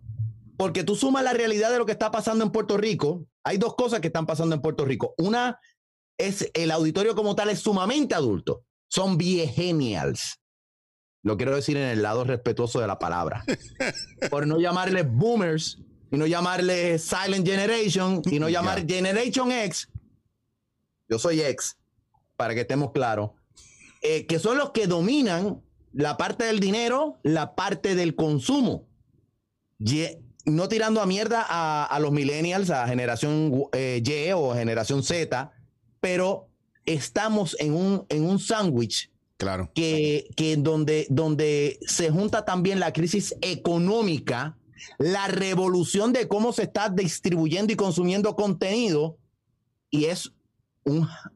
Porque 0.56 0.84
tú 0.84 0.96
sumas 0.96 1.24
la 1.24 1.34
realidad 1.34 1.72
de 1.72 1.78
lo 1.78 1.86
que 1.86 1.92
está 1.92 2.12
pasando 2.12 2.44
en 2.44 2.52
Puerto 2.52 2.78
Rico. 2.78 3.26
Hay 3.44 3.58
dos 3.58 3.76
cosas 3.76 4.00
que 4.00 4.08
están 4.08 4.26
pasando 4.26 4.56
en 4.56 4.62
Puerto 4.62 4.86
Rico. 4.86 5.14
Una 5.18 5.60
es 6.18 6.50
el 6.54 6.72
auditorio 6.72 7.16
como 7.16 7.36
tal 7.36 7.50
es 7.50 7.60
sumamente 7.60 8.16
adulto. 8.16 8.64
Son 8.88 9.18
viegenials. 9.18 10.40
Lo 11.24 11.38
quiero 11.38 11.56
decir 11.56 11.78
en 11.78 11.90
el 11.90 12.02
lado 12.02 12.24
respetuoso 12.24 12.80
de 12.80 12.88
la 12.88 13.00
palabra. 13.00 13.44
Por 14.30 14.48
no 14.48 14.60
llamarles 14.60 15.12
boomers 15.12 15.80
y 16.12 16.18
no 16.18 16.26
llamarles 16.26 17.04
silent 17.04 17.46
generation 17.46 18.22
y 18.26 18.40
no 18.40 18.50
llamar 18.50 18.88
generation 18.88 19.52
X. 19.52 19.90
Yo 21.10 21.20
soy 21.20 21.42
ex, 21.42 21.78
para 22.36 22.54
que 22.54 22.62
estemos 22.62 22.92
claros. 22.92 23.32
eh, 24.02 24.26
que 24.28 24.40
son 24.40 24.58
los 24.58 24.72
que 24.72 24.88
dominan 24.88 25.62
la 25.94 26.18
parte 26.18 26.44
del 26.46 26.60
dinero, 26.60 27.18
la 27.24 27.56
parte 27.56 27.96
del 27.96 28.16
consumo. 28.16 28.86
Ye- 29.80 30.22
no 30.46 30.68
tirando 30.70 31.02
a 31.02 31.06
mierda 31.06 31.46
a, 31.48 31.86
a 31.86 32.00
los 32.00 32.12
millennials, 32.12 32.70
a 32.70 32.88
generación 32.88 33.66
eh, 33.74 34.02
Y 34.06 34.32
o 34.32 34.54
generación 34.54 35.04
Z, 35.04 35.52
pero 36.00 36.48
estamos 36.86 37.56
en 37.60 37.74
un, 37.74 38.06
en 38.10 38.24
un 38.26 38.40
sándwich 38.40 39.12
Claro. 39.38 39.70
que, 39.76 40.30
que 40.38 40.56
donde, 40.58 41.06
donde 41.10 41.80
se 41.86 42.10
junta 42.12 42.46
también 42.46 42.80
la 42.80 42.94
crisis 42.94 43.36
económica, 43.42 44.58
la 45.00 45.28
revolución 45.28 46.14
de 46.14 46.28
cómo 46.28 46.54
se 46.54 46.64
está 46.64 46.90
distribuyendo 46.90 47.74
y 47.74 47.76
consumiendo 47.76 48.36
contenido, 48.36 49.18
y 49.90 50.06
es, 50.06 50.32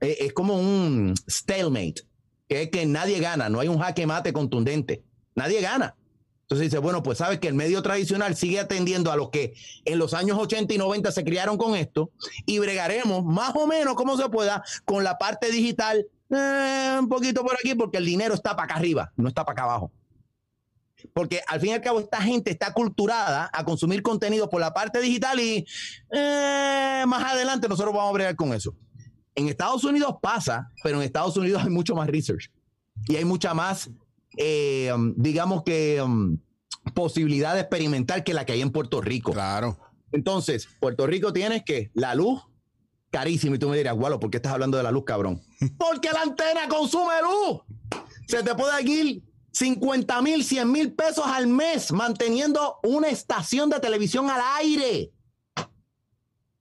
eh, 0.01 0.17
es 0.19 0.33
como 0.33 0.55
un 0.55 1.13
stalemate, 1.29 2.03
que 2.47 2.63
es 2.63 2.69
que 2.69 2.85
nadie 2.85 3.19
gana, 3.19 3.49
no 3.49 3.59
hay 3.59 3.67
un 3.67 3.79
jaque 3.79 4.05
mate 4.05 4.33
contundente, 4.33 5.03
nadie 5.35 5.61
gana. 5.61 5.95
Entonces 6.43 6.69
dice, 6.69 6.79
bueno, 6.79 7.01
pues 7.01 7.19
sabes 7.19 7.39
que 7.39 7.47
el 7.47 7.53
medio 7.53 7.81
tradicional 7.81 8.35
sigue 8.35 8.59
atendiendo 8.59 9.09
a 9.09 9.15
los 9.15 9.29
que 9.29 9.53
en 9.85 9.97
los 9.97 10.13
años 10.13 10.37
80 10.37 10.73
y 10.73 10.77
90 10.77 11.09
se 11.13 11.23
criaron 11.23 11.57
con 11.57 11.77
esto 11.77 12.11
y 12.45 12.59
bregaremos 12.59 13.23
más 13.23 13.53
o 13.55 13.67
menos 13.67 13.95
como 13.95 14.17
se 14.17 14.27
pueda 14.27 14.61
con 14.83 15.05
la 15.05 15.17
parte 15.17 15.49
digital 15.49 16.05
eh, 16.29 16.97
un 16.99 17.07
poquito 17.07 17.41
por 17.43 17.53
aquí 17.53 17.73
porque 17.73 17.99
el 17.99 18.05
dinero 18.05 18.33
está 18.33 18.55
para 18.55 18.65
acá 18.65 18.75
arriba, 18.75 19.13
no 19.15 19.29
está 19.29 19.45
para 19.45 19.53
acá 19.53 19.63
abajo. 19.63 19.91
Porque 21.13 21.41
al 21.47 21.61
fin 21.61 21.69
y 21.69 21.73
al 21.73 21.81
cabo 21.81 22.01
esta 22.01 22.21
gente 22.21 22.51
está 22.51 22.73
culturada 22.73 23.49
a 23.53 23.63
consumir 23.63 24.01
contenido 24.01 24.49
por 24.49 24.59
la 24.59 24.73
parte 24.73 24.99
digital 24.99 25.39
y 25.39 25.65
eh, 26.11 27.03
más 27.07 27.33
adelante 27.33 27.69
nosotros 27.69 27.93
vamos 27.93 28.09
a 28.09 28.13
bregar 28.13 28.35
con 28.35 28.53
eso. 28.53 28.75
En 29.35 29.47
Estados 29.47 29.83
Unidos 29.83 30.15
pasa, 30.21 30.69
pero 30.83 30.97
en 30.97 31.03
Estados 31.03 31.37
Unidos 31.37 31.63
hay 31.63 31.69
mucho 31.69 31.95
más 31.95 32.07
research 32.07 32.51
y 33.07 33.15
hay 33.15 33.25
mucha 33.25 33.53
más, 33.53 33.89
eh, 34.37 34.91
um, 34.93 35.13
digamos 35.15 35.63
que, 35.63 36.01
um, 36.01 36.37
posibilidad 36.93 37.53
de 37.53 37.61
experimentar 37.61 38.23
que 38.23 38.33
la 38.33 38.45
que 38.45 38.53
hay 38.53 38.61
en 38.61 38.71
Puerto 38.71 39.01
Rico. 39.01 39.31
Claro. 39.31 39.77
Entonces, 40.11 40.67
Puerto 40.79 41.07
Rico 41.07 41.31
tienes 41.31 41.63
que 41.63 41.91
la 41.93 42.15
luz 42.15 42.41
carísima 43.09 43.55
y 43.55 43.59
tú 43.59 43.69
me 43.69 43.77
dirás, 43.77 43.95
Gualo, 43.95 44.19
¿por 44.19 44.29
qué 44.29 44.37
estás 44.37 44.53
hablando 44.53 44.77
de 44.77 44.83
la 44.83 44.91
luz, 44.91 45.03
cabrón? 45.05 45.41
Porque 45.77 46.09
la 46.11 46.21
antena 46.21 46.67
consume 46.67 47.13
luz. 47.21 47.61
Se 48.27 48.43
te 48.43 48.55
puede 48.55 48.81
ir 48.89 49.23
50 49.51 50.21
mil, 50.21 50.43
100 50.43 50.71
mil 50.71 50.93
pesos 50.93 51.25
al 51.25 51.47
mes 51.47 51.91
manteniendo 51.91 52.79
una 52.83 53.09
estación 53.09 53.69
de 53.69 53.79
televisión 53.79 54.29
al 54.29 54.41
aire. 54.59 55.11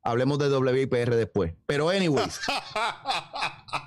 Hablemos 0.03 0.39
de 0.39 0.49
WIPR 0.57 1.15
después. 1.15 1.55
Pero 1.67 1.89
anyways. 1.91 2.41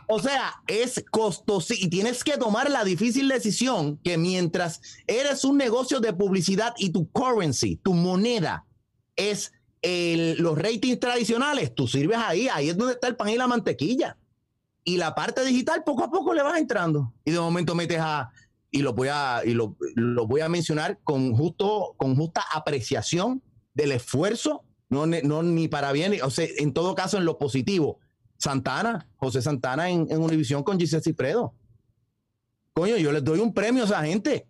O 0.08 0.19
sea, 0.19 0.54
es 0.67 1.04
costoso 1.12 1.73
y 1.78 1.89
tienes 1.89 2.23
que 2.23 2.38
tomar 2.38 2.69
la 2.69 2.84
difícil 2.84 3.28
decisión 3.28 3.97
que 4.04 4.17
mientras 4.17 4.82
eres 5.08 5.43
un 5.43 5.58
negocio 5.58 5.99
de 5.99 6.13
publicidad 6.13 6.73
y 6.78 6.91
tu 6.91 7.10
currency, 7.12 7.78
tu 7.78 7.93
moneda, 7.93 8.65
es 9.15 9.54
el- 9.82 10.36
los 10.41 10.58
ratings 10.58 10.99
tradicionales, 10.99 11.73
tú 11.73 11.88
sirves 11.88 12.17
ahí, 12.17 12.47
ahí 12.47 12.69
es 12.69 12.78
donde 12.78 12.93
está 12.93 13.08
el 13.08 13.15
pan 13.15 13.30
y 13.30 13.38
la 13.38 13.47
mantequilla. 13.47 14.17
Y 14.84 14.97
la 14.97 15.15
parte 15.15 15.43
digital 15.45 15.84
poco 15.84 16.04
a 16.04 16.12
poco 16.12 16.34
le 16.34 16.43
vas 16.43 16.60
entrando. 16.60 17.13
Y 17.26 17.32
de 17.32 17.39
momento 17.39 17.73
metes 17.76 17.99
a, 17.99 18.30
y 18.69 18.82
lo 18.82 18.93
voy 18.93 19.08
a, 19.12 19.41
y 19.45 19.54
lo, 19.54 19.76
lo 19.95 20.28
voy 20.28 20.41
a 20.41 20.49
mencionar 20.49 20.99
con 21.04 21.34
justo, 21.36 21.95
con 21.97 22.15
justa 22.15 22.43
apreciación 22.54 23.41
del 23.73 23.93
esfuerzo, 23.93 24.63
no, 24.93 25.06
no 25.23 25.43
ni 25.43 25.67
para 25.67 25.91
bien, 25.91 26.13
o 26.23 26.29
sea, 26.29 26.47
en 26.58 26.73
todo 26.73 26.95
caso 26.95 27.17
en 27.17 27.25
lo 27.25 27.38
positivo. 27.38 27.99
Santana, 28.38 29.08
José 29.15 29.41
Santana 29.41 29.89
en, 29.89 30.08
en 30.10 30.21
Univisión 30.21 30.63
con 30.63 30.79
Giselle 30.79 31.03
Cifredo. 31.03 31.53
Coño, 32.73 32.97
yo 32.97 33.12
les 33.12 33.23
doy 33.23 33.39
un 33.39 33.53
premio 33.53 33.84
a 33.84 33.86
esa 33.86 34.03
gente. 34.03 34.47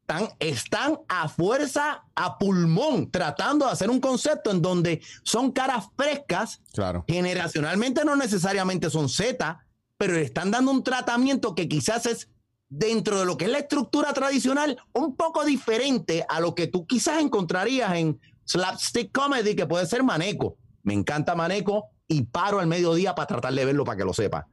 Están, 0.00 0.28
están 0.40 0.98
a 1.08 1.28
fuerza, 1.28 2.04
a 2.14 2.38
pulmón, 2.38 3.10
tratando 3.10 3.66
de 3.66 3.72
hacer 3.72 3.88
un 3.88 4.00
concepto 4.00 4.50
en 4.50 4.60
donde 4.60 5.00
son 5.22 5.52
caras 5.52 5.86
frescas, 5.96 6.60
Claro. 6.72 7.04
generacionalmente 7.08 8.04
no 8.04 8.16
necesariamente 8.16 8.90
son 8.90 9.08
Z, 9.08 9.64
pero 9.96 10.14
le 10.14 10.22
están 10.22 10.50
dando 10.50 10.72
un 10.72 10.82
tratamiento 10.82 11.54
que 11.54 11.68
quizás 11.68 12.04
es 12.06 12.28
dentro 12.68 13.18
de 13.20 13.24
lo 13.26 13.36
que 13.36 13.44
es 13.44 13.50
la 13.50 13.58
estructura 13.58 14.12
tradicional, 14.12 14.76
un 14.92 15.14
poco 15.14 15.44
diferente 15.44 16.26
a 16.28 16.40
lo 16.40 16.54
que 16.54 16.66
tú 16.66 16.84
quizás 16.86 17.20
encontrarías 17.22 17.94
en 17.94 18.20
slapstick 18.44 19.12
comedy, 19.12 19.54
que 19.56 19.66
puede 19.66 19.86
ser 19.86 20.02
Maneco. 20.02 20.56
Me 20.82 20.94
encanta 20.94 21.34
Maneco 21.34 21.90
y 22.08 22.22
paro 22.22 22.58
al 22.60 22.66
mediodía 22.66 23.14
para 23.14 23.26
tratar 23.26 23.54
de 23.54 23.64
verlo 23.64 23.84
para 23.84 23.98
que 23.98 24.04
lo 24.04 24.12
sepa. 24.12 24.46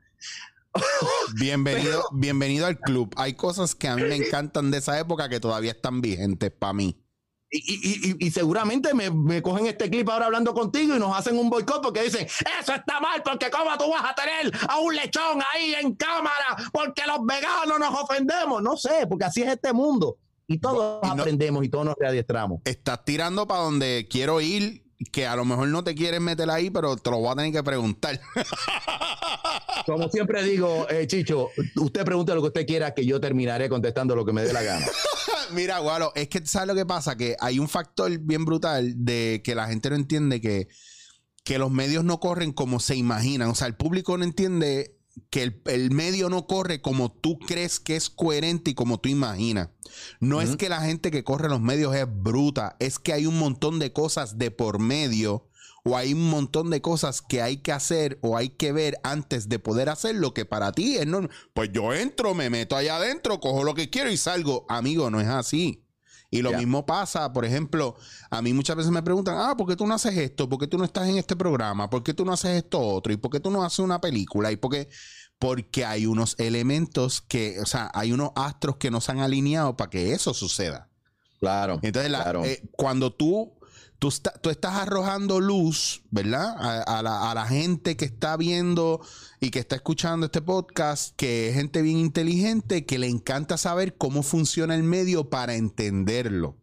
Bienvenido, 1.39 2.03
bienvenido 2.13 2.65
al 2.67 2.79
club. 2.79 3.13
Hay 3.17 3.33
cosas 3.33 3.75
que 3.75 3.87
a 3.87 3.95
mí 3.95 4.03
me 4.03 4.15
encantan 4.15 4.71
de 4.71 4.77
esa 4.77 4.99
época 4.99 5.29
que 5.29 5.39
todavía 5.39 5.71
están 5.71 6.01
vigentes 6.01 6.51
para 6.51 6.73
mí. 6.73 7.01
Y, 7.51 7.57
y- 7.57 8.11
y- 8.11 8.27
y 8.27 8.31
seguramente 8.31 8.93
me, 8.93 9.09
me 9.09 9.41
cogen 9.41 9.65
este 9.65 9.89
clip 9.89 10.07
ahora 10.09 10.27
hablando 10.27 10.53
contigo 10.53 10.95
y 10.95 10.99
nos 10.99 11.17
hacen 11.17 11.35
un 11.37 11.49
boicot 11.49 11.81
porque 11.81 12.03
dicen, 12.03 12.27
eso 12.61 12.73
está 12.75 12.99
mal 12.99 13.23
porque 13.23 13.49
cómo 13.49 13.75
tú 13.75 13.89
vas 13.89 14.03
a 14.11 14.13
tener 14.13 14.55
a 14.69 14.77
un 14.77 14.95
lechón 14.95 15.41
ahí 15.55 15.73
en 15.81 15.95
cámara 15.95 16.55
porque 16.71 17.01
los 17.07 17.25
veganos 17.25 17.79
nos 17.79 17.99
ofendemos. 18.03 18.61
No 18.61 18.77
sé, 18.77 19.07
porque 19.09 19.25
así 19.25 19.41
es 19.41 19.49
este 19.49 19.73
mundo. 19.73 20.17
Y 20.49 20.57
todos 20.57 20.99
Y 21.03 21.07
no- 21.15 21.21
aprendemos 21.21 21.63
y 21.63 21.69
todos 21.69 21.85
nos 21.85 21.95
readiestramos. 21.97 22.61
Estás 22.65 23.05
tirando 23.05 23.47
para 23.47 23.61
donde 23.61 24.07
quiero 24.09 24.41
ir, 24.41 24.83
que 25.13 25.25
a 25.27 25.35
lo 25.35 25.45
mejor 25.45 25.67
no 25.69 25.83
te 25.83 25.95
quieres 25.95 26.19
meter 26.19 26.49
ahí, 26.49 26.69
pero 26.69 26.97
te 26.97 27.09
lo 27.11 27.19
voy 27.19 27.31
a 27.31 27.35
tener 27.35 27.53
que 27.53 27.63
preguntar. 27.63 28.19
Como 29.85 30.09
siempre 30.09 30.43
digo, 30.43 30.87
eh, 30.89 31.07
Chicho, 31.07 31.49
usted 31.77 32.03
pregunte 32.03 32.33
lo 32.35 32.41
que 32.41 32.47
usted 32.47 32.65
quiera 32.67 32.93
que 32.93 33.05
yo 33.05 33.19
terminaré 33.19 33.69
contestando 33.69 34.15
lo 34.15 34.25
que 34.25 34.33
me 34.33 34.43
dé 34.43 34.53
la 34.53 34.61
gana. 34.61 34.85
Mira, 35.53 35.79
Gualo, 35.79 36.11
es 36.15 36.27
que 36.27 36.45
¿sabes 36.45 36.67
lo 36.67 36.75
que 36.75 36.85
pasa? 36.85 37.15
Que 37.15 37.35
hay 37.39 37.59
un 37.59 37.67
factor 37.69 38.15
bien 38.19 38.45
brutal 38.45 38.93
de 39.05 39.41
que 39.43 39.55
la 39.55 39.67
gente 39.67 39.89
no 39.89 39.95
entiende 39.95 40.41
que, 40.41 40.67
que 41.43 41.57
los 41.57 41.71
medios 41.71 42.03
no 42.03 42.19
corren 42.19 42.51
como 42.51 42.79
se 42.79 42.95
imaginan. 42.95 43.49
O 43.49 43.55
sea, 43.55 43.67
el 43.67 43.75
público 43.75 44.17
no 44.17 44.23
entiende 44.25 44.98
que 45.29 45.43
el, 45.43 45.61
el 45.65 45.91
medio 45.91 46.29
no 46.29 46.47
corre 46.47 46.81
como 46.81 47.11
tú 47.11 47.39
crees 47.39 47.79
que 47.79 47.95
es 47.95 48.09
coherente 48.09 48.71
y 48.71 48.75
como 48.75 48.99
tú 48.99 49.09
imaginas. 49.09 49.69
No 50.19 50.41
es 50.41 50.55
que 50.55 50.69
la 50.69 50.81
gente 50.81 51.11
que 51.11 51.23
corre 51.23 51.49
los 51.49 51.61
medios 51.61 51.95
es 51.95 52.05
bruta, 52.07 52.75
es 52.79 52.99
que 52.99 53.13
hay 53.13 53.25
un 53.25 53.37
montón 53.39 53.79
de 53.79 53.91
cosas 53.91 54.37
de 54.37 54.51
por 54.51 54.79
medio 54.79 55.49
o 55.83 55.97
hay 55.97 56.13
un 56.13 56.29
montón 56.29 56.69
de 56.69 56.81
cosas 56.81 57.21
que 57.21 57.41
hay 57.41 57.57
que 57.57 57.71
hacer 57.71 58.19
o 58.21 58.37
hay 58.37 58.49
que 58.49 58.71
ver 58.71 58.99
antes 59.03 59.49
de 59.49 59.59
poder 59.59 59.89
hacer 59.89 60.15
lo 60.15 60.33
que 60.33 60.45
para 60.45 60.71
ti 60.71 60.97
es 60.97 61.07
normal. 61.07 61.31
Pues 61.53 61.71
yo 61.71 61.93
entro, 61.93 62.33
me 62.33 62.49
meto 62.49 62.75
allá 62.75 62.97
adentro, 62.97 63.39
cojo 63.39 63.63
lo 63.63 63.75
que 63.75 63.89
quiero 63.89 64.11
y 64.11 64.17
salgo. 64.17 64.65
Amigo, 64.69 65.09
no 65.09 65.19
es 65.21 65.27
así. 65.27 65.83
Y 66.31 66.41
lo 66.43 66.51
mismo 66.53 66.85
pasa, 66.85 67.33
por 67.33 67.43
ejemplo, 67.43 67.95
a 68.29 68.41
mí 68.43 68.53
muchas 68.53 68.75
veces 68.75 68.91
me 68.91 69.01
preguntan, 69.01 69.35
ah, 69.39 69.55
¿por 69.57 69.67
qué 69.67 69.75
tú 69.75 69.87
no 69.87 69.95
haces 69.95 70.15
esto? 70.15 70.47
¿Por 70.47 70.59
qué 70.59 70.67
tú 70.67 70.77
no 70.77 70.83
estás 70.85 71.07
en 71.09 71.17
este 71.17 71.35
programa? 71.35 71.89
¿Por 71.89 72.03
qué 72.03 72.13
tú 72.13 72.23
no 72.23 72.33
haces 72.33 72.51
esto 72.51 72.79
otro? 72.79 73.11
¿Y 73.11 73.17
por 73.17 73.31
qué 73.31 73.39
tú 73.39 73.49
no 73.49 73.63
haces 73.63 73.79
una 73.79 73.99
película? 73.99 74.51
¿Y 74.51 74.55
por 74.57 74.71
qué? 74.71 74.89
Porque 75.39 75.85
hay 75.85 76.05
unos 76.05 76.35
elementos 76.37 77.21
que, 77.21 77.59
o 77.61 77.65
sea, 77.65 77.89
hay 77.95 78.11
unos 78.11 78.31
astros 78.35 78.75
que 78.77 78.91
no 78.91 79.01
se 79.01 79.11
han 79.11 79.19
alineado 79.21 79.75
para 79.75 79.89
que 79.89 80.11
eso 80.13 80.33
suceda. 80.35 80.87
Claro. 81.39 81.79
Entonces, 81.81 82.11
la- 82.11 82.21
claro. 82.23 82.45
eh, 82.45 82.61
cuando 82.73 83.11
tú, 83.11 83.53
tú, 83.99 84.07
está- 84.07 84.33
tú 84.41 84.49
estás 84.49 84.75
arrojando 84.75 85.39
luz, 85.39 86.03
¿verdad? 86.09 86.55
A, 86.57 86.99
a 86.99 87.03
la, 87.03 87.29
a 87.31 87.35
la 87.35 87.45
gente 87.45 87.95
que 87.97 88.05
está 88.05 88.35
viendo 88.37 89.01
y 89.39 89.51
que 89.51 89.59
está 89.59 89.75
escuchando 89.75 90.25
este 90.25 90.41
podcast, 90.41 91.15
que 91.15 91.49
es 91.49 91.55
gente 91.55 91.81
bien 91.81 91.97
inteligente, 91.97 92.85
que 92.85 92.97
le 92.97 93.07
encanta 93.07 93.57
saber 93.57 93.95
cómo 93.97 94.23
funciona 94.23 94.75
el 94.75 94.83
medio 94.83 95.29
para 95.29 95.55
entenderlo. 95.55 96.57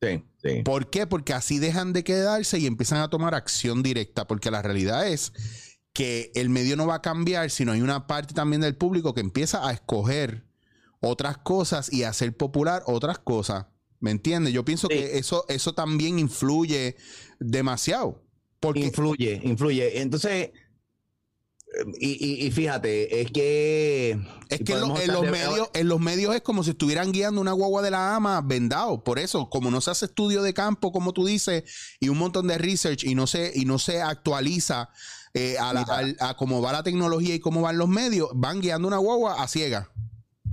sí, 0.00 0.24
sí. 0.42 0.62
¿Por 0.62 0.88
qué? 0.90 1.06
Porque 1.06 1.32
así 1.34 1.58
dejan 1.58 1.92
de 1.92 2.04
quedarse 2.04 2.58
y 2.58 2.66
empiezan 2.66 3.00
a 3.00 3.10
tomar 3.10 3.34
acción 3.34 3.82
directa, 3.82 4.26
porque 4.26 4.50
la 4.50 4.62
realidad 4.62 5.08
es 5.08 5.32
que 5.92 6.30
el 6.36 6.48
medio 6.48 6.76
no 6.76 6.86
va 6.86 6.96
a 6.96 7.02
cambiar, 7.02 7.50
sino 7.50 7.72
hay 7.72 7.80
una 7.80 8.06
parte 8.06 8.32
también 8.34 8.60
del 8.62 8.76
público 8.76 9.14
que 9.14 9.20
empieza 9.20 9.66
a 9.66 9.72
escoger 9.72 10.46
otras 11.00 11.38
cosas 11.38 11.92
y 11.92 12.04
a 12.04 12.10
hacer 12.10 12.36
popular 12.36 12.82
otras 12.86 13.18
cosas. 13.18 13.66
¿Me 14.00 14.10
entiendes? 14.10 14.52
Yo 14.52 14.64
pienso 14.64 14.88
Sí. 14.88 14.94
que 14.94 15.18
eso, 15.18 15.44
eso 15.48 15.74
también 15.74 16.18
influye 16.18 16.96
demasiado. 17.40 18.22
Porque 18.60 18.80
Influye, 18.80 19.40
influye. 19.44 20.00
Entonces, 20.00 20.50
y, 22.00 22.08
y- 22.26 22.46
y 22.46 22.50
fíjate, 22.50 23.20
es 23.20 23.30
que... 23.30 24.18
es 24.48 24.60
que 24.64 24.72
en, 24.72 24.80
lo- 24.80 24.88
los 25.06 25.30
medios, 25.30 25.70
en 25.74 25.86
los 25.88 26.00
medios 26.00 26.34
es 26.34 26.40
como 26.40 26.64
si 26.64 26.70
estuvieran 26.70 27.12
guiando 27.12 27.40
una 27.40 27.52
guagua 27.52 27.82
de 27.82 27.90
la 27.90 28.16
ama 28.16 28.40
vendado. 28.40 29.04
Por 29.04 29.18
eso, 29.18 29.48
como 29.50 29.70
no 29.70 29.80
se 29.80 29.90
hace 29.90 30.06
estudio 30.06 30.42
de 30.42 30.54
campo, 30.54 30.90
como 30.92 31.12
tú 31.12 31.26
dices, 31.26 31.64
y 32.00 32.08
un 32.08 32.18
montón 32.18 32.46
de 32.48 32.56
research 32.58 33.04
y 33.04 33.14
no 33.14 33.26
se, 33.26 33.52
y 33.54 33.64
no 33.64 33.78
se 33.78 34.00
actualiza 34.00 34.88
eh, 35.34 35.56
a, 35.60 35.72
la- 35.74 36.14
a 36.20 36.36
cómo 36.36 36.62
va 36.62 36.72
la 36.72 36.82
tecnología 36.82 37.34
y 37.34 37.38
cómo 37.40 37.60
van 37.62 37.76
los 37.78 37.88
medios, 37.88 38.30
van 38.34 38.60
guiando 38.60 38.88
una 38.88 38.96
guagua 38.98 39.42
a 39.42 39.46
ciega. 39.46 39.92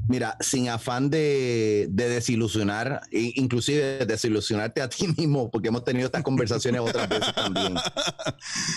Mira, 0.07 0.37
sin 0.39 0.69
afán 0.69 1.09
de, 1.09 1.87
de 1.89 2.09
desilusionar, 2.09 3.01
e 3.11 3.33
inclusive 3.35 4.05
desilusionarte 4.05 4.81
a 4.81 4.89
ti 4.89 5.07
mismo, 5.17 5.49
porque 5.49 5.69
hemos 5.69 5.83
tenido 5.83 6.05
estas 6.05 6.23
conversaciones 6.23 6.81
otras 6.81 7.09
veces 7.09 7.33
también. 7.33 7.75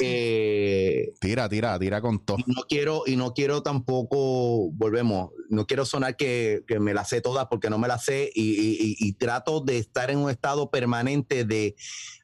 Eh, 0.00 1.12
Tira, 1.20 1.48
tira, 1.48 1.78
tira 1.78 2.00
con 2.00 2.24
todo. 2.24 2.38
no 2.46 2.62
quiero, 2.68 3.02
y 3.06 3.16
no 3.16 3.32
quiero 3.34 3.62
tampoco, 3.62 4.70
volvemos, 4.72 5.30
no 5.48 5.66
quiero 5.66 5.84
sonar 5.84 6.16
que, 6.16 6.62
que 6.66 6.78
me 6.80 6.94
la 6.94 7.04
sé 7.04 7.20
todas 7.20 7.46
porque 7.50 7.68
no 7.70 7.78
me 7.78 7.88
la 7.88 7.98
sé 7.98 8.30
y, 8.34 8.42
y- 8.42 8.76
y- 8.80 8.96
y 9.08 9.12
trato 9.14 9.60
de 9.60 9.78
estar 9.78 10.10
en 10.10 10.18
un 10.18 10.30
estado 10.30 10.70
permanente 10.70 11.44
de 11.44 11.74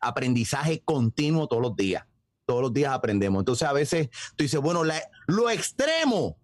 aprendizaje 0.01 0.83
continuo 0.85 1.47
todos 1.49 1.63
los 1.63 1.77
días. 1.77 2.05
Todos 2.47 2.63
los 2.63 2.73
días 2.75 2.93
aprendemos. 2.93 3.41
Entonces 3.41 3.67
a 3.67 3.73
veces 3.73 4.09
tú 4.37 4.45
dices, 4.45 4.61
bueno, 4.61 4.85
la- 4.85 5.03
lo 5.27 5.51
extremo 5.51 6.39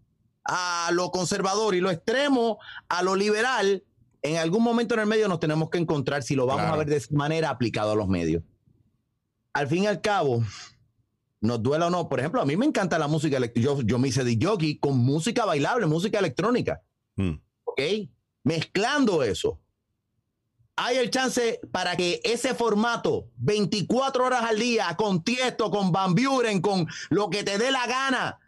a 0.53 0.91
lo 0.93 1.13
conservador 1.13 1.77
y 1.77 1.81
lo 1.81 1.91
extremo 1.93 2.59
a 2.89 3.03
lo 3.05 3.15
liberal, 3.15 3.85
en 4.23 4.37
algún 4.37 4.65
momento 4.65 4.95
en 4.95 5.01
el 5.01 5.07
medio 5.07 5.29
nos 5.29 5.39
tenemos 5.39 5.71
que 5.71 5.79
encontrar 5.79 6.25
si 6.25 6.35
lo 6.35 6.45
vamos 6.45 6.63
Claro. 6.63 6.75
a 6.75 6.79
ver 6.79 6.89
de 6.89 6.97
esa 6.97 7.15
manera 7.15 7.51
aplicado 7.51 7.93
a 7.93 7.95
los 7.95 8.09
medios. 8.09 8.43
Al 9.53 9.69
fin 9.69 9.85
y 9.85 9.87
al 9.87 10.01
cabo, 10.01 10.43
nos 11.41 11.63
duela 11.63 11.87
o 11.87 11.91
no. 11.91 12.09
Por 12.09 12.19
ejemplo, 12.19 12.43
a 12.43 12.45
mí 12.47 12.57
me 12.57 12.67
encanta 12.67 12.99
la 12.99 13.07
música 13.07 13.37
electrónica. 13.37 13.75
Yo, 13.75 13.83
yo 13.83 13.99
me 14.01 14.09
hice 14.09 14.25
de 14.25 14.39
jockey 14.41 14.79
con 14.79 14.99
música 14.99 15.45
bailable, 15.45 15.87
música 15.87 16.19
electrónica. 16.19 16.83
Mm. 17.17 17.35
¿Ok? 17.65 17.81
Mezclando 18.43 19.23
eso. 19.23 19.61
Hay 20.77 20.97
el 20.97 21.11
chance 21.11 21.61
para 21.73 21.95
que 21.97 22.21
ese 22.25 22.55
formato, 22.55 23.29
24 23.37 24.25
horas 24.25 24.43
al 24.45 24.59
día, 24.59 24.97
con 24.97 25.23
Tiesto, 25.23 25.71
con 25.71 25.93
Van 25.93 26.15
Buren, 26.15 26.61
con 26.61 26.87
lo 27.11 27.31
que 27.31 27.45
te 27.45 27.59
dé 27.59 27.71
la 27.71 27.87
gana, 27.87 28.39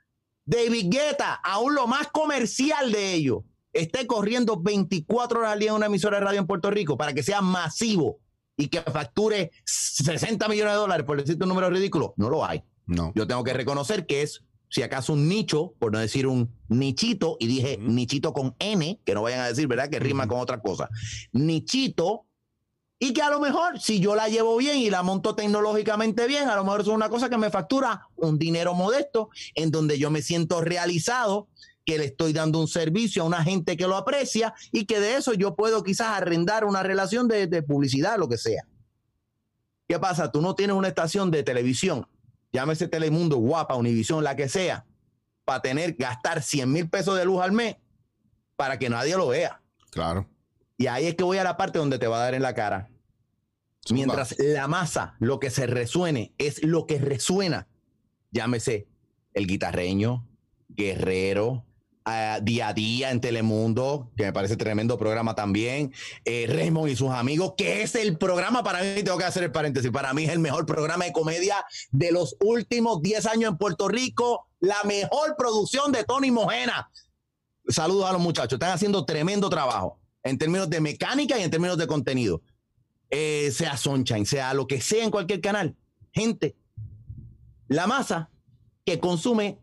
David 0.45 0.86
Guetta, 0.90 1.34
aún 1.34 1.74
lo 1.74 1.86
más 1.86 2.09
comercial 2.09 2.90
de 2.93 3.14
ellos, 3.14 3.43
esté 3.72 4.07
corriendo 4.07 4.61
24 4.61 5.40
horas 5.40 5.53
al 5.53 5.59
día 5.61 5.70
en 5.70 5.76
una 5.76 5.86
emisora 5.86 6.18
de 6.18 6.24
radio 6.24 6.40
en 6.40 6.47
Puerto 6.47 6.70
Rico 6.70 6.97
para 6.97 7.12
que 7.12 7.22
sea 7.22 7.40
masivo 7.40 8.18
y 8.57 8.68
que 8.68 8.80
facture 8.82 9.51
60 9.64 10.49
millones 10.49 10.74
de 10.74 10.78
dólares, 10.78 11.07
por 11.07 11.18
decirte 11.18 11.45
un 11.45 11.49
número 11.49 11.70
ridículo, 11.70 12.14
no 12.16 12.28
lo 12.28 12.45
hay. 12.45 12.62
No. 12.86 13.12
Yo 13.14 13.26
tengo 13.26 13.45
que 13.45 13.53
reconocer 13.53 14.07
que 14.07 14.22
es, 14.22 14.45
si 14.68 14.82
acaso, 14.82 15.14
un 15.14 15.28
nicho, 15.28 15.74
por 15.78 15.93
no 15.93 15.99
decir 15.99 16.26
un 16.26 16.53
nichito, 16.68 17.36
y 17.38 17.47
dije 17.47 17.78
nichito 17.80 18.32
con 18.32 18.55
N, 18.59 19.01
que 19.05 19.14
no 19.14 19.22
vayan 19.22 19.40
a 19.40 19.49
decir, 19.49 19.68
¿verdad? 19.68 19.88
Que 19.88 20.01
rima 20.01 20.26
con 20.26 20.40
otra 20.40 20.61
cosa. 20.61 20.88
Nichito, 21.32 22.26
y 23.03 23.12
que 23.12 23.22
a 23.22 23.30
lo 23.30 23.40
mejor, 23.40 23.80
si 23.80 23.98
yo 23.98 24.14
la 24.14 24.28
llevo 24.28 24.57
bien 24.57 24.76
y 24.76 24.88
la 24.88 25.03
monto 25.03 25.34
tecnológicamente 25.34 26.26
bien, 26.26 26.48
a 26.48 26.55
lo 26.55 26.64
mejor 26.64 26.82
es 26.82 26.86
una 26.86 27.09
cosa 27.09 27.28
que 27.28 27.36
me 27.36 27.50
factura 27.50 28.09
un 28.16 28.38
dinero 28.38 28.74
modesto, 28.74 29.30
en 29.55 29.70
donde 29.70 29.98
yo 29.98 30.11
me 30.11 30.22
siento 30.22 30.61
realizado, 30.61 31.48
que 31.84 31.98
le 31.98 32.05
estoy 32.05 32.32
dando 32.32 32.61
un 32.61 32.68
servicio 32.68 33.22
a 33.22 33.26
una 33.26 33.42
gente 33.42 33.76
que 33.76 33.88
lo 33.88 33.96
aprecia 33.96 34.55
y 34.70 34.84
que 34.84 35.00
de 35.00 35.16
eso 35.16 35.34
yo 35.34 35.57
puedo 35.57 35.82
quizás 35.82 36.16
arrendar 36.16 36.64
una 36.64 36.84
relación 36.84 37.26
de, 37.26 37.48
de 37.48 37.62
publicidad, 37.64 38.18
lo 38.18 38.28
que 38.28 38.38
sea. 38.38 38.68
¿Qué 39.88 39.98
pasa? 39.98 40.30
Tú 40.30 40.40
no 40.40 40.55
tienes 40.55 40.76
una 40.76 40.86
estación 40.86 41.32
de 41.32 41.42
televisión 41.42 42.07
llámese 42.53 42.86
Telemundo, 42.86 43.38
Guapa, 43.38 43.74
Univisión, 43.74 44.22
la 44.22 44.36
que 44.36 44.48
sea, 44.48 44.84
para 45.44 45.62
tener, 45.62 45.94
gastar 45.94 46.42
100 46.42 46.70
mil 46.70 46.88
pesos 46.88 47.16
de 47.16 47.24
luz 47.24 47.42
al 47.42 47.53
mes 47.53 47.76
para 48.57 48.78
que 48.78 48.88
nadie 48.88 49.16
lo 49.16 49.28
vea. 49.28 49.61
Claro. 49.90 50.28
Y 50.77 50.87
ahí 50.87 51.07
es 51.07 51.14
que 51.14 51.25
voy 51.25 51.39
a 51.39 51.45
la 51.45 51.57
parte 51.57 51.79
donde 51.79 51.99
te 51.99 52.07
va 52.07 52.16
a 52.16 52.25
dar 52.25 52.35
en 52.35 52.43
la 52.43 52.55
cara. 52.55 52.91
Zumba. 53.87 53.97
Mientras 53.97 54.39
la 54.39 54.68
masa, 54.68 55.16
lo 55.18 55.41
que 55.41 55.51
se 55.51 55.66
resuene, 55.66 56.35
es 56.39 56.62
lo 56.62 56.87
que 56.87 56.99
resuena. 56.99 57.68
Llámese 58.31 58.89
el 59.35 59.47
guitarreño, 59.47 60.27
guerrero, 60.68 61.66
ah, 62.05 62.39
día 62.43 62.68
a 62.68 62.75
día 62.75 63.11
en 63.11 63.20
Telemundo, 63.20 64.11
que 64.16 64.25
me 64.25 64.33
parece 64.33 64.57
tremendo 64.57 64.99
programa 64.99 65.35
también. 65.35 65.93
eh, 66.25 66.47
Raymond 66.49 66.91
y 66.91 66.97
sus 66.97 67.11
amigos, 67.11 67.55
que 67.57 67.83
es 67.83 67.95
el 67.95 68.16
programa 68.18 68.62
para 68.62 68.83
mí, 68.83 69.03
tengo 69.03 69.18
que 69.18 69.25
hacer 69.25 69.43
el 69.43 69.53
paréntesis, 69.53 69.91
para 69.91 70.14
mí 70.14 70.25
es 70.25 70.31
el 70.31 70.39
mejor 70.39 70.64
programa 70.64 71.05
de 71.05 71.12
comedia 71.12 71.64
de 71.91 72.12
los 72.12 72.37
últimos 72.41 73.03
10 73.03 73.27
años 73.27 73.51
en 73.51 73.59
Puerto 73.59 73.89
Rico, 73.89 74.49
la 74.61 74.79
mejor 74.85 75.35
producción 75.37 75.93
de 75.93 76.05
Tony 76.05 76.31
Mojena. 76.31 76.91
Saludos 77.68 78.09
a 78.09 78.12
los 78.12 78.20
muchachos, 78.20 78.55
están 78.55 78.73
haciendo 78.73 79.05
tremendo 79.05 79.51
trabajo 79.51 80.01
en 80.23 80.39
términos 80.39 80.70
de 80.70 80.81
mecánica 80.81 81.39
y 81.39 81.43
en 81.43 81.51
términos 81.51 81.79
de 81.79 81.87
contenido 81.87 82.43
eh, 83.11 83.51
sea 83.53 83.77
Sunshine, 83.77 84.25
sea 84.25 84.55
lo 84.55 84.66
que 84.66 84.81
sea 84.81 85.05
en 85.05 85.11
cualquier 85.11 85.41
canal. 85.41 85.77
Gente, 86.12 86.57
la 87.68 87.87
masa 87.87 88.31
que 88.85 88.99
consume 88.99 89.59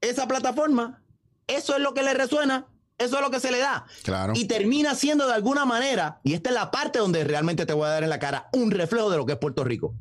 esa 0.00 0.26
plataforma, 0.26 1.02
eso 1.46 1.76
es 1.76 1.82
lo 1.82 1.94
que 1.94 2.02
le 2.02 2.14
resuena, 2.14 2.66
eso 2.98 3.16
es 3.16 3.22
lo 3.22 3.30
que 3.30 3.40
se 3.40 3.50
le 3.50 3.58
da. 3.58 3.86
Claro. 4.02 4.32
Y 4.36 4.46
termina 4.46 4.94
siendo 4.94 5.26
de 5.26 5.34
alguna 5.34 5.64
manera, 5.64 6.20
y 6.24 6.32
esta 6.32 6.50
es 6.50 6.54
la 6.54 6.70
parte 6.70 6.98
donde 6.98 7.24
realmente 7.24 7.66
te 7.66 7.74
voy 7.74 7.86
a 7.86 7.90
dar 7.90 8.02
en 8.04 8.10
la 8.10 8.18
cara, 8.18 8.48
un 8.52 8.70
reflejo 8.70 9.10
de 9.10 9.18
lo 9.18 9.26
que 9.26 9.32
es 9.32 9.38
Puerto 9.38 9.64
Rico. 9.64 9.94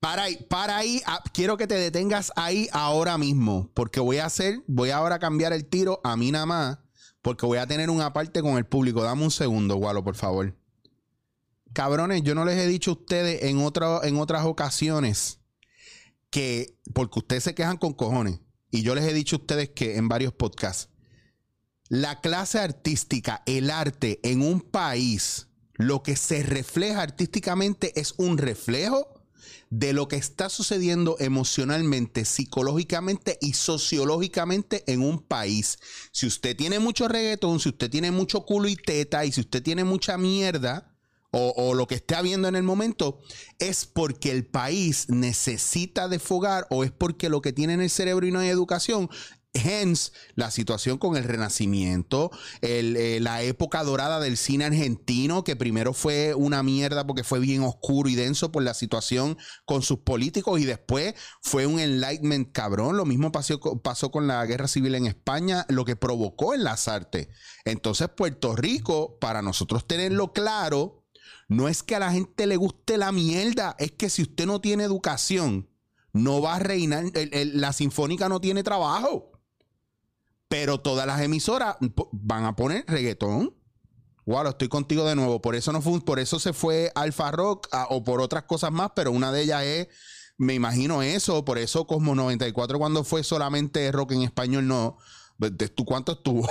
Para 0.00 0.24
ahí, 0.24 0.36
para 0.48 0.76
ahí, 0.76 1.02
ah, 1.06 1.22
quiero 1.32 1.56
que 1.56 1.66
te 1.66 1.76
detengas 1.76 2.32
ahí 2.36 2.68
ahora 2.72 3.16
mismo, 3.18 3.70
porque 3.74 4.00
voy 4.00 4.18
a 4.18 4.26
hacer, 4.26 4.62
voy 4.66 4.90
ahora 4.90 5.16
a 5.16 5.18
cambiar 5.18 5.52
el 5.52 5.66
tiro 5.66 6.00
a 6.04 6.16
mí 6.16 6.30
nada 6.30 6.46
más, 6.46 6.78
porque 7.24 7.46
voy 7.46 7.56
a 7.56 7.66
tener 7.66 7.88
una 7.88 8.12
parte 8.12 8.42
con 8.42 8.58
el 8.58 8.66
público. 8.66 9.02
Dame 9.02 9.24
un 9.24 9.30
segundo, 9.30 9.76
Gualo, 9.76 10.04
por 10.04 10.14
favor. 10.14 10.54
Cabrones, 11.72 12.22
yo 12.22 12.34
no 12.34 12.44
les 12.44 12.58
he 12.58 12.66
dicho 12.66 12.90
a 12.90 12.94
ustedes 12.94 13.44
en, 13.44 13.58
en 13.58 14.18
otras 14.18 14.44
ocasiones 14.44 15.40
que, 16.28 16.78
porque 16.92 17.20
ustedes 17.20 17.44
se 17.44 17.54
quejan 17.54 17.78
con 17.78 17.94
cojones, 17.94 18.40
y 18.70 18.82
yo 18.82 18.94
les 18.94 19.06
he 19.06 19.14
dicho 19.14 19.36
a 19.36 19.38
ustedes 19.38 19.70
que 19.70 19.96
en 19.96 20.06
varios 20.06 20.34
podcasts, 20.34 20.90
la 21.88 22.20
clase 22.20 22.58
artística, 22.58 23.42
el 23.46 23.70
arte 23.70 24.20
en 24.22 24.42
un 24.42 24.60
país, 24.60 25.48
lo 25.72 26.02
que 26.02 26.16
se 26.16 26.42
refleja 26.42 27.00
artísticamente 27.00 27.98
es 27.98 28.12
un 28.18 28.36
reflejo 28.36 29.13
de 29.70 29.92
lo 29.92 30.08
que 30.08 30.16
está 30.16 30.48
sucediendo 30.48 31.16
emocionalmente, 31.18 32.24
psicológicamente 32.24 33.38
y 33.40 33.54
sociológicamente 33.54 34.84
en 34.86 35.02
un 35.02 35.20
país. 35.20 35.78
Si 36.12 36.26
usted 36.26 36.56
tiene 36.56 36.78
mucho 36.78 37.08
reggaetón, 37.08 37.60
si 37.60 37.70
usted 37.70 37.90
tiene 37.90 38.10
mucho 38.10 38.44
culo 38.44 38.68
y 38.68 38.76
teta 38.76 39.24
y 39.24 39.32
si 39.32 39.40
usted 39.40 39.62
tiene 39.62 39.84
mucha 39.84 40.18
mierda, 40.18 40.90
o, 41.36 41.52
o 41.56 41.74
lo 41.74 41.88
que 41.88 41.96
esté 41.96 42.14
habiendo 42.14 42.46
en 42.46 42.54
el 42.54 42.62
momento, 42.62 43.18
es 43.58 43.86
porque 43.86 44.30
el 44.30 44.46
país 44.46 45.06
necesita 45.08 46.06
desfogar 46.06 46.66
o 46.70 46.84
es 46.84 46.92
porque 46.92 47.28
lo 47.28 47.42
que 47.42 47.52
tiene 47.52 47.72
en 47.72 47.80
el 47.80 47.90
cerebro 47.90 48.24
y 48.26 48.30
no 48.30 48.38
hay 48.38 48.48
educación 48.48 49.10
Hence, 49.56 50.10
la 50.34 50.50
situación 50.50 50.98
con 50.98 51.16
el 51.16 51.22
Renacimiento, 51.22 52.32
eh, 52.60 53.18
la 53.22 53.42
época 53.42 53.84
dorada 53.84 54.18
del 54.18 54.36
cine 54.36 54.64
argentino, 54.64 55.44
que 55.44 55.54
primero 55.54 55.92
fue 55.92 56.34
una 56.34 56.64
mierda 56.64 57.06
porque 57.06 57.22
fue 57.22 57.38
bien 57.38 57.62
oscuro 57.62 58.08
y 58.08 58.16
denso 58.16 58.50
por 58.50 58.64
la 58.64 58.74
situación 58.74 59.38
con 59.64 59.82
sus 59.82 60.00
políticos, 60.00 60.60
y 60.60 60.64
después 60.64 61.14
fue 61.40 61.66
un 61.66 61.78
enlightenment 61.78 62.50
cabrón. 62.50 62.96
Lo 62.96 63.04
mismo 63.04 63.30
pasó, 63.30 64.10
con 64.10 64.26
la 64.26 64.44
guerra 64.44 64.66
civil 64.66 64.96
en 64.96 65.06
España, 65.06 65.66
lo 65.68 65.84
que 65.84 65.94
provocó 65.94 66.52
en 66.54 66.64
las 66.64 66.88
artes. 66.88 67.28
Entonces, 67.64 68.08
Puerto 68.08 68.56
Rico, 68.56 69.18
para 69.20 69.40
nosotros 69.40 69.86
tenerlo 69.86 70.32
claro, 70.32 71.06
no 71.46 71.68
es 71.68 71.84
que 71.84 71.94
a 71.94 72.00
la 72.00 72.10
gente 72.10 72.48
le 72.48 72.56
guste 72.56 72.98
la 72.98 73.12
mierda, 73.12 73.76
es 73.78 73.92
que 73.92 74.10
si 74.10 74.22
usted 74.22 74.46
no 74.46 74.60
tiene 74.60 74.82
educación, 74.82 75.70
no 76.12 76.42
va 76.42 76.56
a 76.56 76.58
reinar, 76.58 77.04
la 77.32 77.72
sinfónica 77.72 78.28
no 78.28 78.40
tiene 78.40 78.64
trabajo. 78.64 79.33
Pero 80.48 80.80
todas 80.80 81.06
las 81.06 81.20
emisoras 81.20 81.76
van 82.12 82.44
a 82.44 82.56
poner 82.56 82.84
reggaetón. 82.86 83.54
Wow, 84.26 84.48
estoy 84.48 84.68
contigo 84.68 85.04
de 85.04 85.14
nuevo. 85.14 85.42
Por 85.42 85.54
eso 85.54 85.72
no 85.72 85.82
fue, 85.82 86.00
por 86.00 86.18
eso 86.18 86.38
se 86.38 86.52
fue 86.52 86.90
Alfa 86.94 87.30
Rock 87.30 87.68
o 87.90 88.04
por 88.04 88.20
otras 88.20 88.44
cosas 88.44 88.72
más, 88.72 88.92
pero 88.94 89.12
una 89.12 89.32
de 89.32 89.42
ellas 89.42 89.62
es, 89.64 89.88
me 90.38 90.54
imagino 90.54 91.02
eso, 91.02 91.44
por 91.44 91.58
eso 91.58 91.86
Cosmo 91.86 92.14
94 92.14 92.78
cuando 92.78 93.04
fue 93.04 93.22
solamente 93.22 93.90
rock 93.92 94.12
en 94.12 94.22
español 94.22 94.66
no. 94.66 94.98
¿De 95.36 95.68
tú 95.68 95.84
cuánto 95.84 96.12
estuvo? 96.12 96.48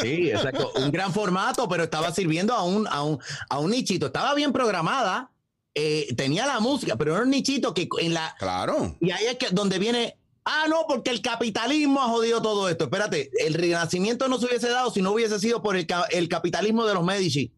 Sí, 0.00 0.30
exacto. 0.30 0.72
Un 0.76 0.90
gran 0.90 1.12
formato, 1.12 1.68
pero 1.68 1.84
estaba 1.84 2.10
sirviendo 2.12 2.54
a 2.54 2.64
un, 2.64 2.86
a 2.88 3.02
un, 3.02 3.18
a 3.48 3.58
un 3.58 3.70
nichito. 3.70 4.06
Estaba 4.06 4.34
bien 4.34 4.52
programada, 4.52 5.30
eh, 5.74 6.08
tenía 6.16 6.46
la 6.46 6.58
música, 6.60 6.96
pero 6.96 7.14
era 7.14 7.22
un 7.22 7.30
nichito 7.30 7.74
que 7.74 7.88
en 8.00 8.14
la. 8.14 8.34
claro. 8.38 8.96
Y 9.00 9.10
ahí 9.10 9.26
es 9.26 9.36
que 9.36 9.50
donde 9.50 9.78
viene. 9.78 10.16
Ah, 10.52 10.66
no, 10.68 10.84
porque 10.88 11.10
el 11.10 11.22
capitalismo 11.22 12.02
ha 12.02 12.08
jodido 12.08 12.42
todo 12.42 12.68
esto. 12.68 12.84
Espérate, 12.84 13.30
el 13.46 13.54
renacimiento 13.54 14.28
no 14.28 14.38
se 14.38 14.46
hubiese 14.46 14.68
dado 14.68 14.90
si 14.90 15.00
no 15.00 15.12
hubiese 15.12 15.38
sido 15.38 15.62
por 15.62 15.76
el, 15.76 15.86
ca- 15.86 16.06
el 16.10 16.28
capitalismo 16.28 16.84
de 16.86 16.94
los 16.94 17.04
Medici. 17.04 17.54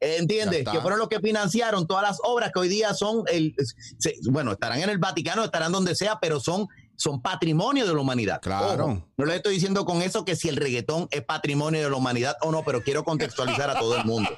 ¿Entiendes? 0.00 0.64
Que 0.70 0.80
fueron 0.82 0.98
los 0.98 1.08
que 1.08 1.20
financiaron 1.20 1.86
todas 1.86 2.02
las 2.02 2.18
obras 2.24 2.50
que 2.52 2.58
hoy 2.60 2.68
día 2.68 2.92
son, 2.92 3.24
el, 3.28 3.54
se- 3.98 4.16
bueno, 4.30 4.52
estarán 4.52 4.80
en 4.82 4.90
el 4.90 4.98
Vaticano, 4.98 5.42
estarán 5.44 5.72
donde 5.72 5.94
sea, 5.94 6.18
pero 6.20 6.38
son, 6.40 6.66
son 6.96 7.22
patrimonio 7.22 7.86
de 7.86 7.94
la 7.94 8.00
humanidad. 8.00 8.40
Claro. 8.42 8.84
Ojo, 8.84 9.08
no 9.16 9.24
le 9.24 9.36
estoy 9.36 9.54
diciendo 9.54 9.86
con 9.86 10.02
eso 10.02 10.26
que 10.26 10.36
si 10.36 10.50
el 10.50 10.56
reggaetón 10.56 11.08
es 11.12 11.24
patrimonio 11.24 11.82
de 11.82 11.88
la 11.88 11.96
humanidad 11.96 12.36
o 12.42 12.52
no, 12.52 12.62
pero 12.64 12.82
quiero 12.82 13.04
contextualizar 13.04 13.70
a 13.70 13.78
todo 13.78 13.96
el 13.96 14.04
mundo. 14.04 14.28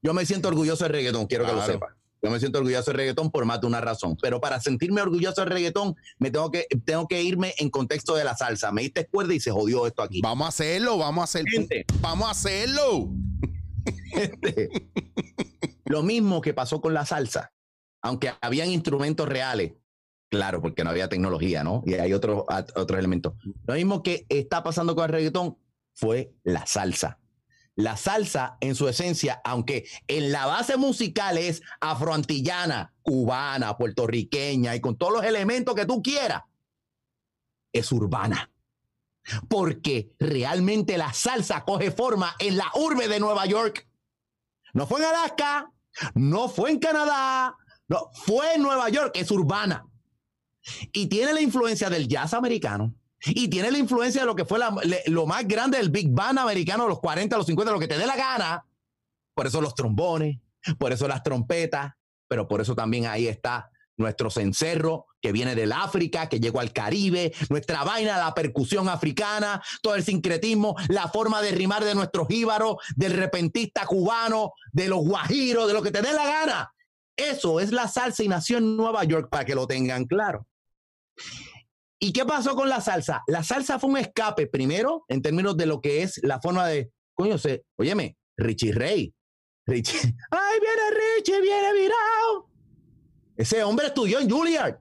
Yo 0.00 0.14
me 0.14 0.24
siento 0.24 0.48
orgulloso 0.48 0.84
del 0.84 0.92
reggaetón, 0.94 1.26
quiero 1.26 1.44
que 1.44 1.52
lo 1.52 1.66
sepa. 1.66 1.94
Yo 2.22 2.30
me 2.30 2.40
siento 2.40 2.58
orgulloso 2.58 2.90
del 2.90 2.98
reggaetón 2.98 3.30
por 3.30 3.44
más 3.44 3.60
de 3.60 3.66
una 3.66 3.80
razón. 3.80 4.16
Pero 4.20 4.40
para 4.40 4.60
sentirme 4.60 5.00
orgulloso 5.00 5.40
del 5.42 5.50
reggaetón, 5.50 5.96
me 6.18 6.30
tengo 6.30 6.50
que, 6.50 6.66
tengo 6.84 7.06
que 7.06 7.22
irme 7.22 7.54
en 7.58 7.70
contexto 7.70 8.14
de 8.16 8.24
la 8.24 8.36
salsa. 8.36 8.72
Me 8.72 8.82
diste 8.82 9.06
cuerda 9.06 9.34
y 9.34 9.40
se 9.40 9.50
jodió 9.50 9.86
esto 9.86 10.02
aquí. 10.02 10.20
Vamos 10.20 10.46
a 10.46 10.48
hacerlo, 10.48 10.98
vamos 10.98 11.22
a 11.22 11.24
hacer. 11.24 11.44
Gente. 11.46 11.84
Vamos 12.00 12.28
a 12.28 12.30
hacerlo. 12.32 13.10
Lo 15.84 16.02
mismo 16.02 16.40
que 16.40 16.54
pasó 16.54 16.80
con 16.80 16.92
la 16.92 17.06
salsa, 17.06 17.52
aunque 18.02 18.32
habían 18.40 18.70
instrumentos 18.70 19.28
reales, 19.28 19.74
claro, 20.28 20.60
porque 20.60 20.84
no 20.84 20.90
había 20.90 21.08
tecnología, 21.08 21.64
¿no? 21.64 21.82
Y 21.86 21.94
hay 21.94 22.12
otros 22.12 22.44
otros 22.74 22.98
elementos. 22.98 23.34
Lo 23.66 23.74
mismo 23.74 24.02
que 24.02 24.26
está 24.28 24.62
pasando 24.62 24.94
con 24.94 25.04
el 25.04 25.12
reggaetón 25.12 25.56
fue 25.94 26.32
la 26.42 26.66
salsa. 26.66 27.18
La 27.78 27.96
salsa, 27.96 28.58
en 28.60 28.74
su 28.74 28.88
esencia, 28.88 29.40
aunque 29.44 29.88
en 30.08 30.32
la 30.32 30.46
base 30.46 30.76
musical 30.76 31.38
es 31.38 31.62
afroantillana, 31.80 32.92
cubana, 33.02 33.76
puertorriqueña 33.76 34.74
y 34.74 34.80
con 34.80 34.98
todos 34.98 35.12
los 35.12 35.24
elementos 35.24 35.76
que 35.76 35.86
tú 35.86 36.02
quieras, 36.02 36.42
es 37.72 37.92
urbana. 37.92 38.50
Porque 39.48 40.12
realmente 40.18 40.98
la 40.98 41.12
salsa 41.12 41.64
coge 41.64 41.92
forma 41.92 42.34
en 42.40 42.56
la 42.56 42.68
urbe 42.74 43.06
de 43.06 43.20
Nueva 43.20 43.46
York. 43.46 43.88
No 44.72 44.88
fue 44.88 44.98
en 44.98 45.06
Alaska, 45.06 45.72
no 46.14 46.48
fue 46.48 46.72
en 46.72 46.80
Canadá, 46.80 47.56
no, 47.86 48.10
fue 48.12 48.54
en 48.54 48.62
Nueva 48.62 48.88
York, 48.88 49.12
es 49.14 49.30
urbana. 49.30 49.86
Y 50.92 51.06
tiene 51.06 51.32
la 51.32 51.40
influencia 51.40 51.88
del 51.88 52.08
jazz 52.08 52.34
americano. 52.34 52.92
Y 53.26 53.48
tiene 53.48 53.70
la 53.70 53.78
influencia 53.78 54.20
de 54.20 54.26
lo 54.26 54.36
que 54.36 54.44
fue 54.44 54.60
lo 55.06 55.26
más 55.26 55.48
grande 55.48 55.78
del 55.78 55.90
Big 55.90 56.10
Band 56.10 56.38
americano 56.38 56.84
de 56.84 56.90
los 56.90 57.00
40, 57.00 57.36
los 57.36 57.46
50, 57.46 57.72
lo 57.72 57.80
que 57.80 57.88
te 57.88 57.98
dé 57.98 58.06
la 58.06 58.16
gana. 58.16 58.64
Por 59.34 59.46
eso 59.46 59.60
los 59.60 59.74
trombones, 59.74 60.38
por 60.78 60.92
eso 60.92 61.08
las 61.08 61.22
trompetas, 61.22 61.94
pero 62.28 62.46
por 62.46 62.60
eso 62.60 62.74
también 62.74 63.06
ahí 63.06 63.26
está 63.26 63.70
nuestro 63.96 64.30
cencerro 64.30 65.06
que 65.20 65.32
viene 65.32 65.54
del 65.56 65.72
África, 65.72 66.28
que 66.28 66.38
llegó 66.38 66.60
al 66.60 66.72
Caribe, 66.72 67.32
nuestra 67.50 67.82
vaina, 67.82 68.16
la 68.16 68.32
percusión 68.34 68.88
africana, 68.88 69.60
todo 69.82 69.96
el 69.96 70.04
sincretismo, 70.04 70.76
la 70.88 71.08
forma 71.08 71.42
de 71.42 71.50
rimar 71.50 71.84
de 71.84 71.96
nuestros 71.96 72.28
jíbaros, 72.28 72.76
del 72.94 73.14
repentista 73.14 73.84
cubano, 73.86 74.52
de 74.72 74.88
los 74.88 75.00
guajiros, 75.00 75.66
de 75.66 75.74
lo 75.74 75.82
que 75.82 75.90
te 75.90 76.02
dé 76.02 76.12
la 76.12 76.24
gana. 76.24 76.72
Eso 77.16 77.58
es 77.58 77.72
la 77.72 77.88
salsa 77.88 78.22
y 78.22 78.28
nació 78.28 78.58
en 78.58 78.76
Nueva 78.76 79.02
York 79.02 79.28
para 79.28 79.44
que 79.44 79.56
lo 79.56 79.66
tengan 79.66 80.04
claro. 80.04 80.46
¿Y 82.00 82.12
qué 82.12 82.24
pasó 82.24 82.54
con 82.54 82.68
la 82.68 82.80
salsa? 82.80 83.24
La 83.26 83.42
salsa 83.42 83.78
fue 83.78 83.90
un 83.90 83.98
escape, 83.98 84.46
primero, 84.46 85.04
en 85.08 85.20
términos 85.20 85.56
de 85.56 85.66
lo 85.66 85.80
que 85.80 86.02
es 86.02 86.20
la 86.22 86.40
forma 86.40 86.66
de, 86.68 86.92
coño, 87.14 87.38
se, 87.38 87.64
óyeme, 87.76 88.16
Richie 88.36 88.72
Ray. 88.72 89.12
Richie, 89.66 89.98
ay, 90.30 90.60
viene 90.60 91.16
Richie, 91.16 91.40
viene 91.40 91.72
virado. 91.72 92.48
Ese 93.36 93.64
hombre 93.64 93.88
estudió 93.88 94.20
en 94.20 94.30
Juilliard. 94.30 94.78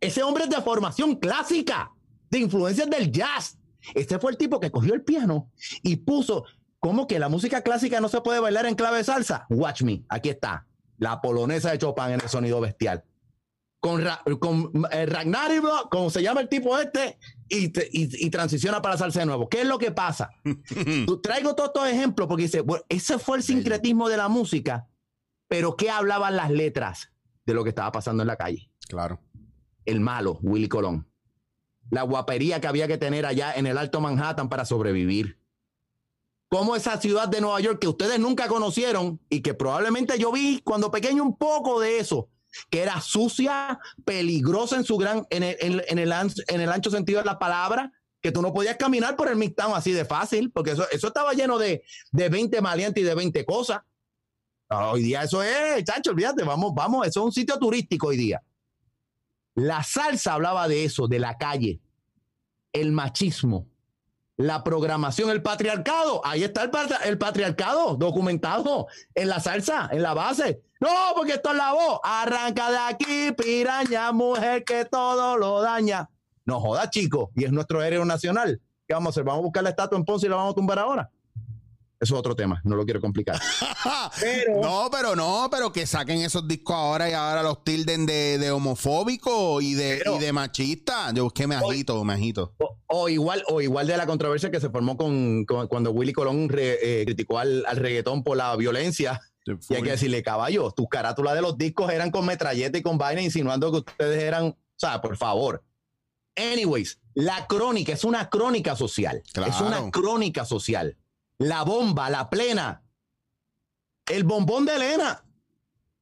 Ese 0.00 0.22
hombre 0.22 0.44
es 0.44 0.50
de 0.50 0.62
formación 0.62 1.16
clásica, 1.16 1.92
de 2.30 2.38
influencias 2.38 2.88
del 2.88 3.10
jazz. 3.10 3.58
Este 3.94 4.18
fue 4.18 4.30
el 4.30 4.38
tipo 4.38 4.60
que 4.60 4.70
cogió 4.70 4.94
el 4.94 5.02
piano 5.02 5.50
y 5.82 5.96
puso, 5.96 6.44
¿cómo 6.78 7.06
que 7.06 7.18
la 7.18 7.28
música 7.28 7.62
clásica 7.62 8.00
no 8.00 8.08
se 8.08 8.20
puede 8.20 8.40
bailar 8.40 8.66
en 8.66 8.74
clave 8.74 8.98
de 8.98 9.04
salsa? 9.04 9.46
Watch 9.48 9.82
me, 9.82 10.04
aquí 10.08 10.28
está, 10.28 10.66
la 10.98 11.20
polonesa 11.20 11.70
de 11.70 11.78
Chopin 11.78 12.06
en 12.06 12.20
el 12.20 12.28
sonido 12.28 12.60
bestial 12.60 13.04
con, 13.80 14.02
Ra- 14.02 14.22
con 14.40 14.72
eh, 14.90 15.06
como 15.90 16.10
se 16.10 16.22
llama 16.22 16.40
el 16.40 16.48
tipo 16.48 16.76
este, 16.78 17.18
y, 17.48 17.66
y- 17.66 18.26
y 18.26 18.30
transiciona 18.30 18.82
para 18.82 18.96
salsa 18.96 19.20
de 19.20 19.26
nuevo. 19.26 19.48
¿Qué 19.48 19.60
es 19.62 19.66
lo 19.66 19.78
que 19.78 19.90
pasa? 19.92 20.30
Traigo 21.22 21.54
todos 21.54 21.68
estos 21.70 21.88
ejemplos 21.88 22.26
porque 22.28 22.44
dice, 22.44 22.60
bueno, 22.62 22.84
ese 22.88 23.18
fue 23.18 23.36
el 23.38 23.42
sincretismo 23.42 24.08
de 24.08 24.16
la 24.16 24.28
música, 24.28 24.88
pero 25.48 25.76
¿qué 25.76 25.90
hablaban 25.90 26.36
las 26.36 26.50
letras 26.50 27.12
de 27.44 27.54
lo 27.54 27.62
que 27.62 27.70
estaba 27.70 27.92
pasando 27.92 28.22
en 28.22 28.26
la 28.28 28.36
calle? 28.36 28.70
Claro. 28.88 29.20
El 29.84 30.00
malo, 30.00 30.38
Willy 30.42 30.68
Colón. 30.68 31.08
La 31.90 32.02
guapería 32.02 32.60
que 32.60 32.66
había 32.66 32.88
que 32.88 32.98
tener 32.98 33.24
allá 33.26 33.54
en 33.54 33.66
el 33.68 33.78
Alto 33.78 34.00
Manhattan 34.00 34.48
para 34.48 34.64
sobrevivir. 34.64 35.38
Como 36.48 36.74
esa 36.74 37.00
ciudad 37.00 37.28
de 37.28 37.40
Nueva 37.40 37.60
York 37.60 37.78
que 37.80 37.88
ustedes 37.88 38.18
nunca 38.18 38.48
conocieron 38.48 39.20
y 39.28 39.40
que 39.42 39.54
probablemente 39.54 40.18
yo 40.18 40.32
vi 40.32 40.60
cuando 40.64 40.90
pequeño 40.90 41.22
un 41.22 41.36
poco 41.36 41.80
de 41.80 41.98
eso, 41.98 42.28
que 42.70 42.82
era 42.82 43.00
sucia, 43.00 43.78
peligrosa 44.04 44.76
en 44.76 44.84
su 44.84 44.96
gran, 44.96 45.26
en 45.30 45.42
el, 45.42 45.82
en- 45.88 45.98
el 45.98 46.12
ancho, 46.12 46.42
en 46.48 46.60
el 46.60 46.70
ancho 46.70 46.90
sentido 46.90 47.18
de 47.20 47.26
la 47.26 47.38
palabra, 47.38 47.92
que 48.20 48.32
tú 48.32 48.42
no 48.42 48.52
podías 48.52 48.76
caminar 48.76 49.14
por 49.16 49.28
el 49.28 49.36
Midtown 49.36 49.74
así 49.74 49.92
de 49.92 50.04
fácil, 50.04 50.50
porque 50.50 50.72
eso, 50.72 50.84
eso 50.90 51.08
estaba 51.08 51.32
lleno 51.34 51.58
de, 51.58 51.82
de 52.12 52.28
20 52.28 52.60
maleantes 52.60 53.02
y 53.02 53.06
de 53.06 53.14
20 53.14 53.44
cosas. 53.44 53.80
Ah, 54.68 54.90
Hoy 54.90 55.02
día 55.02 55.22
eso 55.22 55.42
es, 55.42 55.84
chacho, 55.84 56.10
olvídate, 56.10 56.42
vamos, 56.42 56.72
vamos, 56.74 57.06
eso 57.06 57.20
es 57.20 57.24
un 57.26 57.32
sitio 57.32 57.58
turístico 57.58 58.08
hoy 58.08 58.16
día. 58.16 58.42
La 59.54 59.82
salsa 59.82 60.34
hablaba 60.34 60.66
de 60.68 60.84
eso, 60.84 61.06
de 61.08 61.18
la 61.18 61.38
calle, 61.38 61.80
el 62.72 62.92
machismo, 62.92 63.68
la 64.36 64.62
programación, 64.62 65.30
el 65.30 65.42
patriarcado. 65.42 66.20
Ahí 66.24 66.44
está 66.44 66.62
el, 66.62 66.70
patri- 66.70 66.98
el 67.04 67.18
patriarcado 67.18 67.96
documentado 67.96 68.86
en 69.14 69.28
la 69.28 69.40
salsa, 69.40 69.88
en 69.92 70.02
la 70.02 70.14
base. 70.14 70.62
No, 70.80 70.90
porque 71.14 71.32
esto 71.34 71.50
es 71.50 71.56
la 71.56 71.72
voz. 71.72 72.00
Arranca 72.02 72.70
de 72.70 72.78
aquí, 72.78 73.32
piraña, 73.32 74.12
mujer 74.12 74.64
que 74.64 74.84
todo 74.84 75.38
lo 75.38 75.62
daña. 75.62 76.10
No 76.44 76.60
joda, 76.60 76.90
chico. 76.90 77.30
Y 77.34 77.44
es 77.44 77.52
nuestro 77.52 77.82
héroe 77.82 78.04
nacional. 78.04 78.60
¿Qué 78.86 78.94
vamos 78.94 79.08
a 79.08 79.10
hacer? 79.10 79.24
¿Vamos 79.24 79.40
a 79.40 79.42
buscar 79.44 79.62
la 79.64 79.70
estatua 79.70 79.98
en 79.98 80.04
Ponce 80.04 80.26
y 80.26 80.28
la 80.28 80.36
vamos 80.36 80.52
a 80.52 80.54
tumbar 80.54 80.78
ahora? 80.78 81.10
Eso 81.98 82.14
es 82.14 82.18
otro 82.20 82.36
tema, 82.36 82.60
no 82.64 82.76
lo 82.76 82.84
quiero 82.84 83.00
complicar. 83.00 83.40
Pero- 84.20 84.60
No, 84.60 84.88
pero 84.90 85.16
no, 85.16 85.48
pero 85.50 85.72
que 85.72 85.86
saquen 85.86 86.20
esos 86.20 86.46
discos 86.46 86.76
ahora 86.76 87.08
y 87.08 87.14
ahora 87.14 87.42
los 87.42 87.64
tilden 87.64 88.04
de, 88.04 88.36
de 88.38 88.50
homofóbico 88.50 89.60
y 89.62 89.72
de, 89.74 89.98
Pero- 89.98 90.16
y 90.16 90.18
de 90.18 90.32
machista. 90.32 91.10
Yo 91.14 91.30
que 91.30 91.46
me 91.46 91.54
agito, 91.56 92.04
me 92.04 92.12
agito. 92.12 92.54
O, 92.58 92.76
o 92.88 93.08
igual, 93.08 93.42
o 93.48 93.60
igual 93.62 93.86
de 93.86 93.96
la 93.96 94.06
controversia 94.06 94.50
que 94.50 94.60
se 94.60 94.68
formó 94.68 94.96
con, 94.98 95.44
con- 95.46 95.68
cuando 95.68 95.90
Willy 95.92 96.12
Colón 96.12 96.48
re- 96.50 96.78
eh, 96.82 97.04
criticó 97.06 97.38
al, 97.38 97.64
al 97.66 97.76
reggaetón 97.78 98.22
por 98.22 98.36
la 98.36 98.54
violencia. 98.56 99.20
Y 99.46 99.74
hay 99.74 99.82
que 99.82 99.90
decirle, 99.92 100.22
caballo, 100.22 100.72
tus 100.72 100.88
carátulas 100.88 101.34
de 101.34 101.40
los 101.40 101.56
discos 101.56 101.90
eran 101.92 102.10
con 102.10 102.26
metralleta 102.26 102.76
y 102.78 102.82
con 102.82 102.98
vaina, 102.98 103.22
insinuando 103.22 103.70
que 103.70 103.78
ustedes 103.78 104.22
eran, 104.22 104.44
o 104.48 104.56
sea, 104.76 105.00
por 105.00 105.16
favor. 105.16 105.62
Anyways, 106.36 106.98
la 107.14 107.46
crónica 107.46 107.92
es 107.92 108.04
una 108.04 108.28
crónica 108.28 108.76
social. 108.76 109.22
Claro. 109.32 109.50
Es 109.52 109.60
una 109.60 109.90
crónica 109.90 110.44
social. 110.44 110.96
La 111.38 111.62
bomba, 111.62 112.10
la 112.10 112.30
plena. 112.30 112.82
El 114.06 114.24
bombón 114.24 114.66
de 114.66 114.76
Elena. 114.76 115.24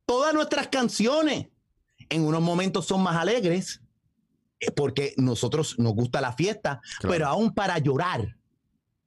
Todas 0.06 0.34
nuestras 0.34 0.68
canciones 0.68 1.48
en 2.10 2.24
unos 2.24 2.42
momentos 2.42 2.86
son 2.86 3.02
más 3.02 3.16
alegres 3.16 3.80
eh, 4.60 4.70
porque 4.70 5.14
nosotros 5.16 5.78
nos 5.78 5.94
gusta 5.94 6.20
la 6.20 6.32
fiesta, 6.32 6.80
pero 7.02 7.26
aún 7.26 7.54
para 7.54 7.78
llorar, 7.78 8.36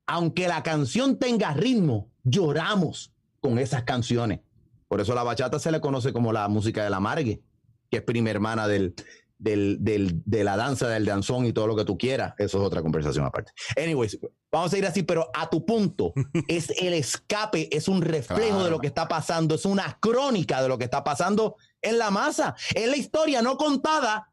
aunque 0.06 0.48
la 0.48 0.64
canción 0.64 1.18
tenga 1.20 1.54
ritmo, 1.54 2.10
lloramos 2.24 3.14
con 3.40 3.60
esas 3.60 3.84
canciones. 3.84 4.42
Por 4.88 5.02
eso 5.02 5.14
la 5.14 5.24
bachata 5.24 5.60
se 5.60 5.72
le 5.72 5.82
conoce 5.82 6.14
como 6.14 6.34
la 6.34 6.48
música 6.48 6.84
de 6.84 6.90
la 6.90 7.00
margue, 7.00 7.42
que 7.90 7.98
es 7.98 8.04
prima 8.04 8.30
hermana 8.30 8.68
del, 8.68 8.96
del, 9.38 9.78
de 10.26 10.44
la 10.44 10.58
danza, 10.58 10.88
del 10.88 11.06
danzón 11.06 11.46
y 11.46 11.54
todo 11.54 11.68
lo 11.68 11.76
que 11.76 11.86
tú 11.86 11.98
quieras. 11.98 12.34
Eso 12.38 12.58
es 12.60 12.64
otra 12.64 12.82
conversación 12.82 13.26
aparte. 13.26 13.52
Anyways, 13.76 14.20
vamos 14.52 14.74
a 14.74 14.78
ir 14.78 14.86
así, 14.86 15.04
pero 15.04 15.30
a 15.34 15.50
tu 15.50 15.66
punto, 15.66 16.14
es 16.48 16.70
el 16.82 16.94
escape, 16.94 17.76
es 17.76 17.88
un 17.88 18.02
reflejo 18.02 18.64
de 18.64 18.70
lo 18.70 18.80
que 18.80 18.88
está 18.88 19.08
pasando, 19.08 19.56
es 19.56 19.66
una 19.66 19.98
crónica 20.00 20.62
de 20.62 20.70
lo 20.70 20.78
que 20.78 20.86
está 20.86 21.04
pasando 21.04 21.56
en 21.82 21.98
la 21.98 22.12
masa. 22.12 22.56
Es 22.74 22.88
la 22.90 22.98
historia 22.98 23.42
no 23.42 23.58
contada. 23.58 24.32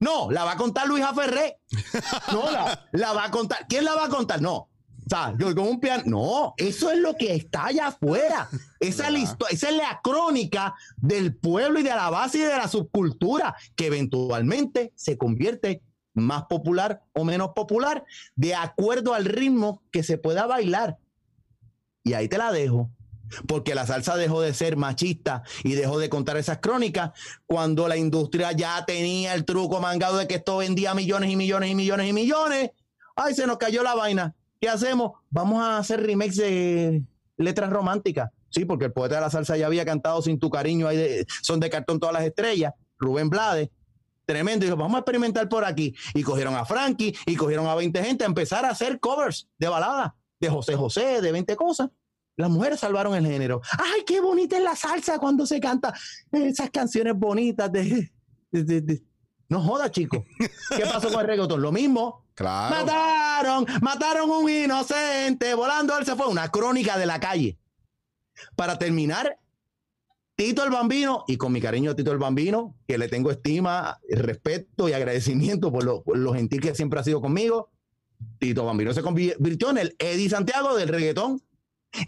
No, 0.00 0.30
la 0.30 0.44
va 0.44 0.52
a 0.52 0.56
contar 0.56 0.86
Luisa 0.86 1.14
Ferré. 1.14 1.60
No, 2.32 2.50
la, 2.50 2.88
la 2.92 3.12
va 3.12 3.24
a 3.24 3.30
contar. 3.30 3.66
¿Quién 3.68 3.84
la 3.84 3.94
va 3.94 4.06
a 4.06 4.08
contar? 4.08 4.42
No, 4.42 4.68
o 5.06 5.10
sea, 5.10 5.34
yo 5.38 5.54
con 5.54 5.66
un 5.66 5.80
piano. 5.80 6.02
No, 6.06 6.54
eso 6.56 6.90
es 6.90 6.98
lo 6.98 7.14
que 7.14 7.34
está 7.34 7.66
allá 7.66 7.88
afuera. 7.88 8.48
Esa 8.80 9.08
es, 9.08 9.12
la 9.12 9.36
esa 9.50 9.68
es 9.68 9.76
la 9.76 10.00
crónica 10.02 10.74
del 10.96 11.34
pueblo 11.34 11.78
y 11.78 11.82
de 11.82 11.90
la 11.90 12.08
base 12.10 12.38
y 12.38 12.42
de 12.42 12.56
la 12.56 12.68
subcultura 12.68 13.54
que 13.76 13.86
eventualmente 13.86 14.92
se 14.94 15.18
convierte 15.18 15.82
más 16.14 16.44
popular 16.44 17.02
o 17.12 17.24
menos 17.24 17.50
popular 17.54 18.04
de 18.34 18.54
acuerdo 18.54 19.14
al 19.14 19.26
ritmo 19.26 19.82
que 19.90 20.02
se 20.02 20.16
pueda 20.16 20.46
bailar. 20.46 20.98
Y 22.02 22.14
ahí 22.14 22.28
te 22.28 22.38
la 22.38 22.50
dejo. 22.50 22.90
Porque 23.48 23.74
la 23.74 23.86
salsa 23.86 24.16
dejó 24.16 24.42
de 24.42 24.54
ser 24.54 24.76
machista 24.76 25.42
y 25.64 25.74
dejó 25.74 25.98
de 25.98 26.08
contar 26.08 26.36
esas 26.36 26.58
crónicas 26.58 27.10
cuando 27.46 27.88
la 27.88 27.96
industria 27.96 28.52
ya 28.52 28.84
tenía 28.86 29.34
el 29.34 29.44
truco 29.44 29.80
mangado 29.80 30.18
de 30.18 30.28
que 30.28 30.36
esto 30.36 30.58
vendía 30.58 30.94
millones 30.94 31.30
y 31.30 31.36
millones 31.36 31.70
y 31.70 31.74
millones 31.74 32.08
y 32.08 32.12
millones. 32.12 32.70
Ay, 33.16 33.34
se 33.34 33.46
nos 33.46 33.58
cayó 33.58 33.82
la 33.82 33.94
vaina 33.94 34.34
¿Qué 34.64 34.70
hacemos? 34.70 35.12
Vamos 35.28 35.62
a 35.62 35.76
hacer 35.76 36.02
remakes 36.02 36.36
de 36.36 37.02
letras 37.36 37.68
románticas. 37.68 38.30
Sí, 38.48 38.64
porque 38.64 38.86
el 38.86 38.94
poeta 38.94 39.16
de 39.16 39.20
la 39.20 39.28
salsa 39.28 39.58
ya 39.58 39.66
había 39.66 39.84
cantado 39.84 40.22
Sin 40.22 40.38
tu 40.38 40.48
cariño, 40.48 40.88
son 41.42 41.60
de 41.60 41.68
cartón 41.68 42.00
todas 42.00 42.14
las 42.14 42.24
estrellas, 42.24 42.72
Rubén 42.96 43.28
Blades. 43.28 43.68
Tremendo. 44.24 44.64
Dijo, 44.64 44.74
vamos 44.78 44.94
a 44.94 45.00
experimentar 45.00 45.50
por 45.50 45.66
aquí. 45.66 45.94
Y 46.14 46.22
cogieron 46.22 46.54
a 46.54 46.64
Frankie 46.64 47.14
y 47.26 47.36
cogieron 47.36 47.66
a 47.66 47.74
20 47.74 48.02
gente 48.02 48.24
a 48.24 48.26
empezar 48.26 48.64
a 48.64 48.70
hacer 48.70 49.00
covers 49.00 49.50
de 49.58 49.68
baladas, 49.68 50.12
de 50.40 50.48
José 50.48 50.76
José, 50.76 51.20
de 51.20 51.30
20 51.30 51.56
cosas. 51.56 51.90
Las 52.38 52.48
mujeres 52.48 52.80
salvaron 52.80 53.14
el 53.14 53.26
género. 53.26 53.60
¡Ay, 53.70 54.02
qué 54.06 54.22
bonita 54.22 54.56
es 54.56 54.64
la 54.64 54.76
salsa 54.76 55.18
cuando 55.18 55.44
se 55.44 55.60
canta 55.60 55.92
esas 56.32 56.70
canciones 56.70 57.12
bonitas 57.14 57.70
de... 57.70 58.10
No 59.50 59.60
joda, 59.60 59.90
chico. 59.90 60.24
¿Qué 60.74 60.86
pasó 60.90 61.10
con 61.10 61.20
el 61.20 61.26
reggaetón? 61.26 61.60
Lo 61.60 61.70
mismo. 61.70 62.23
Mataron, 62.36 63.66
mataron 63.80 64.30
un 64.30 64.50
inocente, 64.50 65.54
volando 65.54 65.96
él 65.96 66.04
se 66.04 66.16
fue. 66.16 66.26
Una 66.26 66.50
crónica 66.50 66.98
de 66.98 67.06
la 67.06 67.20
calle. 67.20 67.58
Para 68.56 68.78
terminar, 68.78 69.38
Tito 70.36 70.64
el 70.64 70.70
Bambino, 70.70 71.24
y 71.28 71.36
con 71.36 71.52
mi 71.52 71.60
cariño 71.60 71.92
a 71.92 71.96
Tito 71.96 72.10
el 72.10 72.18
Bambino, 72.18 72.76
que 72.88 72.98
le 72.98 73.08
tengo 73.08 73.30
estima, 73.30 74.00
respeto 74.08 74.88
y 74.88 74.92
agradecimiento 74.92 75.70
por 75.70 75.84
lo, 75.84 76.34
gentil 76.34 76.60
que 76.60 76.74
siempre 76.74 76.98
ha 76.98 77.04
sido 77.04 77.20
conmigo, 77.20 77.70
Tito 78.38 78.64
Bambino 78.64 78.92
se 78.92 79.02
convirtió 79.02 79.70
en 79.70 79.78
el 79.78 79.96
Eddie 79.98 80.30
Santiago 80.30 80.74
del 80.74 80.88
reggaetón. 80.88 81.40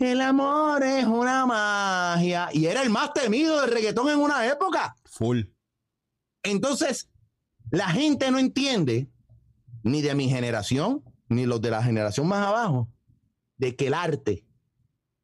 El 0.00 0.20
amor 0.20 0.82
es 0.82 1.04
una 1.04 1.46
magia. 1.46 2.48
Y 2.52 2.66
era 2.66 2.82
el 2.82 2.90
más 2.90 3.12
temido 3.12 3.60
del 3.60 3.70
reggaetón 3.70 4.08
en 4.08 4.18
una 4.18 4.44
época. 4.46 4.96
Full. 5.04 5.42
Entonces, 6.42 7.08
la 7.70 7.88
gente 7.90 8.30
no 8.32 8.38
entiende 8.38 9.08
ni 9.86 10.02
de 10.02 10.14
mi 10.16 10.28
generación, 10.28 11.04
ni 11.28 11.46
los 11.46 11.60
de 11.60 11.70
la 11.70 11.82
generación 11.82 12.26
más 12.26 12.44
abajo, 12.44 12.88
de 13.56 13.76
que 13.76 13.86
el 13.86 13.94
arte 13.94 14.44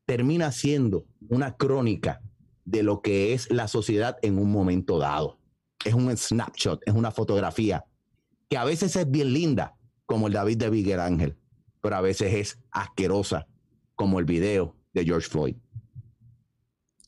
termina 0.06 0.52
siendo 0.52 1.04
una 1.28 1.56
crónica 1.56 2.22
de 2.64 2.84
lo 2.84 3.02
que 3.02 3.34
es 3.34 3.50
la 3.50 3.66
sociedad 3.66 4.16
en 4.22 4.38
un 4.38 4.52
momento 4.52 4.98
dado. 4.98 5.40
Es 5.84 5.94
un 5.94 6.16
snapshot, 6.16 6.80
es 6.86 6.94
una 6.94 7.10
fotografía 7.10 7.84
que 8.48 8.56
a 8.56 8.64
veces 8.64 8.94
es 8.94 9.10
bien 9.10 9.32
linda, 9.32 9.76
como 10.06 10.28
el 10.28 10.32
David 10.32 10.58
de 10.58 10.70
Miguel 10.70 11.00
Ángel, 11.00 11.36
pero 11.80 11.96
a 11.96 12.00
veces 12.00 12.32
es 12.34 12.58
asquerosa, 12.70 13.48
como 13.96 14.20
el 14.20 14.26
video 14.26 14.76
de 14.92 15.04
George 15.04 15.28
Floyd. 15.28 15.56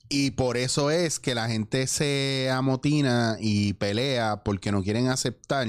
Y 0.08 0.32
por 0.32 0.56
eso 0.56 0.90
es 0.90 1.20
que 1.20 1.34
la 1.36 1.48
gente 1.48 1.86
se 1.86 2.50
amotina 2.50 3.36
y 3.40 3.74
pelea 3.74 4.42
porque 4.44 4.72
no 4.72 4.82
quieren 4.82 5.06
aceptar 5.06 5.68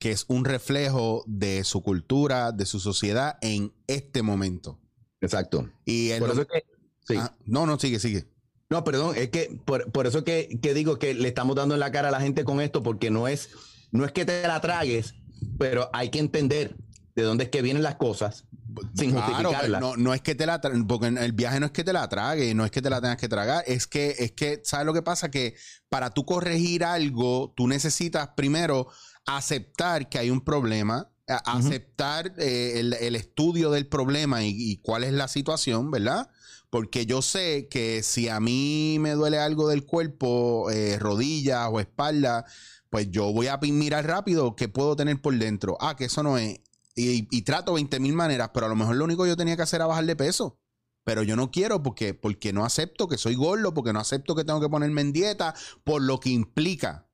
que 0.00 0.10
es 0.10 0.24
un 0.28 0.46
reflejo 0.46 1.22
de 1.26 1.62
su 1.62 1.82
cultura, 1.82 2.52
de 2.52 2.64
su 2.64 2.80
sociedad 2.80 3.36
en 3.42 3.72
este 3.86 4.22
momento. 4.22 4.80
Exacto. 5.20 5.68
Y 5.84 6.10
por 6.14 6.30
eso 6.30 6.46
que, 6.46 7.18
ah, 7.18 7.36
no, 7.44 7.66
no, 7.66 7.78
sigue, 7.78 8.00
sigue. 8.00 8.26
No, 8.70 8.82
perdón, 8.82 9.14
es 9.16 9.28
que 9.28 9.60
por, 9.64 10.06
eso 10.06 10.24
que, 10.24 10.58
que, 10.62 10.72
digo 10.72 10.98
que 10.98 11.12
le 11.12 11.28
estamos 11.28 11.54
dando 11.54 11.74
en 11.74 11.80
la 11.80 11.92
cara 11.92 12.08
a 12.08 12.10
la 12.12 12.20
gente 12.20 12.44
con 12.44 12.62
esto, 12.62 12.82
porque 12.82 13.10
no 13.10 13.28
es, 13.28 13.50
no 13.92 14.06
es 14.06 14.12
que 14.12 14.24
te 14.24 14.42
la 14.48 14.60
tragues, 14.62 15.16
pero 15.58 15.90
hay 15.92 16.08
que 16.08 16.18
entender 16.18 16.76
de 17.14 17.22
dónde 17.22 17.44
es 17.44 17.50
que 17.50 17.60
vienen 17.60 17.82
las 17.82 17.96
cosas 17.96 18.46
sin 18.94 19.12
claro, 19.12 19.52
No, 19.80 19.96
no 19.96 20.14
es 20.14 20.20
que 20.20 20.34
te 20.34 20.46
la 20.46 20.60
porque 20.86 21.08
el 21.08 21.32
viaje 21.32 21.60
no 21.60 21.66
es 21.66 21.72
que 21.72 21.84
te 21.84 21.92
la 21.92 22.08
trague, 22.08 22.54
no 22.54 22.64
es 22.64 22.70
que 22.70 22.82
te 22.82 22.90
la 22.90 23.00
tengas 23.00 23.16
que 23.16 23.28
tragar, 23.28 23.64
es 23.66 23.86
que, 23.86 24.14
es 24.18 24.32
que, 24.32 24.60
¿sabes 24.64 24.86
lo 24.86 24.92
que 24.92 25.02
pasa? 25.02 25.30
Que 25.30 25.54
para 25.88 26.10
tú 26.10 26.24
corregir 26.24 26.84
algo, 26.84 27.52
tú 27.56 27.66
necesitas 27.66 28.30
primero 28.36 28.88
aceptar 29.26 30.08
que 30.08 30.18
hay 30.18 30.30
un 30.30 30.40
problema, 30.40 31.10
aceptar 31.26 32.34
eh, 32.38 32.80
el, 32.80 33.16
estudio 33.16 33.70
del 33.70 33.86
problema 33.86 34.42
y, 34.44 34.76
cuál 34.78 35.04
es 35.04 35.12
la 35.12 35.28
situación, 35.28 35.90
¿verdad? 35.90 36.28
Porque 36.70 37.06
yo 37.06 37.22
sé 37.22 37.68
que 37.68 38.02
si 38.02 38.28
a 38.28 38.40
mí 38.40 38.98
me 39.00 39.12
duele 39.12 39.38
algo 39.38 39.68
del 39.68 39.84
cuerpo, 39.84 40.70
eh, 40.70 40.98
rodillas 40.98 41.68
o 41.70 41.80
espalda, 41.80 42.44
pues 42.90 43.10
yo 43.10 43.32
voy 43.32 43.46
a 43.46 43.56
mirar 43.58 44.06
rápido 44.06 44.56
qué 44.56 44.68
puedo 44.68 44.96
tener 44.96 45.20
por 45.20 45.36
dentro. 45.36 45.76
Ah, 45.80 45.96
que 45.96 46.06
eso 46.06 46.22
no 46.22 46.38
es. 46.38 46.60
Y, 46.96 47.42
trato 47.42 47.74
20 47.74 47.98
mil 48.00 48.12
maneras, 48.14 48.50
pero 48.52 48.66
a 48.66 48.68
lo 48.68 48.76
mejor 48.76 48.96
lo 48.96 49.04
único 49.04 49.22
que 49.22 49.30
yo 49.30 49.36
tenía 49.36 49.56
que 49.56 49.62
hacer 49.62 49.78
era 49.78 49.86
bajar 49.86 50.04
de 50.04 50.16
peso. 50.16 50.58
Pero 51.04 51.22
yo 51.22 51.34
no 51.34 51.50
quiero 51.50 51.82
porque, 51.82 52.12
porque 52.12 52.52
no 52.52 52.64
acepto 52.64 53.08
que 53.08 53.16
soy 53.16 53.34
gordo, 53.34 53.72
porque 53.72 53.92
no 53.92 54.00
acepto 54.00 54.34
que 54.34 54.44
tengo 54.44 54.60
que 54.60 54.68
ponerme 54.68 55.00
en 55.00 55.12
dieta, 55.12 55.54
por 55.82 56.02
lo 56.02 56.20
que 56.20 56.30
implica. 56.30 57.09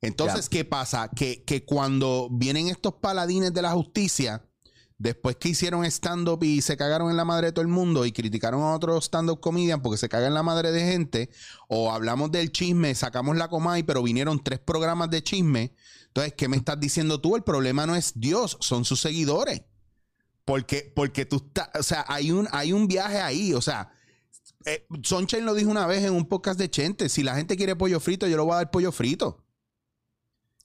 Entonces, 0.00 0.48
¿qué 0.48 0.64
pasa? 0.64 1.08
Que, 1.08 1.42
que, 1.44 1.64
cuando 1.64 2.28
vienen 2.30 2.68
estos 2.68 2.94
paladines 2.94 3.52
de 3.52 3.62
la 3.62 3.72
justicia, 3.72 4.44
después 4.96 5.36
que 5.36 5.50
hicieron 5.50 5.84
stand-up 5.84 6.42
y 6.42 6.62
se 6.62 6.76
cagaron 6.76 7.10
en 7.10 7.16
la 7.16 7.24
madre 7.24 7.46
de 7.48 7.52
todo 7.52 7.62
el 7.62 7.68
mundo 7.68 8.04
y 8.04 8.12
criticaron 8.12 8.62
a 8.62 8.74
otros 8.74 9.06
stand-up 9.06 9.40
comedian 9.40 9.82
porque 9.82 9.98
se 9.98 10.08
cagan 10.08 10.28
en 10.28 10.34
la 10.34 10.42
madre 10.42 10.70
de 10.70 10.80
gente, 10.84 11.30
o 11.68 11.92
hablamos 11.92 12.30
del 12.30 12.52
chisme, 12.52 12.94
sacamos 12.94 13.36
la 13.36 13.48
comay, 13.48 13.82
pero 13.82 14.02
vinieron 14.02 14.42
tres 14.42 14.60
programas 14.60 15.10
de 15.10 15.22
chisme. 15.22 15.74
Entonces, 16.08 16.34
¿qué 16.34 16.48
me 16.48 16.56
estás 16.56 16.78
diciendo 16.78 17.20
tú? 17.20 17.36
El 17.36 17.42
problema 17.42 17.86
no 17.86 17.96
es 17.96 18.12
Dios, 18.14 18.56
son 18.60 18.84
sus 18.84 19.00
seguidores. 19.00 19.62
Porque, 20.44 20.92
porque 20.94 21.26
tú 21.26 21.36
estás, 21.46 21.68
o 21.78 21.82
sea, 21.82 22.04
hay 22.08 22.30
un, 22.30 22.48
hay 22.52 22.72
un 22.72 22.88
viaje 22.88 23.20
ahí, 23.20 23.52
o 23.52 23.60
sea, 23.60 23.90
eh, 24.64 24.86
Sonchen 25.02 25.44
lo 25.44 25.54
dijo 25.54 25.70
una 25.70 25.86
vez 25.86 26.04
en 26.04 26.14
un 26.14 26.26
podcast 26.26 26.58
de 26.58 26.70
Chente, 26.70 27.08
si 27.08 27.22
la 27.22 27.34
gente 27.34 27.56
quiere 27.56 27.76
pollo 27.76 28.00
frito, 28.00 28.26
yo 28.26 28.36
le 28.36 28.42
voy 28.42 28.52
a 28.52 28.56
dar 28.56 28.70
pollo 28.70 28.90
frito. 28.90 29.44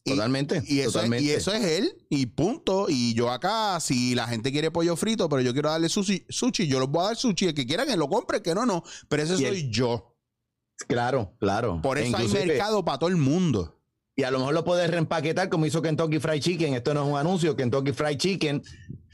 Totalmente. 0.05 0.61
Y, 0.67 0.81
eso, 0.81 1.01
Es, 1.01 1.21
y 1.21 1.31
eso 1.31 1.53
es 1.53 1.63
él, 1.63 2.05
y 2.09 2.25
punto. 2.25 2.87
Y 2.89 3.13
yo 3.13 3.31
acá, 3.31 3.79
si 3.79 4.15
la 4.15 4.27
gente 4.27 4.51
quiere 4.51 4.69
pollo 4.69 4.95
frito, 4.97 5.29
pero 5.29 5.41
yo 5.41 5.53
quiero 5.53 5.69
darle 5.69 5.87
sushi, 5.87 6.25
sushi 6.27 6.67
yo 6.67 6.79
les 6.79 6.89
voy 6.89 7.03
a 7.03 7.07
dar 7.07 7.15
sushi. 7.15 7.47
El 7.47 7.53
que 7.53 7.65
quiera 7.65 7.85
que 7.85 7.95
lo 7.95 8.09
compre, 8.09 8.41
que 8.41 8.53
no, 8.53 8.65
no. 8.65 8.83
Pero 9.07 9.23
ese 9.23 9.37
soy 9.37 9.69
yo. 9.69 10.17
Claro, 10.87 11.35
claro. 11.39 11.81
Por 11.81 11.97
eso 11.97 12.17
hay 12.17 12.27
mercado 12.27 12.83
para 12.83 12.99
todo 12.99 13.09
el 13.09 13.17
mundo. 13.17 13.79
Y 14.16 14.24
a 14.24 14.32
lo 14.32 14.38
mejor 14.39 14.53
lo 14.53 14.64
puedes 14.64 14.89
reempaquetar 14.91 15.49
como 15.49 15.66
hizo 15.66 15.82
Kentucky 15.82 16.20
Fried 16.20 16.39
Chicken. 16.39 16.76
Esto 16.76 16.93
no 16.93 17.03
es 17.03 17.09
un 17.09 17.18
anuncio. 17.18 17.55
Kentucky 17.55 17.93
Fried 17.93 18.18
Chicken 18.18 18.61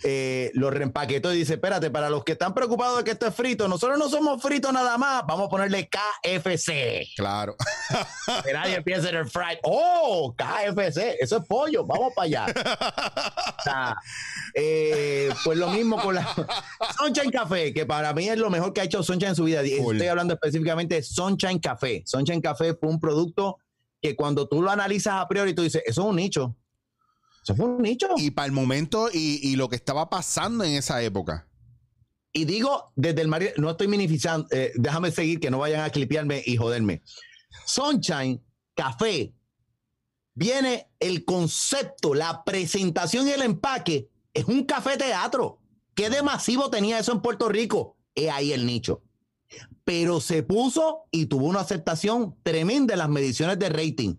eh, 0.04 0.52
lo 0.56 0.70
reempaquetó 0.72 1.34
y 1.34 1.38
dice: 1.38 1.54
Espérate, 1.54 1.89
para 1.89 2.10
los 2.10 2.26
que 2.26 2.34
están 2.34 2.54
preocupados 2.54 2.97
de 2.97 3.04
que 3.06 3.12
esto 3.12 3.26
es 3.26 3.34
frito, 3.34 3.70
nosotros 3.70 3.97
no 3.97 4.10
somos 4.10 4.41
fritos 4.41 4.74
nada 4.74 4.97
más. 4.97 5.24
Vamos 5.26 5.47
a 5.47 5.50
ponerle 5.50 5.89
KFC. 5.89 7.08
Claro. 7.16 7.56
que 8.45 8.52
nadie 8.52 8.76
empiece 8.76 9.08
en 9.08 9.16
el 9.16 9.30
fried. 9.30 9.60
¡Oh! 9.64 10.36
KFC. 10.36 11.16
Eso 11.22 11.38
es 11.38 11.45
pollo. 11.47 11.86
Vamos 11.86 12.12
para 12.14 12.26
allá. 12.26 12.45
Eh, 14.54 15.30
pues 15.45 15.58
lo 15.58 15.70
mismo 15.70 16.02
con 16.02 16.16
la 16.16 16.28
Sunshine 16.97 17.32
Café, 17.32 17.74
que 17.74 17.86
para 17.86 18.14
mí 18.14 18.28
es 18.28 18.38
lo 18.38 18.50
mejor 18.50 18.74
que 18.74 18.82
ha 18.82 18.84
hecho 18.84 19.02
Sunshine 19.02 19.30
en 19.30 19.36
su 19.36 19.45
vida. 19.45 19.62
Estoy 19.62 20.08
hablando 20.08 20.34
específicamente 20.34 20.95
de 20.95 21.04
Sunshine 21.04 21.60
Café. 21.60 22.04
Sunshine 22.06 22.41
Café 22.41 22.74
fue 22.74 22.89
un 22.89 23.00
producto 23.00 23.60
que 24.02 24.16
cuando 24.16 24.47
tú 24.47 24.62
lo 24.62 24.72
analizas 24.72 25.16
a 25.16 25.28
priori, 25.28 25.54
tú 25.54 25.62
dices, 25.62 25.84
eso 25.86 26.02
es 26.02 26.08
un 26.08 26.16
nicho. 26.16 26.56
Eso 27.43 27.56
fue 27.56 27.66
un 27.66 27.82
nicho. 27.82 28.08
Y 28.18 28.32
para 28.32 28.45
el 28.45 28.52
momento 28.52 29.10
y, 29.12 29.56
lo 29.56 29.70
que 29.70 29.76
estaba 29.76 30.10
pasando 30.10 30.64
en 30.64 30.74
esa 30.74 31.02
época. 31.02 31.47
Y 32.32 32.45
digo 32.45 32.91
desde 32.95 33.22
el 33.22 33.28
mar, 33.28 33.43
no 33.58 33.72
estoy 33.72 33.88
minimizando, 33.88 34.47
eh, 34.52 34.72
déjame 34.76 35.12
seguir 35.12 35.39
que 35.39 35.50
no 35.50 35.60
vayan 35.60 35.82
a 35.82 35.89
clipearme 35.89 36.43
y 36.45 36.58
joderme. 36.58 37.02
Sunshine, 37.66 38.43
café, 38.76 39.34
viene 40.36 40.91
el 41.00 41.26
concepto, 41.26 42.14
la 42.14 42.43
presentación 42.43 43.28
y 43.28 43.32
el 43.32 43.41
empaque. 43.41 44.10
Es 44.34 44.45
un 44.45 44.64
café 44.64 44.95
teatro. 44.95 45.60
¿Qué 45.95 46.10
de 46.10 46.22
masivo 46.22 46.70
tenía 46.70 47.00
eso 47.00 47.12
en 47.12 47.22
Puerto 47.22 47.50
Rico? 47.50 47.97
Es 48.14 48.30
ahí 48.30 48.54
el 48.54 48.66
nicho. 48.66 49.02
Pero 49.84 50.22
se 50.22 50.43
puso 50.43 51.06
y 51.12 51.26
tuvo 51.26 51.47
una 51.47 51.62
aceptación 51.62 52.36
tremenda 52.43 52.93
en 52.93 53.00
las 53.00 53.10
mediciones 53.10 53.58
de 53.60 53.70
rating. 53.70 54.16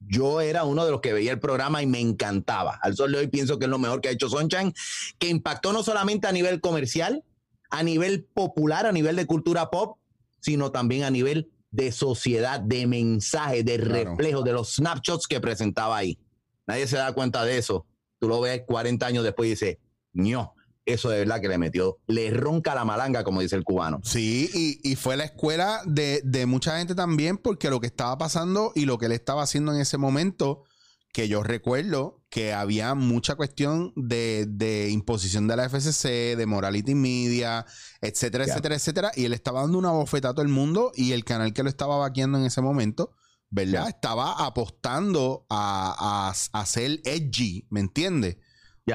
Yo 0.00 0.40
era 0.40 0.64
uno 0.64 0.84
de 0.84 0.90
los 0.90 1.00
que 1.00 1.12
veía 1.12 1.32
el 1.32 1.40
programa 1.40 1.82
y 1.82 1.86
me 1.86 2.00
encantaba. 2.00 2.78
Al 2.82 2.96
sol 2.96 3.12
de 3.12 3.18
hoy 3.18 3.28
pienso 3.28 3.58
que 3.58 3.66
es 3.66 3.70
lo 3.70 3.78
mejor 3.78 4.00
que 4.00 4.08
ha 4.08 4.12
hecho 4.12 4.30
Sunshine, 4.30 4.72
que 5.18 5.28
impactó 5.28 5.72
no 5.72 5.82
solamente 5.82 6.26
a 6.26 6.32
nivel 6.32 6.60
comercial, 6.60 7.22
a 7.70 7.82
nivel 7.82 8.24
popular, 8.24 8.86
a 8.86 8.92
nivel 8.92 9.16
de 9.16 9.26
cultura 9.26 9.70
pop, 9.70 9.98
sino 10.40 10.72
también 10.72 11.04
a 11.04 11.10
nivel 11.10 11.50
de 11.70 11.92
sociedad, 11.92 12.60
de 12.60 12.86
mensaje, 12.86 13.62
de 13.62 13.76
reflejo, 13.76 14.42
de 14.42 14.52
los 14.52 14.74
snapshots 14.76 15.26
que 15.26 15.40
presentaba 15.40 15.96
ahí. 15.96 16.18
Nadie 16.66 16.86
se 16.86 16.96
da 16.96 17.12
cuenta 17.12 17.44
de 17.44 17.58
eso. 17.58 17.86
Tú 18.18 18.28
lo 18.28 18.40
ves 18.40 18.62
40 18.66 19.06
años 19.06 19.24
después 19.24 19.46
y 19.46 19.50
dices, 19.50 19.78
no, 20.12 20.54
eso 20.86 21.08
de 21.10 21.18
verdad 21.18 21.40
que 21.40 21.48
le 21.48 21.58
metió, 21.58 21.98
le 22.06 22.30
ronca 22.30 22.74
la 22.74 22.84
malanga, 22.84 23.24
como 23.24 23.40
dice 23.40 23.56
el 23.56 23.64
cubano. 23.64 24.00
Sí, 24.02 24.80
y, 24.82 24.96
fue 24.96 25.16
la 25.16 25.24
escuela 25.24 25.82
de, 25.86 26.20
de, 26.24 26.46
mucha 26.46 26.78
gente 26.78 26.94
también, 26.94 27.38
porque 27.38 27.70
lo 27.70 27.80
que 27.80 27.86
estaba 27.86 28.16
pasando 28.18 28.72
y 28.74 28.86
lo 28.86 28.98
que 28.98 29.06
él 29.06 29.12
estaba 29.12 29.42
haciendo 29.42 29.72
en 29.72 29.80
ese 29.80 29.98
momento, 29.98 30.64
que 31.12 31.28
yo 31.28 31.42
recuerdo 31.42 32.22
que 32.30 32.52
había 32.52 32.94
mucha 32.94 33.34
cuestión 33.34 33.92
de, 33.96 34.88
imposición 34.90 35.48
de 35.48 35.56
la 35.56 35.68
FCC, 35.68 36.36
de 36.36 36.46
morality 36.46 36.94
media, 36.94 37.66
etcétera, 38.00 38.44
etcétera, 38.44 38.76
etcétera, 38.76 39.12
y 39.16 39.24
él 39.24 39.32
estaba 39.32 39.62
dando 39.62 39.78
una 39.78 39.90
bofetada 39.90 40.32
a 40.32 40.34
todo 40.34 40.44
el 40.44 40.52
mundo 40.52 40.92
y 40.94 41.12
el 41.12 41.24
canal 41.24 41.52
que 41.52 41.64
lo 41.64 41.68
estaba 41.68 41.96
vaqueando 41.98 42.38
en 42.38 42.44
ese 42.44 42.60
momento, 42.60 43.12
¿verdad? 43.48 43.88
Estaba 43.88 44.44
apostando 44.46 45.46
a, 45.50 46.30
a, 46.52 46.60
a 46.60 46.66
ser 46.66 47.00
edgy, 47.04 47.66
¿me 47.70 47.80
entiendes? 47.80 48.36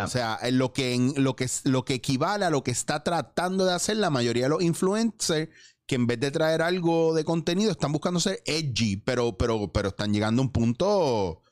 O 0.04 0.08
sea, 0.08 0.40
lo 0.52 0.74
que, 0.74 1.14
lo, 1.16 1.36
que, 1.36 1.48
lo 1.64 1.86
que 1.86 1.96
equivale 1.96 2.46
a 2.46 2.50
lo 2.50 2.64
que 2.64 2.72
está 2.72 3.04
tratando 3.04 3.66
de 3.66 3.74
hacer 3.74 3.98
la 3.98 4.10
mayoría 4.10 4.44
de 4.44 4.50
los 4.50 4.62
influencers, 4.62 5.50
que 5.86 5.96
en 5.96 6.08
vez 6.08 6.20
de 6.20 6.32
traer 6.32 6.62
algo 6.62 7.14
de 7.14 7.24
contenido, 7.24 7.72
están 7.72 7.92
buscando 7.92 8.20
ser 8.20 8.42
edgy, 8.46 8.98
pero, 8.98 9.38
pero, 9.38 9.72
pero 9.72 9.90
están 9.90 10.14
llegando 10.14 10.42
a 10.42 10.46
un 10.46 10.52
punto 10.52 11.44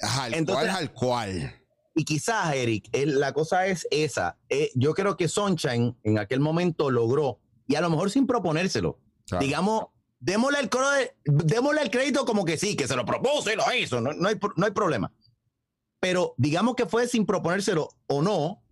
al 0.00 0.44
cual, 0.44 0.68
al 0.68 0.92
cual. 0.92 1.62
Y 1.94 2.04
quizás, 2.04 2.54
Eric, 2.54 2.88
la 2.92 3.32
cosa 3.32 3.66
es 3.66 3.86
esa. 3.90 4.38
Eh, 4.48 4.70
yo 4.74 4.94
creo 4.94 5.16
que 5.16 5.28
Sunshine 5.28 5.96
en 6.02 6.18
aquel 6.18 6.40
momento 6.40 6.90
logró, 6.90 7.40
y 7.68 7.74
a 7.74 7.80
lo 7.80 7.90
mejor 7.90 8.10
sin 8.10 8.26
proponérselo, 8.26 8.98
digamos, 9.40 9.86
démosle 10.18 10.60
el, 10.60 10.70
démosle 11.24 11.82
el 11.82 11.90
crédito 11.90 12.24
como 12.24 12.44
que 12.44 12.58
sí, 12.58 12.76
que 12.76 12.88
se 12.88 12.96
lo 12.96 13.04
propuso 13.04 13.50
y 13.52 13.56
lo 13.56 13.64
hizo, 13.74 14.00
no, 14.00 14.12
no, 14.12 14.28
hay, 14.28 14.38
no 14.56 14.66
hay 14.66 14.72
problema 14.72 15.12
pero 16.00 16.34
digamos 16.36 16.74
que 16.76 16.86
fue 16.86 17.08
sin 17.08 17.26
proponérselo 17.26 17.88
o 18.06 18.22
no, 18.22 18.62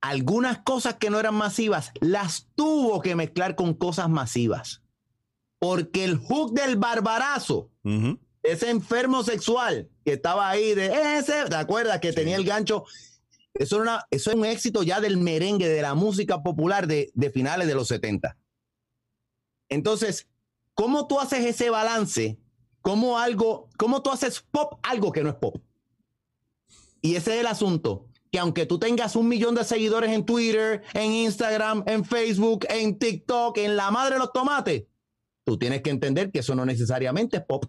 algunas 0.00 0.58
cosas 0.58 0.96
que 0.96 1.08
no 1.08 1.18
eran 1.18 1.34
masivas 1.34 1.90
las 2.00 2.48
tuvo 2.54 3.00
que 3.00 3.16
mezclar 3.16 3.56
con 3.56 3.72
cosas 3.72 4.08
masivas. 4.10 4.82
Porque 5.58 6.04
el 6.04 6.18
hook 6.18 6.52
del 6.52 6.76
barbarazo, 6.76 7.70
ese 8.42 8.68
enfermo 8.68 9.22
sexual 9.24 9.88
que 10.04 10.12
estaba 10.12 10.50
ahí 10.50 10.74
de 10.74 11.18
ese, 11.18 11.46
¿te 11.48 11.56
acuerdas? 11.56 12.00
Que 12.00 12.12
tenía 12.12 12.36
el 12.36 12.44
gancho. 12.44 12.84
Eso, 13.54 13.78
una, 13.78 14.04
eso 14.10 14.30
es 14.30 14.36
un 14.36 14.44
éxito 14.44 14.82
ya 14.82 15.00
del 15.00 15.16
merengue, 15.16 15.68
de 15.68 15.80
la 15.80 15.94
música 15.94 16.42
popular 16.42 16.86
de, 16.86 17.10
de 17.14 17.30
finales 17.30 17.66
de 17.66 17.74
los 17.74 17.88
70. 17.88 18.36
Entonces, 19.70 20.28
¿cómo 20.74 21.06
tú 21.06 21.18
haces 21.18 21.46
ese 21.46 21.70
balance? 21.70 22.38
¿Cómo 22.82 23.18
algo, 23.18 23.70
cómo 23.78 24.02
tú 24.02 24.10
haces 24.10 24.44
pop 24.50 24.78
algo 24.82 25.12
que 25.12 25.22
no 25.22 25.30
es 25.30 25.36
pop? 25.36 25.56
Y 27.04 27.16
ese 27.16 27.34
es 27.34 27.40
el 27.40 27.46
asunto, 27.46 28.06
que 28.32 28.38
aunque 28.38 28.64
tú 28.64 28.78
tengas 28.78 29.14
un 29.14 29.28
millón 29.28 29.54
de 29.54 29.62
seguidores 29.62 30.10
en 30.10 30.24
Twitter, 30.24 30.82
en 30.94 31.12
Instagram, 31.12 31.84
en 31.86 32.02
Facebook, 32.02 32.64
en 32.70 32.98
TikTok, 32.98 33.58
en 33.58 33.76
la 33.76 33.90
madre 33.90 34.14
de 34.14 34.20
los 34.20 34.32
tomates, 34.32 34.84
tú 35.44 35.58
tienes 35.58 35.82
que 35.82 35.90
entender 35.90 36.32
que 36.32 36.38
eso 36.38 36.54
no 36.54 36.64
necesariamente 36.64 37.36
es 37.36 37.42
pop. 37.44 37.66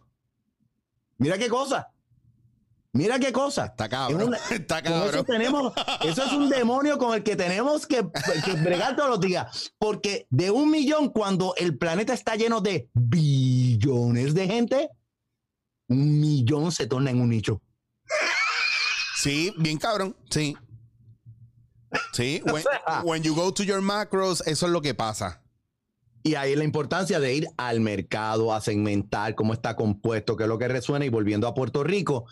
Mira 1.18 1.38
qué 1.38 1.50
cosa. 1.50 1.92
Mira 2.94 3.20
qué 3.20 3.34
cosa. 3.34 3.66
Está 3.66 3.90
cabrón. 3.90 4.36
Está 4.52 4.82
cabrón. 4.82 5.10
Eso, 5.10 5.24
tenemos, 5.26 5.74
eso 6.00 6.24
es 6.24 6.32
un 6.32 6.48
demonio 6.48 6.98
con 6.98 7.14
el 7.14 7.22
que 7.22 7.36
tenemos 7.36 7.86
que, 7.86 8.08
que 8.46 8.54
bregar 8.54 8.96
todos 8.96 9.10
los 9.10 9.20
días. 9.20 9.74
Porque 9.78 10.28
de 10.30 10.50
un 10.50 10.72
millón, 10.72 11.10
cuando 11.10 11.56
el 11.58 11.78
planeta 11.78 12.14
está 12.14 12.38
lleno 12.38 12.62
de 12.62 12.90
billones 12.94 14.34
de 14.34 14.48
gente, 14.48 14.90
un 15.90 16.22
millón 16.22 16.72
se 16.72 16.88
torna 16.88 17.12
en 17.12 17.20
un 17.20 17.32
nicho. 17.32 17.62
Sí, 19.26 19.52
bien 19.58 19.80
cabrón. 19.80 20.16
Sí. 20.30 20.56
Sí, 22.14 22.44
when, 23.04 23.24
you 23.24 23.34
go 23.34 23.52
to 23.52 23.64
your 23.64 23.82
macros, 23.82 24.46
eso 24.46 24.68
es 24.68 24.72
lo 24.72 24.84
que 24.84 24.94
pasa. 24.94 25.42
Y 26.22 26.36
ahí 26.36 26.56
la 26.56 26.64
importancia 26.64 27.20
de 27.20 27.34
ir 27.34 27.48
al 27.58 27.80
mercado, 27.80 28.54
a 28.54 28.62
segmentar 28.62 29.34
cómo 29.34 29.54
está 29.54 29.76
compuesto, 29.76 30.38
qué 30.38 30.44
es 30.44 30.50
lo 30.50 30.60
que 30.60 30.68
resuena. 30.68 31.06
Y 31.06 31.10
volviendo 31.10 31.48
a 31.48 31.56
Puerto 31.56 31.84
Rico, 31.84 32.28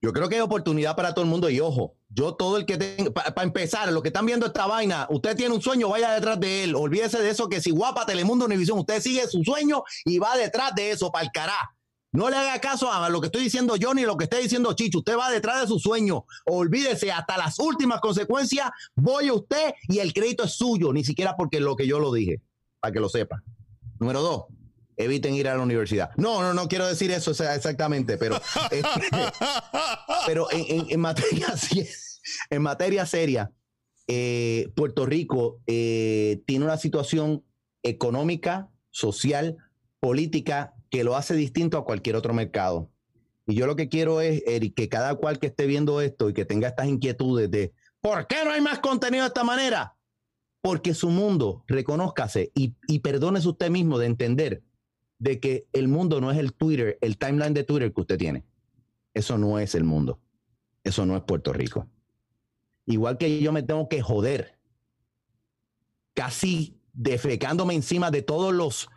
yo 0.00 0.14
creo 0.14 0.30
que 0.30 0.36
hay 0.36 0.40
oportunidad 0.40 0.96
para 0.96 1.12
todo 1.12 1.26
el 1.26 1.30
mundo. 1.30 1.50
Y 1.50 1.60
ojo, 1.60 1.98
yo 2.08 2.36
todo 2.36 2.56
el 2.56 2.64
que 2.64 2.78
tenga, 2.78 3.10
para 3.10 3.42
empezar, 3.42 3.92
los 3.92 4.02
que 4.02 4.08
están 4.08 4.24
viendo 4.24 4.46
esta 4.46 4.66
vaina, 4.66 5.06
usted 5.10 5.36
tiene 5.36 5.54
un 5.54 5.60
sueño, 5.60 5.90
vaya 5.90 6.14
detrás 6.14 6.40
de 6.40 6.64
él. 6.64 6.74
Olvídese 6.74 7.20
de 7.20 7.28
eso, 7.28 7.50
que 7.50 7.60
si 7.60 7.70
guapa 7.70 8.06
Telemundo 8.06 8.46
Univisión, 8.46 8.78
usted 8.78 9.02
sigue 9.02 9.26
su 9.26 9.44
sueño 9.44 9.84
y 10.06 10.18
va 10.18 10.38
detrás 10.38 10.74
de 10.74 10.90
eso, 10.90 11.12
para 11.12 11.26
el 11.26 11.32
carajo. 11.32 11.73
No 12.14 12.30
le 12.30 12.36
haga 12.36 12.60
caso 12.60 12.92
a 12.92 13.08
lo 13.08 13.20
que 13.20 13.26
estoy 13.26 13.42
diciendo 13.42 13.74
yo 13.74 13.92
ni 13.92 14.02
lo 14.02 14.16
que 14.16 14.24
esté 14.24 14.38
diciendo 14.38 14.72
Chicho. 14.72 14.98
Usted 14.98 15.18
va 15.18 15.32
detrás 15.32 15.62
de 15.62 15.66
su 15.66 15.80
sueño. 15.80 16.24
Olvídese, 16.46 17.10
hasta 17.10 17.36
las 17.36 17.58
últimas 17.58 18.00
consecuencias 18.00 18.70
voy 18.94 19.28
a 19.28 19.34
usted 19.34 19.74
y 19.88 19.98
el 19.98 20.14
crédito 20.14 20.44
es 20.44 20.52
suyo, 20.52 20.92
ni 20.92 21.04
siquiera 21.04 21.34
porque 21.36 21.58
lo 21.58 21.74
que 21.74 21.88
yo 21.88 21.98
lo 21.98 22.12
dije, 22.12 22.40
para 22.78 22.92
que 22.92 23.00
lo 23.00 23.08
sepa. 23.08 23.42
Número 23.98 24.22
dos, 24.22 24.44
eviten 24.96 25.34
ir 25.34 25.48
a 25.48 25.56
la 25.56 25.62
universidad. 25.64 26.10
No, 26.16 26.40
no, 26.40 26.54
no 26.54 26.68
quiero 26.68 26.86
decir 26.86 27.10
eso 27.10 27.32
exactamente, 27.32 28.16
pero, 28.16 28.40
este, 28.70 28.86
pero 30.26 30.46
en, 30.52 31.00
materia, 31.00 31.48
en 32.50 32.62
materia 32.62 33.06
seria, 33.06 33.50
eh, 34.06 34.70
Puerto 34.76 35.04
Rico 35.04 35.58
eh, 35.66 36.44
tiene 36.46 36.64
una 36.64 36.76
situación 36.76 37.42
económica, 37.82 38.70
social, 38.90 39.56
política 39.98 40.73
que 40.94 41.02
lo 41.02 41.16
hace 41.16 41.34
distinto 41.34 41.76
a 41.76 41.84
cualquier 41.84 42.14
otro 42.14 42.32
mercado. 42.32 42.88
Y 43.48 43.56
yo 43.56 43.66
lo 43.66 43.74
que 43.74 43.88
quiero 43.88 44.20
es, 44.20 44.44
que 44.76 44.88
cada 44.88 45.16
cual 45.16 45.40
que 45.40 45.48
esté 45.48 45.66
viendo 45.66 46.00
esto 46.00 46.30
y 46.30 46.34
que 46.34 46.44
tenga 46.44 46.68
estas 46.68 46.86
inquietudes 46.86 47.50
de 47.50 47.72
¿por 48.00 48.28
qué 48.28 48.44
no 48.44 48.52
hay 48.52 48.60
más 48.60 48.78
contenido 48.78 49.24
de 49.24 49.28
esta 49.28 49.42
manera? 49.42 49.96
Porque 50.60 50.94
su 50.94 51.10
mundo, 51.10 51.64
reconózcase 51.66 52.52
y, 52.54 52.76
y 52.86 53.00
perdónese 53.00 53.48
usted 53.48 53.70
mismo 53.70 53.98
de 53.98 54.06
entender 54.06 54.62
de 55.18 55.40
que 55.40 55.66
el 55.72 55.88
mundo 55.88 56.20
no 56.20 56.30
es 56.30 56.38
el 56.38 56.52
Twitter, 56.52 56.96
el 57.00 57.18
timeline 57.18 57.54
de 57.54 57.64
Twitter 57.64 57.92
que 57.92 58.00
usted 58.00 58.16
tiene. 58.16 58.44
Eso 59.14 59.36
no 59.36 59.58
es 59.58 59.74
el 59.74 59.82
mundo. 59.82 60.20
Eso 60.84 61.04
no 61.06 61.16
es 61.16 61.24
Puerto 61.24 61.52
Rico. 61.52 61.88
Igual 62.86 63.18
que 63.18 63.40
yo 63.40 63.50
me 63.50 63.64
tengo 63.64 63.88
que 63.88 64.00
joder, 64.00 64.60
casi 66.14 66.78
defecándome 66.92 67.74
encima 67.74 68.12
de 68.12 68.22
todos 68.22 68.54
los 68.54 68.88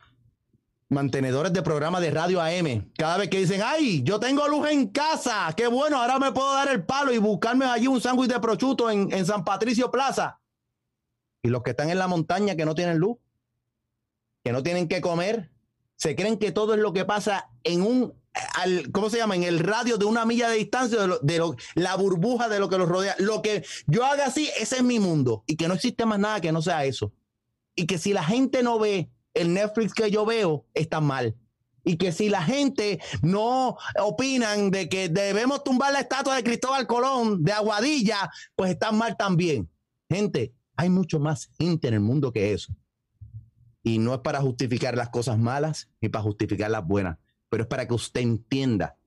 mantenedores 0.90 1.52
de 1.52 1.62
programas 1.62 2.02
de 2.02 2.12
radio 2.12 2.42
AM, 2.42 2.92
cada 2.98 3.18
vez 3.18 3.30
que 3.30 3.40
dicen, 3.40 3.62
ay, 3.64 4.04
yo 4.04 4.20
tengo 4.20 4.48
luz 4.48 4.70
en 4.70 4.88
casa, 4.88 5.54
qué 5.56 5.68
bueno, 5.68 6.02
ahora 6.02 6.18
me 6.20 6.32
puedo 6.32 6.54
dar 6.54 6.70
el 6.70 6.84
palo 6.84 7.14
y 7.14 7.18
buscarme 7.18 7.66
allí 7.66 7.88
un 7.88 8.00
sándwich 8.00 8.32
de 8.32 8.40
prochuto 8.40 8.90
en, 8.90 9.12
en, 9.12 9.26
San 9.26 9.44
Patricio 9.44 9.92
Plaza. 9.92 10.40
Y 11.44 11.50
los 11.50 11.62
que 11.62 11.72
están 11.72 11.90
en 11.90 11.98
la 11.98 12.08
montaña 12.08 12.56
que 12.56 12.66
no 12.66 12.74
tienen 12.74 12.98
luz, 12.98 13.18
que 14.44 14.52
no 14.54 14.64
tienen 14.64 14.88
que 14.88 15.02
comer, 15.02 15.52
se 15.96 16.16
creen 16.16 16.38
que 16.38 16.52
todo 16.52 16.74
es 16.74 16.80
lo 16.80 16.94
que 16.94 17.04
pasa 17.04 17.50
en 17.64 17.82
un, 17.82 18.14
¿cómo 18.94 19.10
se 19.10 19.18
llama? 19.18 19.36
En 19.36 19.44
el 19.44 19.60
radio 19.60 19.98
de 19.98 20.06
una 20.06 20.26
milla 20.26 20.50
de 20.50 20.58
distancia 20.58 21.06
de, 21.06 21.18
de 21.22 21.38
lo, 21.38 21.56
la 21.76 21.96
burbuja 21.96 22.48
de 22.48 22.60
lo 22.60 22.70
que 22.70 22.78
los 22.78 22.88
rodea. 22.88 23.16
Lo 23.20 23.42
que 23.42 23.66
yo 23.88 24.06
haga 24.06 24.28
así, 24.28 24.50
ese 24.58 24.78
es 24.78 24.84
mi 24.84 25.00
mundo. 25.00 25.44
Y 25.48 25.58
que 25.58 25.68
no 25.68 25.74
existe 25.74 26.06
más 26.06 26.20
nada 26.20 26.40
que 26.40 26.52
no 26.52 26.62
sea 26.62 26.86
eso. 26.86 27.12
Y 27.76 27.88
que 27.88 27.98
si 27.98 28.14
la 28.14 28.24
gente 28.24 28.64
no 28.64 28.80
ve 28.80 29.10
el 29.38 29.54
Netflix 29.54 29.94
que 29.94 30.12
yo 30.12 30.26
veo 30.26 30.66
está 30.74 31.00
mal. 31.00 31.36
Y 31.84 31.96
que 31.96 32.12
si 32.12 32.28
la 32.28 32.44
gente 32.44 33.00
no 33.22 33.78
opinan 34.00 34.72
de 34.72 34.90
que 34.90 35.08
debemos 35.08 35.64
tumbar 35.64 35.94
la 35.94 36.02
estatua 36.02 36.36
de 36.36 36.44
Cristóbal 36.44 36.86
Colón 36.86 37.44
de 37.44 37.54
Aguadilla, 37.54 38.30
pues 38.56 38.72
está 38.72 38.92
mal 38.92 39.16
también. 39.16 39.70
Gente, 40.10 40.54
hay 40.76 40.90
mucho 40.90 41.20
más 41.20 41.50
gente 41.58 41.88
en 41.88 41.94
el 41.94 42.00
mundo 42.02 42.34
que 42.34 42.52
eso. 42.52 42.74
Y 43.84 44.00
no 44.00 44.14
es 44.14 44.20
para 44.20 44.42
justificar 44.42 44.98
las 44.98 45.10
cosas 45.10 45.38
malas 45.38 45.90
ni 46.02 46.10
para 46.10 46.24
justificar 46.24 46.70
las 46.70 46.86
buenas, 46.86 47.18
pero 47.50 47.64
es 47.64 47.70
para 47.70 47.88
que 47.88 47.94
usted 47.94 48.20
entienda 48.22 48.98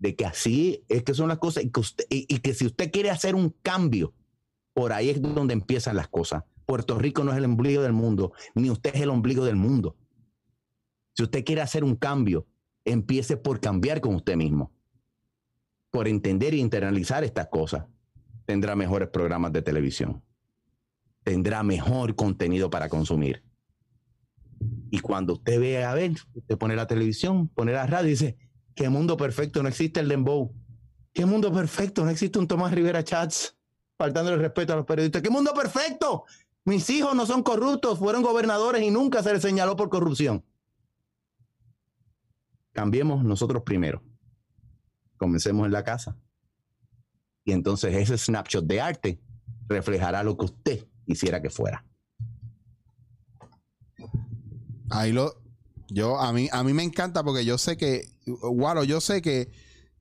de 0.00 0.16
que 0.16 0.26
así 0.26 0.84
es 0.88 1.04
que 1.04 1.14
son 1.14 1.28
las 1.28 1.38
cosas 1.38 1.62
y 1.62 1.70
que, 1.70 1.80
usted, 1.80 2.04
y 2.10 2.38
que 2.38 2.52
si 2.52 2.66
usted 2.66 2.90
quiere 2.90 3.10
hacer 3.10 3.36
un 3.36 3.50
cambio, 3.62 4.12
por 4.72 4.92
ahí 4.92 5.10
es 5.10 5.22
donde 5.22 5.54
empiezan 5.54 5.94
las 5.94 6.08
cosas. 6.08 6.42
Puerto 6.66 6.98
Rico 6.98 7.24
no 7.24 7.32
es 7.32 7.38
el 7.38 7.44
ombligo 7.44 7.82
del 7.82 7.92
mundo, 7.92 8.32
ni 8.54 8.70
usted 8.70 8.94
es 8.94 9.02
el 9.02 9.10
ombligo 9.10 9.44
del 9.44 9.56
mundo. 9.56 9.96
Si 11.14 11.22
usted 11.22 11.44
quiere 11.44 11.60
hacer 11.60 11.84
un 11.84 11.96
cambio, 11.96 12.46
empiece 12.84 13.36
por 13.36 13.60
cambiar 13.60 14.00
con 14.00 14.14
usted 14.14 14.36
mismo, 14.36 14.72
por 15.90 16.08
entender 16.08 16.54
e 16.54 16.58
internalizar 16.58 17.24
estas 17.24 17.48
cosas. 17.48 17.86
Tendrá 18.46 18.74
mejores 18.76 19.08
programas 19.08 19.52
de 19.52 19.62
televisión, 19.62 20.22
tendrá 21.22 21.62
mejor 21.62 22.14
contenido 22.14 22.70
para 22.70 22.88
consumir. 22.88 23.42
Y 24.90 25.00
cuando 25.00 25.34
usted 25.34 25.60
ve 25.60 25.84
a 25.84 25.94
ver, 25.94 26.12
usted 26.34 26.58
pone 26.58 26.76
la 26.76 26.86
televisión, 26.86 27.48
pone 27.48 27.72
la 27.72 27.86
radio 27.86 28.08
y 28.08 28.10
dice, 28.10 28.36
¿qué 28.74 28.88
mundo 28.88 29.16
perfecto? 29.16 29.62
No 29.62 29.68
existe 29.68 30.00
el 30.00 30.08
dembow. 30.08 30.54
¿Qué 31.12 31.26
mundo 31.26 31.52
perfecto? 31.52 32.04
No 32.04 32.10
existe 32.10 32.38
un 32.38 32.48
Tomás 32.48 32.72
Rivera 32.72 33.04
Chats 33.04 33.56
faltando 33.96 34.32
el 34.32 34.40
respeto 34.40 34.72
a 34.72 34.76
los 34.76 34.84
periodistas. 34.84 35.22
¿Qué 35.22 35.30
mundo 35.30 35.52
perfecto? 35.54 36.24
Mis 36.64 36.88
hijos 36.88 37.14
no 37.14 37.26
son 37.26 37.42
corruptos, 37.42 37.98
fueron 37.98 38.22
gobernadores 38.22 38.82
y 38.82 38.90
nunca 38.90 39.22
se 39.22 39.32
les 39.32 39.42
señaló 39.42 39.76
por 39.76 39.90
corrupción. 39.90 40.44
Cambiemos 42.72 43.22
nosotros 43.22 43.62
primero. 43.62 44.02
Comencemos 45.16 45.66
en 45.66 45.72
la 45.72 45.84
casa. 45.84 46.16
Y 47.44 47.52
entonces 47.52 47.94
ese 47.94 48.16
snapshot 48.16 48.64
de 48.64 48.80
arte 48.80 49.20
reflejará 49.68 50.22
lo 50.22 50.36
que 50.36 50.46
usted 50.46 50.88
quisiera 51.06 51.42
que 51.42 51.50
fuera. 51.50 51.84
Ahí 54.90 55.12
lo. 55.12 55.34
Yo, 55.88 56.18
a 56.18 56.32
mí, 56.32 56.48
a 56.50 56.64
mí 56.64 56.72
me 56.72 56.82
encanta 56.82 57.22
porque 57.22 57.44
yo 57.44 57.58
sé 57.58 57.76
que. 57.76 58.08
Guaro, 58.26 58.84
yo 58.84 59.00
sé 59.02 59.20
que, 59.20 59.50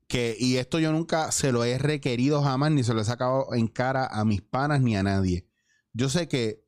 que. 0.08 0.36
Y 0.40 0.56
esto 0.58 0.80
yo 0.80 0.94
nunca 0.94 1.32
se 1.32 1.52
lo 1.52 1.66
he 1.66 1.78
requerido 1.78 2.42
jamás, 2.42 2.72
ni 2.72 2.84
se 2.84 2.94
lo 2.94 3.02
he 3.02 3.06
sacado 3.06 3.54
en 3.54 3.68
cara 3.68 4.08
a 4.08 4.24
mis 4.24 4.42
panas 4.42 4.82
ni 4.82 4.96
a 4.96 5.04
nadie. 5.04 5.46
Yo 5.94 6.10
sé 6.10 6.28
que 6.28 6.64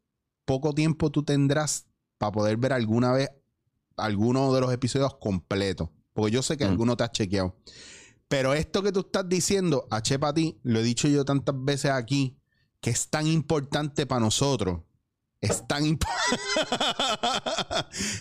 poco 0.45 0.73
tiempo 0.73 1.11
tú 1.11 1.23
tendrás 1.23 1.87
para 2.17 2.31
poder 2.31 2.57
ver 2.57 2.73
alguna 2.73 3.11
vez 3.11 3.29
alguno 3.97 4.53
de 4.53 4.61
los 4.61 4.71
episodios 4.73 5.15
completos. 5.15 5.89
Porque 6.13 6.31
yo 6.31 6.41
sé 6.41 6.57
que 6.57 6.63
alguno 6.63 6.95
te 6.95 7.03
has 7.03 7.11
chequeado. 7.11 7.57
Pero 8.27 8.53
esto 8.53 8.81
que 8.81 8.91
tú 8.91 9.01
estás 9.01 9.27
diciendo, 9.27 9.87
H 9.91 10.17
para 10.17 10.33
ti, 10.33 10.59
lo 10.63 10.79
he 10.79 10.83
dicho 10.83 11.07
yo 11.07 11.25
tantas 11.25 11.55
veces 11.57 11.91
aquí, 11.91 12.37
que 12.79 12.89
es 12.89 13.09
tan 13.09 13.27
importante 13.27 14.05
para 14.05 14.21
nosotros. 14.21 14.81
Es 15.41 15.67
tan, 15.67 15.83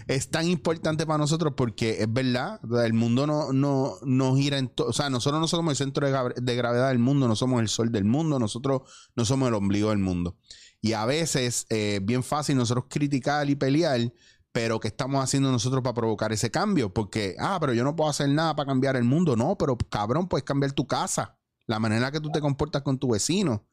es 0.09 0.31
tan 0.31 0.47
importante 0.47 1.07
para 1.07 1.17
nosotros 1.17 1.55
porque 1.57 2.03
es 2.03 2.13
verdad, 2.13 2.61
el 2.85 2.93
mundo 2.93 3.27
no, 3.27 3.53
no, 3.53 3.95
no 4.03 4.37
gira 4.37 4.59
en 4.59 4.69
todo. 4.69 4.89
O 4.89 4.93
sea, 4.93 5.09
nosotros 5.09 5.41
no 5.41 5.49
somos 5.49 5.73
el 5.73 5.77
centro 5.77 6.07
de, 6.07 6.57
gravedad 6.57 6.89
del 6.89 6.99
mundo, 6.99 7.27
no 7.27 7.37
somos 7.37 7.63
el 7.63 7.69
sol 7.69 7.91
del 7.93 8.05
mundo, 8.05 8.39
nosotros 8.39 8.83
no 9.17 9.25
somos 9.25 9.49
el 9.49 9.55
ombligo 9.55 9.89
del 9.89 10.01
mundo. 10.01 10.37
Y 10.85 10.93
a 10.93 11.07
veces 11.07 11.65
es 11.71 12.05
bien 12.05 12.23
fácil 12.23 12.59
nosotros 12.59 12.85
criticar 12.91 13.49
y 13.49 13.55
pelear, 13.55 14.13
pero 14.53 14.81
¿qué 14.81 14.89
estamos 14.89 15.25
haciendo 15.25 15.51
nosotros 15.51 15.83
para 15.83 15.95
provocar 15.95 16.31
ese 16.31 16.51
cambio? 16.51 16.93
Porque, 16.93 17.37
ah, 17.39 17.57
pero 17.59 17.73
yo 17.73 17.85
no 17.85 17.97
puedo 17.97 18.11
hacer 18.11 18.29
nada 18.29 18.55
para 18.55 18.67
cambiar 18.67 18.95
el 18.97 19.05
mundo. 19.05 19.35
No, 19.35 19.57
pero 19.57 19.79
cabrón, 19.79 20.29
puedes 20.29 20.45
cambiar 20.45 20.73
tu 20.73 20.87
casa, 20.87 21.39
la 21.65 21.79
manera 21.79 22.09
en 22.09 22.13
que 22.13 22.21
tú 22.21 22.31
te 22.31 22.43
comportas 22.43 22.83
con 22.83 22.99
tu 22.99 23.13
vecino. 23.13 23.67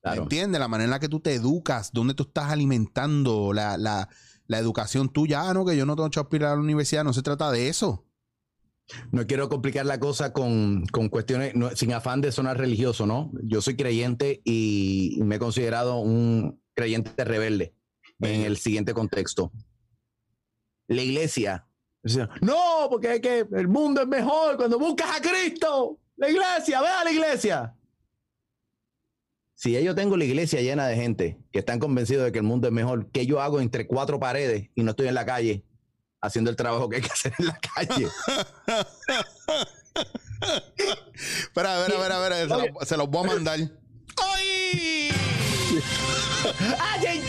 Claro. 0.00 0.22
¿Entiendes? 0.22 0.58
La 0.58 0.68
manera 0.68 0.86
en 0.86 0.90
la 0.92 1.00
que 1.00 1.10
tú 1.10 1.20
te 1.20 1.34
educas, 1.34 1.90
dónde 1.92 2.14
tú 2.14 2.22
estás 2.22 2.50
alimentando 2.50 3.52
la, 3.52 3.76
la, 3.76 4.08
la 4.46 4.58
educación 4.58 5.10
tuya. 5.10 5.46
Ah, 5.46 5.52
no, 5.52 5.66
que 5.66 5.76
yo 5.76 5.84
no 5.84 5.96
tengo 5.96 6.08
que 6.08 6.18
aspirar 6.18 6.52
a 6.52 6.54
la 6.54 6.62
universidad, 6.62 7.04
no 7.04 7.12
se 7.12 7.20
trata 7.20 7.50
de 7.50 7.68
eso. 7.68 8.06
No 9.10 9.26
quiero 9.26 9.48
complicar 9.48 9.86
la 9.86 9.98
cosa 9.98 10.32
con, 10.32 10.84
con 10.86 11.08
cuestiones, 11.08 11.54
sin 11.74 11.92
afán 11.92 12.20
de 12.20 12.32
sonar 12.32 12.58
religioso, 12.58 13.06
¿no? 13.06 13.32
Yo 13.42 13.62
soy 13.62 13.76
creyente 13.76 14.42
y 14.44 15.18
me 15.22 15.36
he 15.36 15.38
considerado 15.38 15.98
un 15.98 16.60
creyente 16.74 17.24
rebelde 17.24 17.74
en 18.20 18.42
el 18.42 18.58
siguiente 18.58 18.92
contexto. 18.92 19.52
La 20.86 21.02
iglesia, 21.02 21.66
no, 22.42 22.88
porque 22.90 23.14
es 23.14 23.20
que 23.20 23.46
el 23.50 23.68
mundo 23.68 24.02
es 24.02 24.08
mejor 24.08 24.56
cuando 24.56 24.78
buscas 24.78 25.16
a 25.16 25.22
Cristo. 25.22 25.98
La 26.16 26.28
iglesia, 26.28 26.80
ve 26.80 26.88
a 26.88 27.04
la 27.04 27.10
iglesia. 27.10 27.74
Si 29.54 29.82
yo 29.82 29.94
tengo 29.94 30.16
la 30.16 30.24
iglesia 30.24 30.60
llena 30.60 30.86
de 30.86 30.96
gente 30.96 31.38
que 31.50 31.60
están 31.60 31.78
convencidos 31.78 32.24
de 32.24 32.32
que 32.32 32.38
el 32.38 32.44
mundo 32.44 32.66
es 32.68 32.74
mejor, 32.74 33.10
¿qué 33.10 33.24
yo 33.24 33.40
hago 33.40 33.60
entre 33.60 33.86
cuatro 33.86 34.20
paredes 34.20 34.68
y 34.74 34.82
no 34.82 34.90
estoy 34.90 35.08
en 35.08 35.14
la 35.14 35.24
calle 35.24 35.64
haciendo 36.24 36.50
el 36.50 36.56
trabajo 36.56 36.88
que 36.88 36.96
hay 36.96 37.02
que 37.02 37.12
hacer 37.12 37.34
en 37.38 37.46
la 37.46 37.58
calle? 37.58 38.08
espera, 41.14 41.76
a 41.76 41.80
ver, 41.80 41.94
a 41.94 42.00
ver, 42.00 42.12
a 42.12 42.18
ver, 42.18 42.48
se, 42.48 42.56
lo, 42.56 42.86
se 42.86 42.96
los 42.96 43.08
voy 43.08 43.24
a 43.24 43.26
mandar. 43.34 43.58
¡Ay! 44.34 45.10
¡Ay, 46.78 47.20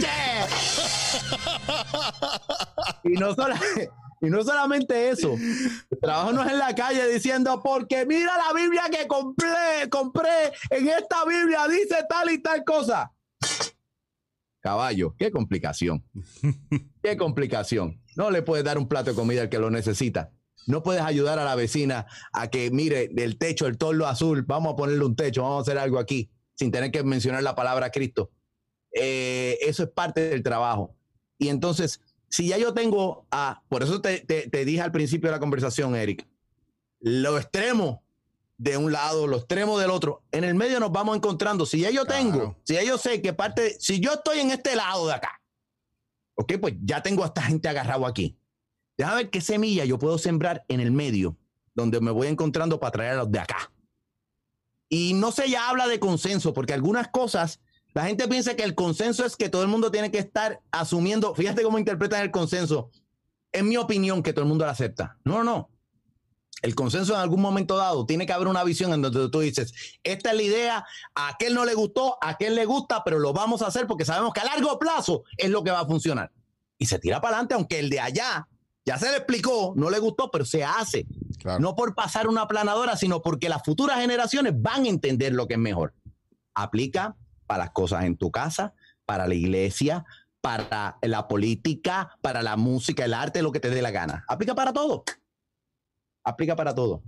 y 3.04 3.14
no 3.14 3.34
solamente 3.34 3.90
y 4.22 4.30
no 4.30 4.44
solamente 4.44 5.10
eso, 5.10 5.34
el 5.34 6.00
trabajo 6.02 6.32
no 6.32 6.44
es 6.44 6.52
en 6.52 6.58
la 6.58 6.74
calle 6.74 7.08
diciendo, 7.14 7.62
porque 7.62 8.06
mira 8.06 8.32
la 8.38 8.54
Biblia 8.54 8.84
que 8.90 9.08
compré, 9.08 9.90
compré, 9.90 10.52
en 10.70 10.88
esta 10.88 11.26
Biblia 11.26 11.68
dice 11.68 11.98
tal 12.10 12.32
y 12.32 12.42
tal 12.42 12.64
cosa. 12.64 13.12
Caballo, 14.62 15.14
qué 15.16 15.30
complicación. 15.30 16.04
Qué 17.04 17.18
complicación. 17.18 18.02
No 18.16 18.32
le 18.32 18.42
puedes 18.42 18.64
dar 18.64 18.78
un 18.78 18.88
plato 18.88 19.12
de 19.12 19.16
comida 19.16 19.42
al 19.42 19.50
que 19.50 19.60
lo 19.60 19.70
necesita. 19.70 20.32
No 20.68 20.82
puedes 20.82 21.04
ayudar 21.04 21.38
a 21.38 21.46
la 21.46 21.56
vecina 21.56 22.08
a 22.34 22.50
que 22.50 22.72
mire 22.72 23.10
del 23.10 23.38
techo, 23.38 23.68
el 23.68 23.78
torlo 23.78 24.08
azul, 24.08 24.44
vamos 24.44 24.74
a 24.74 24.76
ponerle 24.76 25.06
un 25.06 25.16
techo, 25.16 25.44
vamos 25.44 25.60
a 25.60 25.62
hacer 25.62 25.78
algo 25.78 26.00
aquí, 26.00 26.32
sin 26.56 26.72
tener 26.72 26.92
que 26.92 27.04
mencionar 27.04 27.44
la 27.44 27.56
palabra 27.56 27.92
Cristo. 27.92 28.32
Eh, 28.92 29.58
eso 29.62 29.84
es 29.84 29.90
parte 29.90 30.30
del 30.30 30.42
trabajo. 30.42 30.96
Y 31.38 31.50
entonces, 31.50 32.02
si 32.30 32.48
ya 32.48 32.58
yo 32.58 32.74
tengo 32.74 33.28
a, 33.30 33.62
por 33.70 33.84
eso 33.84 34.02
te, 34.02 34.26
dije 34.66 34.82
al 34.82 34.92
principio 34.92 35.30
de 35.30 35.36
la 35.36 35.40
conversación, 35.40 35.96
Eric, 35.96 36.26
lo 37.00 37.38
extremo 37.38 38.04
de 38.58 38.78
un 38.78 38.92
lado, 38.92 39.28
lo 39.28 39.38
extremo 39.38 39.78
del 39.78 39.92
otro, 39.92 40.24
en 40.32 40.46
el 40.46 40.56
medio 40.56 40.80
nos 40.80 40.92
vamos 40.92 41.18
encontrando. 41.18 41.66
Si 41.66 41.82
ya 41.82 41.92
yo 41.92 42.06
tengo, 42.06 42.58
si 42.64 42.74
ya 42.76 42.84
yo 42.84 42.98
sé 42.98 43.22
que 43.22 43.34
parte, 43.34 43.76
si 43.80 44.00
yo 44.00 44.14
estoy 44.14 44.40
en 44.40 44.52
este 44.52 44.76
lado 44.76 45.08
de 45.08 45.14
acá, 45.14 45.42
ok, 46.36 46.54
pues 46.60 46.76
ya 46.82 47.02
tengo 47.02 47.24
a 47.24 47.28
esta 47.28 47.42
gente 47.42 47.68
agarrado 47.68 48.06
aquí. 48.06 48.38
Déjame 48.98 49.24
ver 49.24 49.30
qué 49.30 49.42
semilla 49.42 49.86
yo 49.86 50.00
puedo 50.00 50.18
sembrar 50.18 50.64
en 50.68 50.80
el 50.80 50.92
medio, 50.92 51.38
donde 51.74 52.00
me 52.00 52.12
voy 52.12 52.28
encontrando 52.28 52.80
para 52.80 52.92
traer 52.92 53.12
a 53.14 53.18
los 53.18 53.32
de 53.32 53.40
acá. 53.40 53.72
Y 54.88 55.14
no 55.14 55.32
se 55.32 55.50
ya 55.50 55.70
habla 55.70 55.88
de 55.88 56.00
consenso, 56.00 56.54
porque 56.54 56.74
algunas 56.74 57.08
cosas 57.10 57.60
la 57.96 58.06
gente 58.06 58.28
piensa 58.28 58.56
que 58.56 58.64
el 58.64 58.76
consenso 58.76 59.26
es 59.26 59.38
que 59.38 59.48
todo 59.48 59.64
el 59.64 59.70
mundo 59.70 59.90
tiene 59.90 60.12
que 60.12 60.20
estar 60.20 60.62
asumiendo, 60.70 61.34
fíjate 61.34 61.64
cómo 61.64 61.80
interpretan 61.80 62.24
el 62.24 62.32
consenso. 62.32 62.92
En 63.54 63.70
mi 63.70 63.78
opinión, 63.78 64.22
que 64.22 64.34
todo 64.34 64.44
el 64.44 64.50
mundo 64.50 64.66
lo 64.66 64.72
acepta. 64.72 65.18
No, 65.24 65.46
no. 65.46 65.70
El 66.62 66.74
consenso 66.74 67.14
en 67.14 67.20
algún 67.20 67.42
momento 67.42 67.78
dado 67.78 68.06
tiene 68.06 68.26
que 68.26 68.34
haber 68.34 68.48
una 68.48 68.64
visión 68.64 68.94
en 68.94 69.02
donde 69.02 69.30
tú 69.30 69.40
dices, 69.40 69.74
esta 70.04 70.32
es 70.32 70.36
la 70.36 70.42
idea, 70.42 70.86
a 71.14 71.28
aquel 71.30 71.54
no 71.54 71.66
le 71.66 71.74
gustó, 71.74 72.18
a 72.22 72.30
aquel 72.30 72.56
le 72.56 72.66
gusta, 72.66 73.04
pero 73.04 73.20
lo 73.20 73.34
vamos 73.34 73.62
a 73.62 73.68
hacer 73.68 73.88
porque 73.88 74.06
sabemos 74.06 74.34
que 74.34 74.40
a 74.40 74.46
largo 74.46 74.80
plazo 74.80 75.24
es 75.38 75.50
lo 75.50 75.64
que 75.64 75.72
va 75.72 75.82
a 75.82 75.86
funcionar. 75.86 76.32
Y 76.78 76.88
se 76.88 77.00
tira 77.00 77.22
para 77.22 77.36
adelante, 77.36 77.54
aunque 77.54 77.80
el 77.80 77.90
de 77.90 78.00
allá 78.00 78.48
ya 78.86 79.00
se 79.00 79.10
le 79.10 79.18
explicó, 79.18 79.74
no 79.76 79.90
le 79.90 79.98
gustó, 79.98 80.30
pero 80.30 80.46
se 80.46 80.64
hace. 80.64 81.08
No 81.60 81.76
por 81.76 81.96
pasar 81.96 82.28
una 82.28 82.48
planadora, 82.48 82.96
sino 82.96 83.22
porque 83.22 83.50
las 83.50 83.64
futuras 83.64 84.00
generaciones 84.00 84.54
van 84.56 84.86
a 84.86 84.90
entender 84.90 85.34
lo 85.34 85.48
que 85.48 85.56
es 85.56 85.60
mejor. 85.60 85.94
Aplica 86.54 87.16
para 87.48 87.66
las 87.66 87.72
cosas 87.72 88.06
en 88.06 88.16
tu 88.16 88.32
casa, 88.32 88.74
para 89.06 89.28
la 89.28 89.34
iglesia, 89.34 90.06
para 90.40 90.98
la 91.02 91.28
política, 91.28 92.16
para 92.22 92.44
la 92.44 92.58
música, 92.58 93.06
el 93.06 93.16
arte, 93.16 93.42
lo 93.42 93.52
que 93.52 93.60
te 93.60 93.72
dé 93.72 93.82
la 93.82 93.90
gana. 93.90 94.24
Aplica 94.28 94.54
para 94.54 94.72
todo. 94.72 95.04
Aplica 96.26 96.56
para 96.56 96.74
todo. 96.74 97.04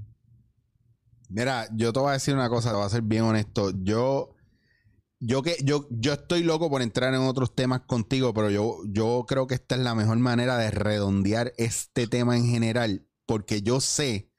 Mira, 1.29 1.67
yo 1.75 1.91
te 1.91 1.99
voy 1.99 2.09
a 2.09 2.13
decir 2.13 2.33
una 2.33 2.49
cosa, 2.49 2.69
te 2.69 2.75
voy 2.77 2.85
a 2.85 2.89
ser 2.89 3.01
bien 3.01 3.23
honesto. 3.23 3.71
Yo, 3.83 4.35
yo 5.19 5.41
que, 5.41 5.57
yo, 5.63 5.87
yo 5.89 6.13
estoy 6.13 6.43
loco 6.43 6.69
por 6.69 6.81
entrar 6.81 7.13
en 7.13 7.21
otros 7.21 7.53
temas 7.53 7.81
contigo, 7.81 8.33
pero 8.33 8.49
yo, 8.49 8.77
yo 8.85 9.25
creo 9.27 9.47
que 9.47 9.55
esta 9.55 9.75
es 9.75 9.81
la 9.81 9.95
mejor 9.95 10.19
manera 10.19 10.57
de 10.57 10.71
redondear 10.71 11.51
este 11.57 12.07
tema 12.07 12.37
en 12.37 12.45
general, 12.45 13.05
porque 13.25 13.61
yo 13.61 13.81
sé 13.81 14.31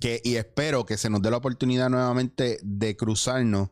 que, 0.00 0.20
y 0.22 0.36
espero 0.36 0.84
que 0.84 0.98
se 0.98 1.08
nos 1.08 1.22
dé 1.22 1.30
la 1.30 1.38
oportunidad 1.38 1.88
nuevamente 1.88 2.58
de 2.62 2.96
cruzarnos 2.96 3.70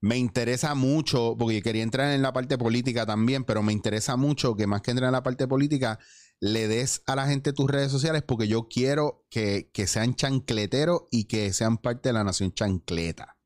me 0.00 0.16
interesa 0.16 0.74
mucho, 0.74 1.36
porque 1.38 1.62
quería 1.62 1.82
entrar 1.82 2.12
en 2.12 2.22
la 2.22 2.32
parte 2.32 2.58
política 2.58 3.06
también, 3.06 3.44
pero 3.44 3.62
me 3.62 3.72
interesa 3.72 4.16
mucho 4.16 4.54
que 4.54 4.66
más 4.66 4.82
que 4.82 4.90
entrar 4.92 5.08
en 5.08 5.12
la 5.12 5.22
parte 5.22 5.48
política, 5.48 5.98
le 6.40 6.68
des 6.68 7.02
a 7.06 7.16
la 7.16 7.26
gente 7.26 7.52
tus 7.52 7.70
redes 7.70 7.90
sociales, 7.90 8.22
porque 8.22 8.48
yo 8.48 8.68
quiero 8.68 9.24
que, 9.30 9.70
sean 9.86 10.14
chancleteros 10.14 11.02
y 11.10 11.24
que 11.24 11.52
sean 11.52 11.78
parte 11.78 12.10
de 12.10 12.12
la 12.14 12.24
nación 12.24 12.52
chancleta. 12.52 13.36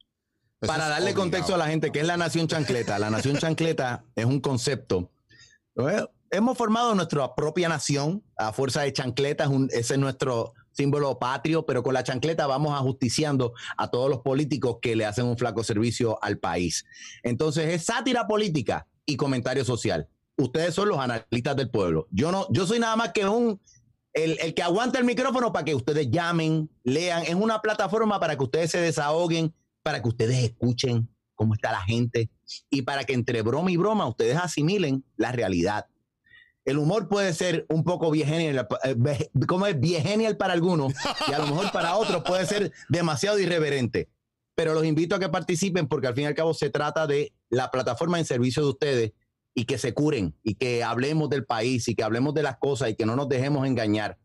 Para 0.61 0.89
darle 0.89 1.15
contexto 1.15 1.55
a 1.55 1.59
la 1.59 1.69
gente, 1.69 1.91
¿qué 1.91 2.01
es 2.01 2.07
la 2.07 2.17
nación 2.17 2.47
chancleta? 2.47 2.99
La 2.99 3.11
nación 3.11 3.39
chancleta 3.39 4.05
es 4.15 4.27
un 4.27 4.41
concepto. 4.41 5.11
Hemos 6.31 6.59
formado 6.59 6.95
nuestra 6.95 7.35
propia 7.35 7.69
nación 7.69 8.23
a 8.37 8.53
fuerza 8.53 8.83
de 8.83 8.93
chancletas, 8.93 9.51
ese 9.71 9.95
es 9.95 10.01
nuestro 10.01 10.53
símbolo 10.73 11.19
patrio, 11.19 11.65
pero 11.65 11.83
con 11.83 11.95
la 11.95 12.05
chancleta 12.05 12.47
vamos 12.47 12.79
ajusticiando 12.79 13.55
a 13.77 13.91
todos 13.91 14.11
los 14.11 14.21
políticos 14.21 14.79
que 14.81 14.97
le 14.97 15.07
hacen 15.07 15.27
un 15.27 15.39
flaco 15.39 15.65
servicio 15.65 16.23
al 16.23 16.39
país. 16.39 16.85
Entonces 17.23 17.75
es 17.75 17.85
sátira 17.85 18.27
política 18.27 18.87
y 19.07 19.17
comentario 19.17 19.65
social. 19.65 20.09
Ustedes 20.41 20.75
son 20.75 20.89
los 20.89 20.99
analistas 20.99 21.57
del 21.57 21.71
pueblo. 21.71 22.09
Yo 22.11 22.33
no, 22.33 22.47
yo 22.51 22.67
soy 22.67 22.79
nada 22.79 22.97
más 22.97 23.13
que 23.13 23.27
un 23.27 23.61
el, 24.13 24.39
el, 24.41 24.55
que 24.55 24.63
aguanta 24.63 24.99
el 24.99 25.05
micrófono 25.05 25.53
para 25.53 25.65
que 25.65 25.75
ustedes 25.75 26.11
llamen, 26.11 26.69
lean. 26.83 27.23
Es 27.23 27.35
una 27.35 27.63
plataforma 27.63 28.19
para 28.19 28.37
que 28.37 28.43
ustedes 28.43 28.71
se 28.71 28.81
desahoguen, 28.81 29.55
para 29.83 30.03
que 30.03 30.09
ustedes 30.09 30.37
escuchen 30.39 31.09
cómo 31.35 31.55
está 31.55 31.73
la 31.73 31.81
gente 31.81 32.29
y 32.69 32.83
para 32.83 33.05
que 33.05 33.15
entre 33.15 33.43
broma 33.43 33.71
y 33.71 33.77
broma 33.77 34.07
ustedes 34.07 34.37
asimilen 34.37 35.05
la 35.17 35.33
realidad. 35.33 35.87
El 36.65 36.77
humor 36.77 37.09
puede 37.09 37.33
ser 37.33 37.65
un 37.71 37.85
poco 37.85 38.11
viegenial, 38.11 38.69
eh, 38.85 39.31
como 39.47 39.67
es 39.67 39.81
viegenial 39.81 40.37
para 40.37 40.53
algunos 40.53 40.93
y 41.27 41.33
a 41.33 41.39
lo 41.39 41.47
mejor 41.47 41.73
para 41.73 41.97
otros 41.97 42.23
puede 42.25 42.45
ser 42.47 42.73
demasiado 42.89 43.39
irreverente. 43.39 44.11
Pero 44.55 44.75
los 44.75 44.85
invito 44.85 45.15
a 45.15 45.19
que 45.19 45.31
participen 45.31 45.89
porque 45.89 46.09
al 46.09 46.15
fin 46.15 46.25
y 46.25 46.27
al 46.27 46.35
cabo 46.35 46.53
se 46.53 46.69
trata 46.69 47.07
de 47.07 47.33
la 47.49 47.71
plataforma 47.71 48.19
en 48.19 48.27
servicio 48.27 48.63
de 48.63 48.69
ustedes 48.69 49.13
y 49.55 49.65
que 49.65 49.79
se 49.79 49.95
curen 49.95 50.35
y 50.43 50.55
que 50.55 50.85
hablemos 50.85 51.29
del 51.31 51.45
país 51.45 51.89
y 51.89 51.95
que 51.95 52.03
hablemos 52.03 52.35
de 52.35 52.43
las 52.43 52.59
cosas 52.59 52.91
y 52.91 52.95
que 52.95 53.07
no 53.07 53.17
nos 53.17 53.29
dejemos 53.29 53.67
engañar. 53.67 54.19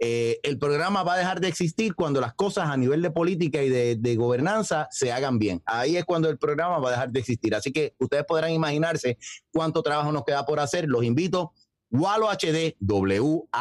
Eh, 0.00 0.40
el 0.42 0.58
programa 0.58 1.02
va 1.02 1.14
a 1.14 1.18
dejar 1.18 1.40
de 1.40 1.48
existir 1.48 1.94
cuando 1.94 2.20
las 2.20 2.34
cosas 2.34 2.68
a 2.68 2.76
nivel 2.76 3.00
de 3.00 3.10
política 3.10 3.62
y 3.62 3.68
de, 3.70 4.16
gobernanza 4.16 4.88
se 4.90 5.12
hagan 5.12 5.38
bien. 5.38 5.62
Ahí 5.64 5.96
es 5.96 6.04
cuando 6.04 6.28
el 6.28 6.36
programa 6.36 6.78
va 6.78 6.88
a 6.88 6.92
dejar 6.92 7.10
de 7.10 7.20
existir. 7.20 7.54
Así 7.54 7.72
que 7.72 7.94
ustedes 7.98 8.24
podrán 8.24 8.50
imaginarse 8.50 9.16
cuánto 9.52 9.82
trabajo 9.82 10.10
nos 10.12 10.24
queda 10.24 10.44
por 10.44 10.60
hacer. 10.60 10.86
Los 10.88 11.04
invito. 11.04 11.52
Walo 11.90 12.28
HD, 12.28 12.76
W-A-L-O-H-D. 12.80 13.56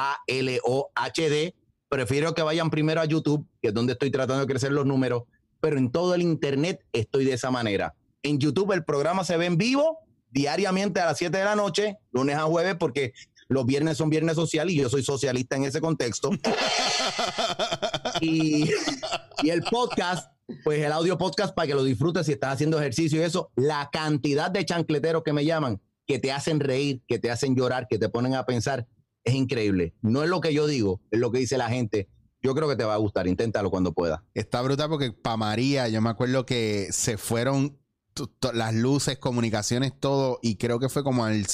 Prefiero 1.88 2.34
que 2.34 2.42
vayan 2.42 2.72
primero 2.72 3.00
a 3.00 3.06
YouTube, 3.06 3.48
que 3.62 3.68
es 3.68 3.74
donde 3.74 3.94
estoy 3.94 4.10
tratando 4.10 4.42
de 4.42 4.48
crecer 4.48 4.72
los 4.72 4.88
números, 4.88 5.24
pero 5.62 5.78
en 5.78 5.92
todo 5.92 6.16
el 6.16 6.24
Internet 6.24 6.84
estoy 6.92 7.26
de 7.26 7.34
esa 7.34 7.52
manera. 7.52 7.94
En 8.24 8.40
YouTube 8.40 8.72
el 8.72 8.84
programa 8.84 9.24
se 9.24 9.38
ve 9.38 9.46
en 9.46 9.58
vivo 9.58 10.00
diariamente 10.34 11.00
a 11.00 11.06
las 11.06 11.18
7 11.18 11.38
de 11.38 11.46
la 11.46 11.56
noche, 11.56 12.00
lunes 12.12 12.36
a 12.36 12.44
jueves, 12.44 12.76
porque 12.80 13.14
los 13.48 13.66
viernes 13.66 13.98
son 13.98 14.10
viernes 14.10 14.36
social 14.36 14.70
y 14.70 14.76
yo 14.76 14.90
soy 14.90 15.04
socialista 15.04 15.56
en 15.56 15.66
ese 15.66 15.80
contexto. 15.80 16.32
y, 18.22 18.70
el 19.44 19.62
podcast, 19.70 20.32
pues 20.64 20.84
el 20.84 20.92
audio 20.92 21.18
podcast 21.18 21.54
para 21.54 21.68
que 21.68 21.76
lo 21.76 21.84
disfrutes 21.84 22.26
si 22.26 22.32
estás 22.32 22.54
haciendo 22.54 22.80
ejercicio 22.80 23.22
y 23.22 23.24
eso, 23.24 23.52
la 23.56 23.90
cantidad 23.92 24.50
de 24.50 24.66
chancleteros 24.66 25.24
que 25.24 25.34
me 25.34 25.46
llaman, 25.46 25.82
que 26.08 26.18
te 26.20 26.32
hacen 26.32 26.60
reír, 26.60 27.04
que 27.08 27.20
te 27.20 27.30
hacen 27.30 27.56
llorar, 27.56 27.88
que 27.88 28.00
te 28.00 28.10
ponen 28.10 28.34
a 28.34 28.46
pensar, 28.46 28.88
es 29.24 29.36
increíble. 29.36 29.94
No 30.02 30.24
es 30.24 30.30
lo 30.30 30.42
que 30.42 30.54
yo 30.54 30.66
digo, 30.66 31.02
es 31.12 31.20
lo 31.20 31.32
que 31.32 31.40
dice 31.40 31.58
la 31.58 31.70
gente. 31.70 32.10
Yo 32.42 32.56
creo 32.56 32.68
que 32.68 32.76
te 32.76 32.84
va 32.84 32.96
a 32.96 32.98
gustar, 32.98 33.28
inténtalo 33.28 33.70
cuando 33.70 33.94
pueda. 33.94 34.26
Está 34.34 34.62
brutal 34.62 34.90
porque 34.90 35.14
para 35.14 35.38
María, 35.38 35.88
yo 35.88 36.02
me 36.02 36.10
acuerdo 36.10 36.46
que 36.46 36.88
se 36.92 37.18
fueron 37.18 37.78
las 38.54 38.74
luces, 38.74 39.18
comunicaciones, 39.18 39.94
todo, 40.00 40.40
y 40.42 40.56
creo 40.56 40.80
que 40.80 40.90
fue 40.90 41.04
como 41.04 41.26
al, 41.26 41.46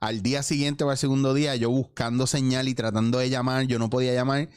al, 0.00 0.22
día 0.22 0.42
siguiente 0.42 0.84
o 0.84 0.90
al 0.90 0.98
segundo 0.98 1.34
día, 1.34 1.56
yo 1.56 1.70
buscando 1.70 2.26
señal 2.26 2.68
y 2.68 2.74
tratando 2.74 3.18
de 3.18 3.30
llamar, 3.30 3.66
yo 3.66 3.78
no 3.78 3.90
podía 3.90 4.14
llamar, 4.14 4.48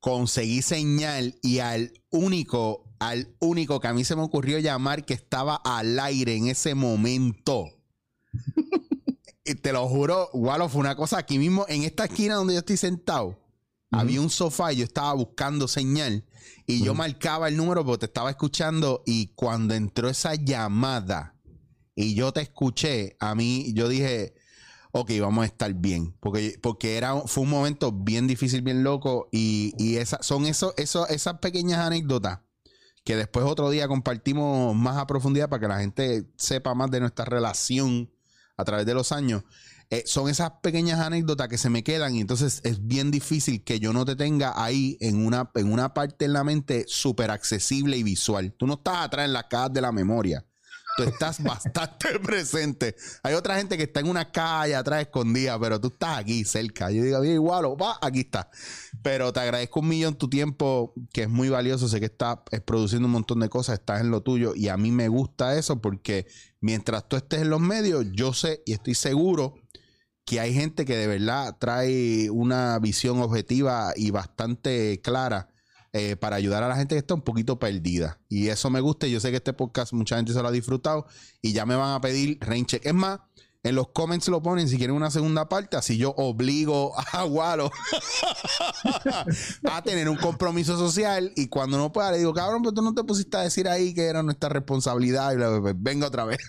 conseguí 0.00 0.62
señal 0.62 1.38
y 1.42 1.60
al 1.60 1.92
único, 2.10 2.92
al 2.98 3.34
único 3.40 3.80
que 3.80 3.88
a 3.88 3.94
mí 3.94 4.04
se 4.04 4.16
me 4.16 4.22
ocurrió 4.22 4.58
llamar 4.58 5.04
que 5.04 5.14
estaba 5.14 5.56
al 5.56 5.98
aire 5.98 6.36
en 6.36 6.48
ese 6.48 6.74
momento. 6.74 7.66
y 9.44 9.54
te 9.54 9.72
lo 9.72 9.88
juro, 9.88 10.30
Walo, 10.32 10.68
fue 10.68 10.80
una 10.80 10.96
cosa 10.96 11.18
aquí 11.18 11.38
mismo, 11.38 11.66
en 11.68 11.84
esta 11.84 12.04
esquina 12.04 12.34
donde 12.34 12.54
yo 12.54 12.60
estoy 12.60 12.76
sentado, 12.76 13.43
había 13.98 14.20
un 14.20 14.30
sofá 14.30 14.72
y 14.72 14.76
yo 14.76 14.84
estaba 14.84 15.12
buscando 15.14 15.68
señal 15.68 16.24
y 16.66 16.82
yo 16.82 16.94
marcaba 16.94 17.48
el 17.48 17.56
número 17.56 17.84
porque 17.84 18.00
te 18.00 18.06
estaba 18.06 18.30
escuchando 18.30 19.02
y 19.06 19.28
cuando 19.34 19.74
entró 19.74 20.08
esa 20.08 20.34
llamada 20.34 21.34
y 21.94 22.14
yo 22.14 22.32
te 22.32 22.40
escuché, 22.40 23.16
a 23.20 23.34
mí 23.34 23.72
yo 23.74 23.88
dije, 23.88 24.34
ok, 24.92 25.10
vamos 25.20 25.42
a 25.42 25.46
estar 25.46 25.72
bien. 25.74 26.16
Porque, 26.20 26.58
porque 26.60 26.96
era, 26.96 27.14
fue 27.26 27.42
un 27.42 27.50
momento 27.50 27.92
bien 27.92 28.26
difícil, 28.26 28.62
bien 28.62 28.82
loco. 28.82 29.28
Y, 29.32 29.74
y 29.78 29.96
esa, 29.96 30.22
son 30.22 30.46
eso, 30.46 30.72
eso, 30.76 31.06
esas 31.08 31.38
pequeñas 31.38 31.80
anécdotas 31.80 32.40
que 33.04 33.16
después 33.16 33.44
otro 33.44 33.70
día 33.70 33.86
compartimos 33.86 34.74
más 34.74 34.96
a 34.96 35.06
profundidad 35.06 35.48
para 35.48 35.60
que 35.60 35.68
la 35.68 35.80
gente 35.80 36.24
sepa 36.36 36.74
más 36.74 36.90
de 36.90 37.00
nuestra 37.00 37.24
relación 37.24 38.10
a 38.56 38.64
través 38.64 38.86
de 38.86 38.94
los 38.94 39.12
años. 39.12 39.42
Eh, 39.90 40.02
son 40.06 40.28
esas 40.28 40.50
pequeñas 40.62 41.00
anécdotas 41.00 41.48
que 41.48 41.58
se 41.58 41.70
me 41.70 41.84
quedan 41.84 42.14
y 42.14 42.20
entonces 42.20 42.60
es 42.64 42.86
bien 42.86 43.10
difícil 43.10 43.62
que 43.64 43.80
yo 43.80 43.92
no 43.92 44.04
te 44.04 44.16
tenga 44.16 44.52
ahí 44.62 44.96
en 45.00 45.24
una, 45.24 45.50
en 45.54 45.72
una 45.72 45.94
parte 45.94 46.24
en 46.24 46.32
la 46.32 46.44
mente 46.44 46.84
súper 46.88 47.30
accesible 47.30 47.96
y 47.96 48.02
visual. 48.02 48.54
Tú 48.56 48.66
no 48.66 48.74
estás 48.74 48.98
atrás 48.98 49.26
en 49.26 49.32
las 49.32 49.44
cajas 49.44 49.72
de 49.72 49.80
la 49.80 49.92
memoria. 49.92 50.44
Tú 50.96 51.02
estás 51.02 51.42
bastante 51.42 52.18
presente. 52.20 52.94
Hay 53.22 53.34
otra 53.34 53.56
gente 53.56 53.76
que 53.76 53.84
está 53.84 54.00
en 54.00 54.08
una 54.08 54.30
calle 54.30 54.74
atrás 54.74 55.02
escondida, 55.02 55.58
pero 55.58 55.80
tú 55.80 55.88
estás 55.88 56.18
aquí 56.18 56.44
cerca. 56.44 56.90
Yo 56.90 57.02
digo, 57.02 57.24
igual, 57.24 57.64
va, 57.80 57.98
aquí 58.00 58.20
está. 58.20 58.50
Pero 59.02 59.32
te 59.32 59.40
agradezco 59.40 59.80
un 59.80 59.88
millón 59.88 60.14
tu 60.16 60.28
tiempo, 60.28 60.94
que 61.12 61.22
es 61.22 61.28
muy 61.28 61.48
valioso. 61.48 61.88
Sé 61.88 62.00
que 62.00 62.06
estás 62.06 62.38
produciendo 62.64 63.06
un 63.06 63.12
montón 63.12 63.40
de 63.40 63.48
cosas, 63.48 63.80
estás 63.80 64.00
en 64.00 64.10
lo 64.10 64.22
tuyo. 64.22 64.54
Y 64.54 64.68
a 64.68 64.76
mí 64.76 64.92
me 64.92 65.08
gusta 65.08 65.56
eso 65.58 65.80
porque 65.80 66.26
mientras 66.60 67.08
tú 67.08 67.16
estés 67.16 67.42
en 67.42 67.50
los 67.50 67.60
medios, 67.60 68.06
yo 68.12 68.32
sé 68.32 68.62
y 68.64 68.72
estoy 68.72 68.94
seguro 68.94 69.63
que 70.24 70.40
hay 70.40 70.54
gente 70.54 70.84
que 70.84 70.96
de 70.96 71.06
verdad 71.06 71.56
trae 71.58 72.30
una 72.30 72.78
visión 72.78 73.20
objetiva 73.20 73.92
y 73.96 74.10
bastante 74.10 75.00
clara 75.02 75.48
eh, 75.92 76.16
para 76.16 76.36
ayudar 76.36 76.62
a 76.62 76.68
la 76.68 76.76
gente 76.76 76.94
que 76.94 76.98
está 76.98 77.14
un 77.14 77.22
poquito 77.22 77.58
perdida. 77.58 78.18
Y 78.28 78.48
eso 78.48 78.68
me 78.70 78.80
gusta. 78.80 79.06
Yo 79.06 79.20
sé 79.20 79.30
que 79.30 79.36
este 79.36 79.52
podcast 79.52 79.92
mucha 79.92 80.16
gente 80.16 80.32
se 80.32 80.42
lo 80.42 80.48
ha 80.48 80.52
disfrutado 80.52 81.06
y 81.40 81.52
ya 81.52 81.66
me 81.66 81.76
van 81.76 81.94
a 81.94 82.00
pedir 82.00 82.38
rain 82.40 82.66
check. 82.66 82.84
Es 82.84 82.94
más, 82.94 83.20
en 83.64 83.74
los 83.74 83.88
comments 83.88 84.28
lo 84.28 84.42
ponen 84.42 84.68
si 84.68 84.76
quieren 84.76 84.94
una 84.94 85.10
segunda 85.10 85.48
parte, 85.48 85.76
así 85.76 85.96
yo 85.96 86.10
obligo 86.10 86.92
a 87.12 87.24
Walo 87.24 87.70
a 89.64 89.82
tener 89.82 90.08
un 90.08 90.16
compromiso 90.16 90.76
social 90.78 91.32
y 91.34 91.48
cuando 91.48 91.78
no 91.78 91.90
pueda 91.90 92.12
le 92.12 92.18
digo, 92.18 92.34
cabrón, 92.34 92.62
pero 92.62 92.74
tú 92.74 92.82
no 92.82 92.94
te 92.94 93.02
pusiste 93.04 93.38
a 93.38 93.40
decir 93.40 93.66
ahí 93.66 93.94
que 93.94 94.04
era 94.04 94.22
nuestra 94.22 94.50
responsabilidad 94.50 95.32
y 95.32 95.72
venga 95.76 96.06
otra 96.06 96.24
vez. 96.24 96.38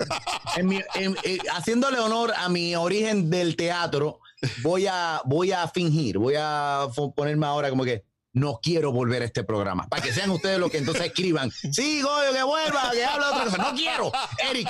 Eh, 1.25 1.37
haciéndole 1.53 1.99
honor 1.99 2.31
a 2.37 2.47
mi 2.49 2.75
origen 2.75 3.29
del 3.29 3.55
teatro, 3.55 4.19
voy 4.61 4.87
a, 4.87 5.21
voy 5.25 5.51
a 5.51 5.67
fingir, 5.67 6.17
voy 6.17 6.35
a 6.37 6.87
ponerme 7.15 7.45
ahora 7.45 7.69
como 7.69 7.83
que 7.83 8.05
no 8.35 8.59
quiero 8.61 8.91
volver 8.91 9.21
a 9.21 9.25
este 9.25 9.43
programa. 9.45 9.87
Para 9.87 10.03
que 10.03 10.11
sean 10.11 10.29
ustedes 10.29 10.59
los 10.59 10.69
que 10.69 10.77
entonces 10.77 11.05
escriban, 11.05 11.49
sí, 11.51 12.01
Goyo, 12.01 12.33
que 12.33 12.43
vuelva, 12.43 12.91
que 12.91 13.03
hable 13.03 13.25
otra 13.25 13.45
cosa. 13.45 13.57
No 13.57 13.73
quiero, 13.75 14.11
Eric. 14.51 14.69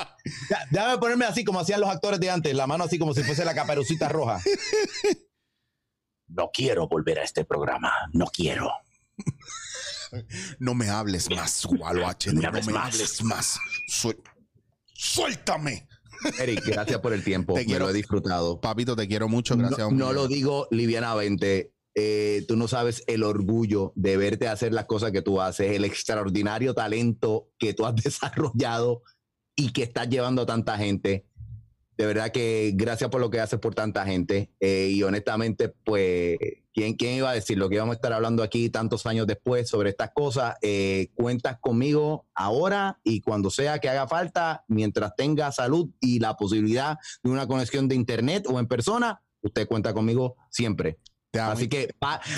déjame 0.70 0.98
ponerme 1.00 1.26
así 1.26 1.44
como 1.44 1.60
hacían 1.60 1.82
los 1.82 1.90
actores 1.90 2.20
de 2.20 2.30
antes, 2.30 2.54
la 2.54 2.68
mano 2.68 2.84
así 2.84 3.00
como 3.00 3.14
si 3.14 3.24
fuese 3.24 3.44
la 3.44 3.56
caperucita 3.56 4.08
roja. 4.08 4.40
No 6.28 6.50
quiero 6.54 6.88
volver 6.88 7.20
a 7.20 7.24
este 7.24 7.44
programa, 7.46 7.92
no 8.14 8.26
quiero. 8.28 8.72
No 10.60 10.74
me 10.76 10.90
hables 10.90 11.30
más, 11.30 11.66
Walo 11.66 12.08
H. 12.08 12.34
No, 12.34 12.42
me 12.42 12.48
hables 12.78 13.24
más. 13.24 13.60
Suéltame. 14.94 15.88
Eric, 16.40 16.64
gracias 16.66 17.00
por 17.00 17.14
el 17.14 17.24
tiempo. 17.24 17.54
Te 17.54 17.66
quiero, 17.66 17.86
lo 17.86 17.92
he 17.92 17.94
disfrutado. 17.94 18.62
Papito, 18.62 18.96
te 18.96 19.08
quiero 19.08 19.28
mucho. 19.28 19.58
Gracias. 19.58 19.92
No, 19.92 19.92
no 19.92 20.14
lo 20.14 20.28
digo 20.28 20.68
livianamente. 20.72 21.75
Eh, 21.98 22.44
tú 22.48 22.58
no 22.58 22.68
sabes 22.68 23.04
el 23.08 23.24
orgullo 23.24 23.94
de 23.96 24.18
verte 24.18 24.50
hacer 24.50 24.74
las 24.74 24.86
cosas 24.86 25.14
que 25.14 25.22
tú 25.22 25.40
haces, 25.40 25.72
el 25.72 25.86
extraordinario 25.86 26.74
talento 26.74 27.50
que 27.58 27.74
tú 27.74 27.86
has 27.86 27.96
desarrollado 28.04 29.02
y 29.56 29.72
que 29.72 29.84
estás 29.84 30.10
llevando 30.10 30.42
a 30.42 30.46
tanta 30.46 30.78
gente. 30.78 31.26
De 31.98 32.06
verdad 32.06 32.32
que 32.32 32.74
gracias 32.76 33.10
por 33.10 33.22
lo 33.22 33.30
que 33.30 33.40
haces 33.40 33.60
por 33.60 33.74
tanta 33.74 34.06
gente. 34.06 34.52
Eh, 34.60 34.90
y 34.92 35.04
honestamente, 35.04 35.70
pues, 35.70 36.38
¿quién, 36.74 36.96
¿quién 36.96 37.14
iba 37.14 37.30
a 37.30 37.34
decir 37.34 37.58
lo 37.58 37.70
que 37.70 37.76
íbamos 37.76 37.94
a 37.94 37.96
estar 37.96 38.12
hablando 38.12 38.44
aquí 38.44 38.70
tantos 38.70 39.06
años 39.06 39.26
después 39.26 39.70
sobre 39.70 39.92
estas 39.92 40.12
cosas? 40.14 40.56
Eh, 40.62 41.12
cuentas 41.16 41.58
conmigo 41.62 42.28
ahora 42.36 43.00
y 43.06 43.22
cuando 43.22 43.50
sea 43.50 43.80
que 43.80 43.88
haga 43.88 44.10
falta, 44.10 44.66
mientras 44.68 45.16
tenga 45.16 45.50
salud 45.54 45.90
y 46.02 46.20
la 46.20 46.36
posibilidad 46.36 46.98
de 47.24 47.30
una 47.30 47.48
conexión 47.48 47.88
de 47.88 47.96
internet 47.96 48.46
o 48.50 48.60
en 48.60 48.68
persona, 48.68 49.22
usted 49.42 49.66
cuenta 49.66 49.94
conmigo 49.94 50.36
siempre. 50.50 51.00
Así 51.40 51.68
que 51.68 51.94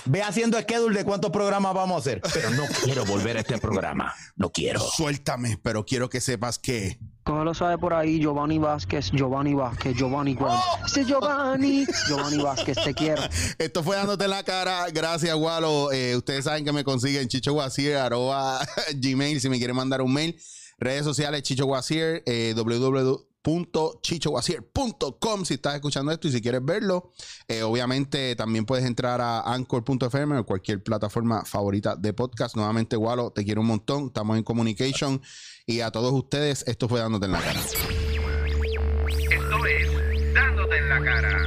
ve 0.06 0.22
haciendo 0.22 0.60
schedule 0.60 0.98
de 0.98 1.06
cuántos 1.06 1.32
programas 1.32 1.74
vamos 1.74 1.96
a 1.96 2.00
hacer. 2.00 2.22
Pero 2.34 2.50
no 2.52 2.64
quiero 2.84 3.06
volver 3.06 3.38
a 3.38 3.40
este 3.42 3.58
programa. 3.58 4.14
No 4.36 4.50
quiero. 4.50 4.80
Suéltame, 4.80 5.58
pero 5.62 5.86
quiero 5.86 6.10
que 6.10 6.22
sepas 6.22 6.60
que. 6.60 7.00
Como 7.24 7.44
lo 7.44 7.54
sabe 7.54 7.78
por 7.78 7.94
ahí, 7.94 8.20
Giovanni 8.20 8.58
Vázquez, 8.58 9.12
Giovanni 9.12 9.54
Vázquez, 9.54 9.96
Giovanni 9.98 10.34
Grant. 10.34 10.54
¡Oh! 10.54 11.04
Giovanni, 11.06 11.86
Giovanni 12.08 12.38
Vázquez, 12.38 12.78
te 12.82 12.94
quiero. 12.94 13.22
Esto 13.58 13.84
fue 13.84 13.98
dándote 13.98 14.28
la 14.28 14.44
cara. 14.44 14.88
Gracias, 14.92 15.36
Walo. 15.36 15.92
Eh, 15.92 16.16
ustedes 16.16 16.46
saben 16.46 16.64
que 16.64 16.72
me 16.72 16.84
consiguen 16.84 17.28
Chicho 17.28 17.54
Guasier, 17.54 17.98
arroba 17.98 18.66
Gmail, 18.96 19.42
si 19.42 19.50
me 19.50 19.58
quieren 19.58 19.76
mandar 19.76 20.02
un 20.02 20.14
mail. 20.14 20.40
Redes 20.80 21.04
sociales, 21.04 21.44
Chicho 21.44 21.66
Guasier, 21.66 22.24
eh, 22.26 22.54
www 22.56 23.27
www.chichowasier.com 23.44 25.46
si 25.46 25.56
estás 25.56 25.76
escuchando 25.76 26.12
esto 26.12 26.28
y 26.28 26.32
si 26.32 26.42
quieres 26.42 26.64
verlo. 26.64 27.12
Eh, 27.48 27.64
obviamente 27.64 28.36
también 28.36 28.66
puedes 28.66 28.86
entrar 28.86 29.22
a 29.22 29.42
anchor.fm 29.54 30.40
o 30.40 30.46
cualquier 30.46 30.84
plataforma 30.84 31.46
favorita 31.46 31.96
de 31.96 32.14
podcast. 32.14 32.56
Nuevamente, 32.56 32.98
Walo, 32.98 33.32
te 33.32 33.46
quiero 33.46 33.62
un 33.62 33.68
montón. 33.68 34.08
Estamos 34.08 34.38
en 34.38 34.44
communication. 34.44 35.22
Y 35.66 35.82
a 35.82 35.92
todos 35.92 36.14
ustedes, 36.14 36.64
esto 36.68 36.88
fue 36.88 37.00
Dándote 37.00 37.26
en 37.26 37.32
la 37.32 37.42
cara. 37.42 37.60
Esto 37.60 37.78
es 39.66 40.34
Dándote 40.34 40.78
en 40.78 40.90
la 40.90 41.04
cara. 41.04 41.44